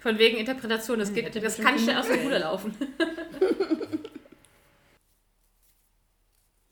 [0.01, 2.75] Von wegen Interpretation, das, geht, das kann schnell aus dem Ruder laufen.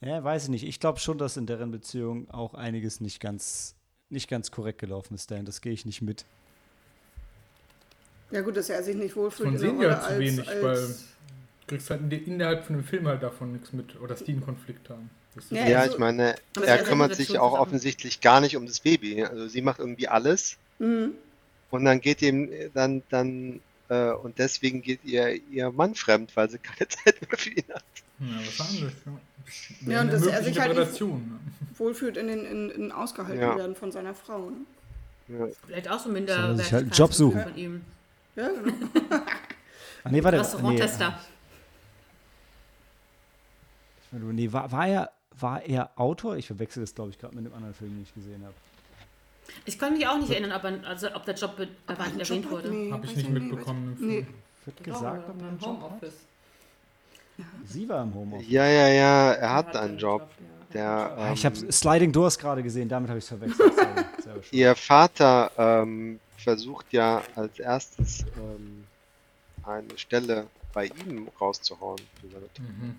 [0.01, 0.63] Ja, weiß ich nicht.
[0.65, 3.75] Ich glaube schon, dass in deren Beziehung auch einiges nicht ganz,
[4.09, 5.45] nicht ganz korrekt gelaufen ist, Dan.
[5.45, 6.25] Das gehe ich nicht mit.
[8.31, 10.93] Ja gut, dass er sich nicht wohlfühlt Von sehen halt zu als, wenig, weil du
[11.67, 13.95] kriegst halt in der- innerhalb von dem Film halt davon nichts mit.
[13.97, 15.09] Oder dass die einen Konflikt haben.
[15.49, 17.61] Ja, Ja, also- ich meine, er kümmert sich auch zusammen.
[17.67, 19.23] offensichtlich gar nicht um das Baby.
[19.23, 21.11] Also sie macht irgendwie alles Mhm.
[21.71, 23.59] und dann geht ihm dann dann
[23.89, 27.65] äh, und deswegen geht ihr ihr Mann fremd, weil sie keine Zeit mehr für ihn
[27.73, 27.83] hat.
[28.19, 29.91] Ja, was anderes, ja.
[29.91, 31.21] Ja, und eine dass er sich halt nicht- ne?
[31.77, 33.57] wohlfühlt in den in, in ausgehalten Ja.
[33.57, 34.49] werden von seiner Frau.
[34.49, 34.57] Ne?
[35.39, 35.47] Ja.
[35.67, 37.41] Vielleicht auch so Soll er sich halt einen minder Job suchen?
[37.43, 37.81] von ihm.
[38.37, 38.73] Ja, genau.
[40.03, 40.37] Ach nee, warte.
[40.37, 41.19] Nee, Restauranttester.
[44.11, 46.37] nee, nee war, war, er, war er Autor?
[46.37, 48.53] Ich verwechsel das, glaube ich, gerade mit einem anderen Film, den ich gesehen habe.
[49.65, 52.69] Ich konnte mich auch nicht erinnern, ob, er, also, ob der Job be- erwähnt wurde.
[52.69, 54.25] Nee, Hab ich nicht nee, mitbekommen Nee.
[54.65, 56.11] Wird gesagt, ob er einen Job hat?
[57.65, 58.49] Sie war im Homeoffice.
[58.49, 60.27] Ja, ja, ja, er hat einen Job.
[60.73, 63.71] Der, Ah, ich ähm, habe Sliding Doors gerade gesehen, damit habe ich es verwechselt.
[64.51, 68.85] Ihr Vater ähm, versucht ja als erstes ähm,
[69.63, 71.99] eine Stelle bei ihm rauszuhauen.
[72.57, 72.95] Mhm.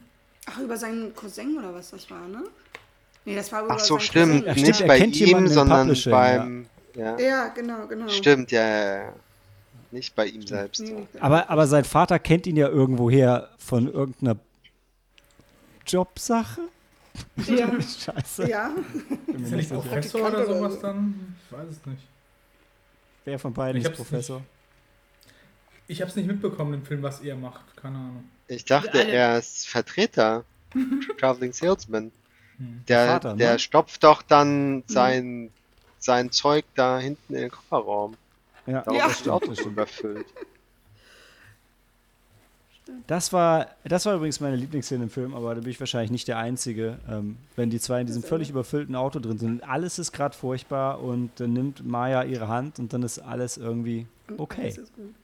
[0.46, 2.44] Ach, über seinen Cousin oder was das war, ne?
[3.24, 4.26] Nee, das war über Ach so, seinen stimmt.
[4.32, 4.46] Cousin.
[4.46, 6.66] Ja, stimmt, Nicht er bei ihm, sondern Publishing, beim.
[6.94, 7.18] Ja.
[7.18, 8.08] Ja, genau, genau.
[8.08, 9.12] Stimmt, ja, ja, ja.
[9.90, 10.80] Nicht bei ihm selbst.
[10.80, 14.36] Nee, nicht- Aber, aber sein Vater kennt ihn ja irgendwoher von irgendeiner
[15.86, 16.60] Jobsache.
[17.46, 17.68] Ja.
[17.80, 18.48] Scheiße.
[18.48, 18.68] ja.
[18.68, 19.80] Ist er nicht nicht sicher.
[19.80, 20.80] Professor oder sowas so.
[20.82, 21.36] dann?
[21.44, 22.02] Ich weiß es nicht.
[23.24, 24.42] Wer von beiden Ich ist Professor?
[25.88, 27.76] Ich habe es nicht mitbekommen im Film, was er macht.
[27.76, 28.24] Keine Ahnung.
[28.48, 30.44] Ich dachte, er ist Vertreter.
[31.20, 32.12] Traveling Salesman.
[32.58, 32.82] Hm.
[32.88, 33.38] Der, Vater, ne?
[33.38, 35.50] der stopft doch dann sein,
[35.98, 38.16] sein Zeug da hinten in den Kofferraum.
[38.66, 39.06] Ja, Darum Ja.
[39.06, 39.72] ist das Auto das stimmt.
[39.72, 40.26] überfüllt.
[43.08, 46.28] Das war, das war übrigens meine Lieblingsszene im Film, aber da bin ich wahrscheinlich nicht
[46.28, 46.98] der Einzige.
[47.08, 51.00] Ähm, wenn die zwei in diesem völlig überfüllten Auto drin sind, alles ist gerade furchtbar
[51.02, 54.06] und dann nimmt Maya ihre Hand und dann ist alles irgendwie
[54.38, 54.72] okay.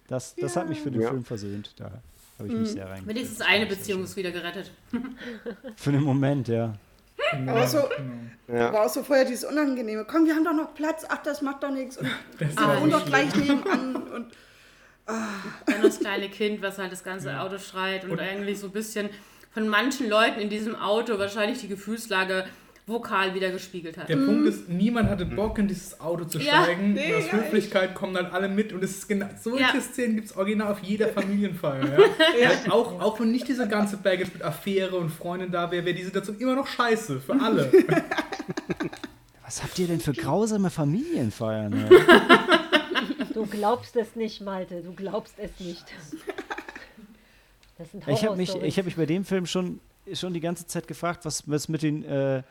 [0.09, 0.35] Das.
[0.35, 1.11] Das, hat mich für den Ja.
[1.11, 1.73] Film versöhnt.
[1.77, 1.93] Da
[2.39, 3.07] habe ich mich sehr rein.
[3.07, 4.71] Wenigstens eine Beziehung ist wieder gerettet.
[5.77, 6.75] Für den Moment, ja.
[7.47, 7.83] Aber so,
[8.47, 8.59] Genau.
[8.61, 8.69] Ja.
[8.69, 10.05] aber auch so vorher dieses Unangenehme.
[10.05, 11.05] Komm, wir haben doch noch Platz.
[11.09, 11.97] Ach, das macht doch nichts.
[11.97, 12.09] Und
[12.39, 13.97] wir war wohnen so doch gleich nebenan.
[13.97, 14.27] Und
[15.07, 18.73] Dann das kleine Kind, was halt das ganze Auto schreit und, Und- eigentlich so ein
[18.73, 19.09] bisschen
[19.53, 22.47] von manchen Leuten in diesem Auto wahrscheinlich die Gefühlslage
[22.87, 24.09] vokal wieder gespiegelt hat.
[24.09, 26.95] Der Punkt ist, niemand hatte Bock, in dieses Auto zu Ja, steigen.
[26.95, 28.73] nee, und aus ja, Höflichkeit kommen dann alle mit.
[28.73, 29.81] Und es ist genau, solche Ja.
[29.81, 31.99] Szenen gibt es original auf jeder Familienfeier.
[32.41, 32.49] Ja?
[32.49, 35.95] Halt auch, auch wenn nicht diese ganze Baggage mit Affäre und Freundin da wäre, wäre
[35.97, 37.71] die Situation immer noch scheiße für alle.
[39.45, 41.73] Was habt ihr denn für grausame Familienfeiern?
[41.89, 41.89] Ja?
[43.35, 44.83] Du glaubst es nicht, Malte.
[44.83, 45.85] Du glaubst es nicht.
[47.79, 49.81] Das sind Ich habe mich, ich hab mich bei dem Film schon,
[50.13, 52.43] schon die ganze Zeit gefragt, was, was mit, den, äh,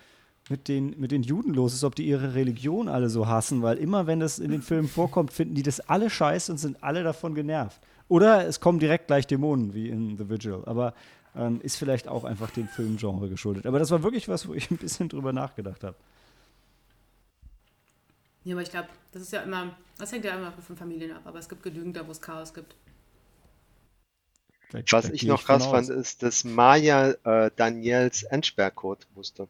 [0.52, 3.78] mit, den, mit den Juden los ist, ob die ihre Religion alle so hassen, weil
[3.78, 7.04] immer, wenn das in den Filmen vorkommt, finden die das alle scheiße und sind alle
[7.04, 7.80] davon genervt.
[8.10, 10.62] Oder es kommen direkt gleich Dämonen, wie in The Vigil.
[10.66, 10.94] Aber
[11.36, 13.66] ähm, ist vielleicht auch einfach dem Filmgenre geschuldet.
[13.66, 15.96] Aber das war wirklich was, wo ich ein bisschen drüber nachgedacht habe.
[18.44, 21.22] Ja, aber ich glaube, das ist ja immer, das hängt ja immer von Familien ab,
[21.26, 22.76] aber es gibt genügend da, wo es Chaos gibt.
[24.72, 25.72] Da- Was da ich noch krass aus.
[25.72, 29.48] fand, ist, dass Maya äh, Daniels Endsperrcode wusste.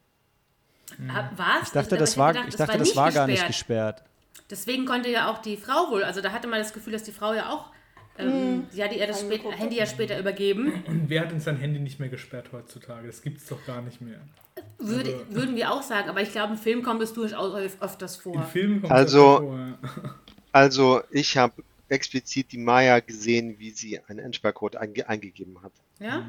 [1.09, 1.67] Ah, Was?
[1.67, 3.97] Ich dachte, Aber das war, gedacht, ich dachte, das war gar nicht gesperrt.
[3.97, 4.43] gesperrt.
[4.49, 7.11] Deswegen konnte ja auch die Frau wohl, also da hatte man das Gefühl, dass die
[7.11, 7.71] Frau ja auch,
[8.17, 9.41] ähm, sie hatte ihr das spät.
[9.57, 10.83] Handy ja später übergeben.
[10.87, 13.07] Und wer hat denn sein Handy nicht mehr gesperrt heutzutage?
[13.07, 14.19] Das gibt's doch gar nicht mehr.
[14.77, 17.79] Würde, Also würden wir auch sagen, aber ich glaube, im Film kommt es durchaus öf-
[17.81, 18.43] öfters Im vor.
[18.43, 19.57] Film kommt Also- das vor.
[20.03, 20.15] ja.
[20.53, 25.71] Also, ich habe explizit die Maya gesehen, wie sie einen Endsperrcode einge eingegeben hat.
[26.01, 26.25] Ja?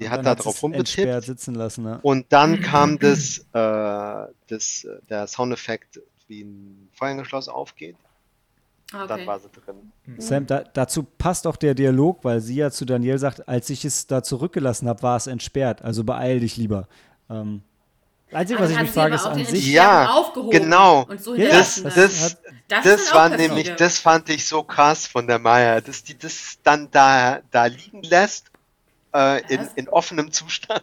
[0.00, 0.98] Die hat dann da drauf rumgetippt.
[0.98, 1.84] entsperrt sitzen lassen.
[1.84, 1.98] Ne?
[2.02, 7.96] Und dann kam das, äh, das, der Soundeffekt, wie ein Vorhängeschloss aufgeht.
[8.92, 9.26] Dann Okay.
[9.26, 9.92] war sie drin.
[10.18, 13.84] Sam, da, dazu passt auch der Dialog, weil sie ja zu Daniel sagt, als ich
[13.84, 15.82] es da zurückgelassen habe, war es entsperrt.
[15.82, 16.88] Also beeil dich lieber.
[17.28, 17.62] Ähm,
[18.32, 19.66] Einzige, Aber was ich mich frage, ist an sich.
[19.68, 21.04] Ja, genau.
[21.04, 22.36] Und so Ja, Das, das das,
[22.68, 26.58] Das das war nämlich, das fand ich so krass von der Maya, dass die das
[26.62, 28.49] dann da, da liegen lässt,
[29.14, 30.82] äh, in, in offenem Zustand.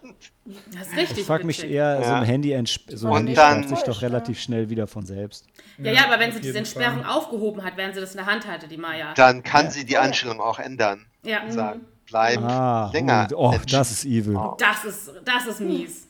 [0.74, 2.20] Das ist richtig Ich frage mich eher, so Ja.
[2.20, 2.50] ein Handy,
[2.90, 5.46] so ein Handy sperrt sich doch relativ schnell wieder von selbst.
[5.78, 7.14] Ja, ja, aber wenn sie diese Entsperrung Fall.
[7.18, 9.14] aufgehoben hat, während sie das in der Hand hatte, die Maya.
[9.16, 11.06] Dann kann sie die Einstellung auch ändern.
[11.24, 13.28] Ja, Und sagen, bleib Ah, länger.
[13.36, 14.38] oh, entsp- das ist evil.
[14.60, 16.08] das ist, das ist mies.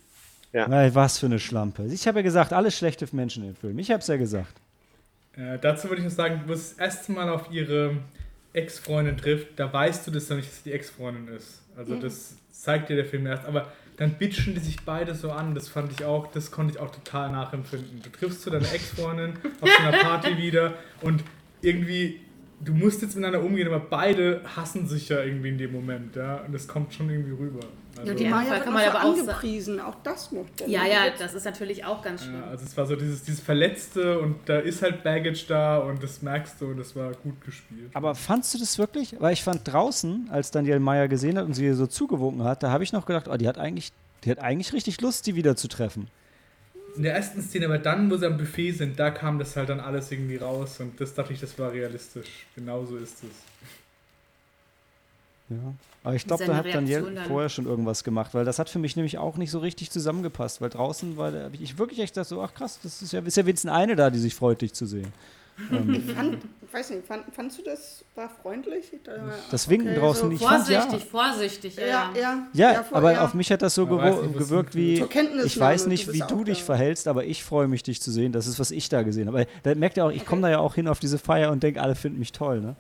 [0.54, 1.84] Ey, was für eine Schlampe.
[1.86, 3.78] Ich habe ja gesagt, alle schlechte Menschen in den Film.
[3.80, 4.54] Ich habe es ja gesagt.
[5.36, 7.98] Äh, dazu würde ich noch sagen, es das erste Mal auf ihre
[8.58, 11.62] Ex-Freundin trifft, da weißt du das noch nicht, dass sie die Ex-Freundin ist.
[11.78, 13.46] Also das zeigt dir der Film erst.
[13.46, 15.56] Aber dann bitchen die sich beide so an.
[15.56, 18.02] Das fand ich auch, das konnte ich auch total nachempfinden.
[18.02, 21.24] Du triffst zu deiner Ex-Freundin auf so einer Party wieder und
[21.62, 22.20] irgendwie,
[22.64, 26.38] du musst jetzt miteinander umgehen, aber beide hassen sich ja irgendwie in dem Moment, ja.
[26.38, 27.62] Und das kommt schon irgendwie rüber.
[28.00, 30.46] Also, Die Ja, Maya kann wird man noch so aber auch angepriesen, auch das noch.
[30.66, 32.42] Ja, ja, das ist natürlich auch ganz schlimm.
[32.42, 36.02] ja, also es war so dieses, dieses Verletzte und da ist halt Baggage da und
[36.04, 37.90] das merkst du und das war gut gespielt.
[37.94, 39.16] Aber fandst du das wirklich?
[39.20, 42.72] Weil ich fand draußen, als Daniel Meyer gesehen hat und sie so zugewunken hat, da
[42.72, 43.92] habe ich noch gedacht, oh, die hat eigentlich,
[44.24, 46.08] die hat eigentlich richtig Lust, die wieder zu treffen.
[46.96, 49.70] In der ersten Szene, aber dann, wo sie am Buffet sind, da kam das halt
[49.70, 52.48] dann alles irgendwie raus und das dachte ich, das war realistisch.
[52.56, 53.30] Genauso ist es.
[55.50, 55.74] Ja.
[56.08, 57.26] Aber ich glaube, da hat Daniel dann.
[57.26, 60.62] vorher schon irgendwas gemacht, weil das hat für mich nämlich auch nicht so richtig zusammengepasst,
[60.62, 63.36] weil draußen war der, ich wirklich echt dachte so, ach krass, das ist ja, ist
[63.36, 65.12] ja wenigstens eine da, die sich freut, dich zu sehen.
[65.60, 66.38] Ich fand,
[66.72, 68.90] weiß nicht, fand, fandst du das war freundlich?
[69.04, 69.12] Da,
[69.52, 70.42] Das Winken okay, draußen so nicht.
[70.42, 70.80] Ich fand, ja.
[70.80, 71.86] Vorsichtig, vorsichtig, ja.
[71.86, 72.48] Ja, ja.
[72.54, 72.72] ja.
[72.72, 73.26] Ja, voll, aber ja.
[73.26, 75.04] auf mich hat das so nicht, gewirkt wie,
[75.44, 76.66] ich weiß nicht, wie du dich da.
[76.68, 78.32] verhältst, aber ich freue mich, dich zu sehen.
[78.32, 79.42] Das ist, was ich da gesehen habe.
[79.42, 81.64] Aber Da merkt ihr auch, ich komme da ja auch hin auf diese Feier und
[81.64, 82.76] denke, alle finden mich toll, ne?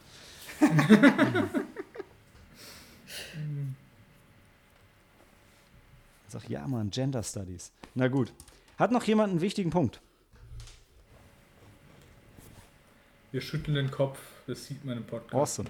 [6.27, 7.71] Sag, ja, Mann, Gender Studies.
[7.95, 8.33] Na gut.
[8.77, 10.01] Hat noch jemand einen wichtigen Punkt?
[13.31, 15.33] Wir schütteln den Kopf, das sieht man im Podcast.
[15.33, 15.69] Awesome.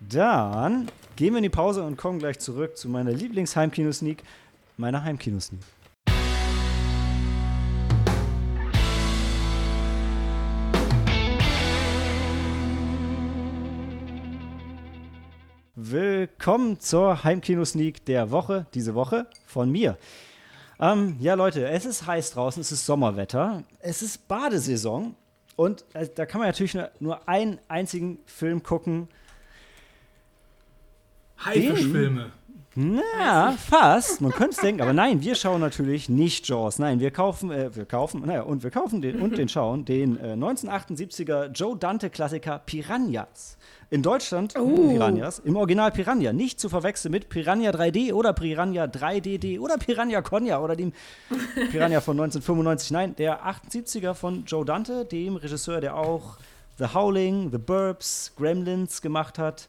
[0.00, 4.22] Dann gehen wir in die Pause und kommen gleich zurück zu meiner Lieblings-Heimkino-Sneak,
[4.76, 5.62] meiner Heimkino-Sneak.
[15.80, 19.96] Willkommen zur Heimkino-Sneak der Woche, diese Woche von mir.
[20.80, 25.14] Ähm, ja, Leute, es ist heiß draußen, es ist Sommerwetter, es ist Badesaison
[25.54, 29.06] und äh, da kann man natürlich nur, nur einen einzigen Film gucken.
[31.44, 32.32] Haifischfilme.
[32.80, 34.20] Na, fast.
[34.20, 36.78] Man könnte es denken, aber nein, wir schauen natürlich nicht Jaws.
[36.78, 40.16] Nein, wir kaufen, äh, wir kaufen, naja, und wir kaufen den und den schauen den
[40.16, 43.58] äh, 1978er Joe Dante Klassiker Piranhas.
[43.90, 49.58] In Deutschland Piranhas, im Original Piranha, nicht zu verwechseln mit Piranha 3D oder Piranha 3DD
[49.58, 50.92] oder Piranha Konya oder dem
[51.72, 52.92] Piranha von 1995.
[52.92, 56.36] Nein, der 78er von Joe Dante, dem Regisseur, der auch
[56.78, 59.68] The Howling, The Burbs, Gremlins gemacht hat.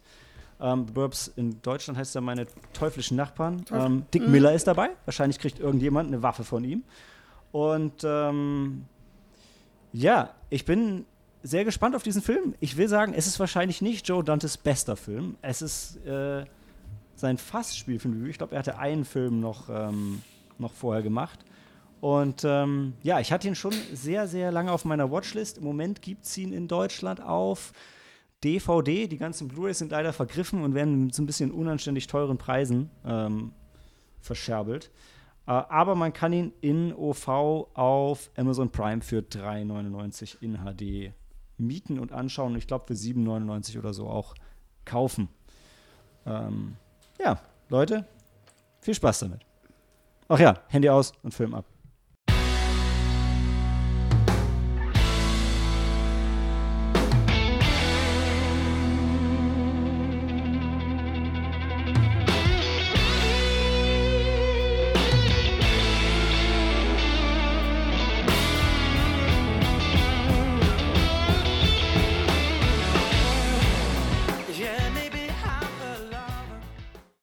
[0.61, 3.63] Ähm, The Burbs in Deutschland heißt er meine teuflischen Nachbarn.
[3.71, 4.89] Ähm, Dick Miller ist dabei.
[5.05, 6.83] Wahrscheinlich kriegt irgendjemand eine Waffe von ihm.
[7.51, 8.85] Und ähm,
[9.93, 11.05] ja, ich bin
[11.41, 12.53] sehr gespannt auf diesen Film.
[12.59, 15.37] Ich will sagen, es ist wahrscheinlich nicht Joe Dantes bester Film.
[15.41, 16.45] Es ist äh,
[17.15, 18.25] sein Fastspielfilm.
[18.25, 20.21] Ich glaube, er hatte einen Film noch, ähm,
[20.57, 21.39] noch vorher gemacht.
[22.01, 25.57] Und ähm, ja, ich hatte ihn schon sehr, sehr lange auf meiner Watchlist.
[25.57, 27.73] Im Moment gibt es ihn in Deutschland auf
[28.43, 29.07] DVD.
[29.07, 33.53] Die ganzen Blu-rays sind leider vergriffen und werden so ein bisschen unanständig teuren Preisen ähm,
[34.19, 34.91] verscherbelt.
[35.47, 37.27] Äh, aber man kann ihn in OV
[37.73, 41.13] auf Amazon Prime für 3,99 in HD
[41.57, 42.55] mieten und anschauen.
[42.55, 44.35] Ich glaube für 7,99 oder so auch
[44.85, 45.29] kaufen.
[46.25, 46.75] Ähm,
[47.19, 48.05] ja, Leute,
[48.81, 49.41] viel Spaß damit.
[50.27, 51.65] Ach ja, Handy aus und Film ab.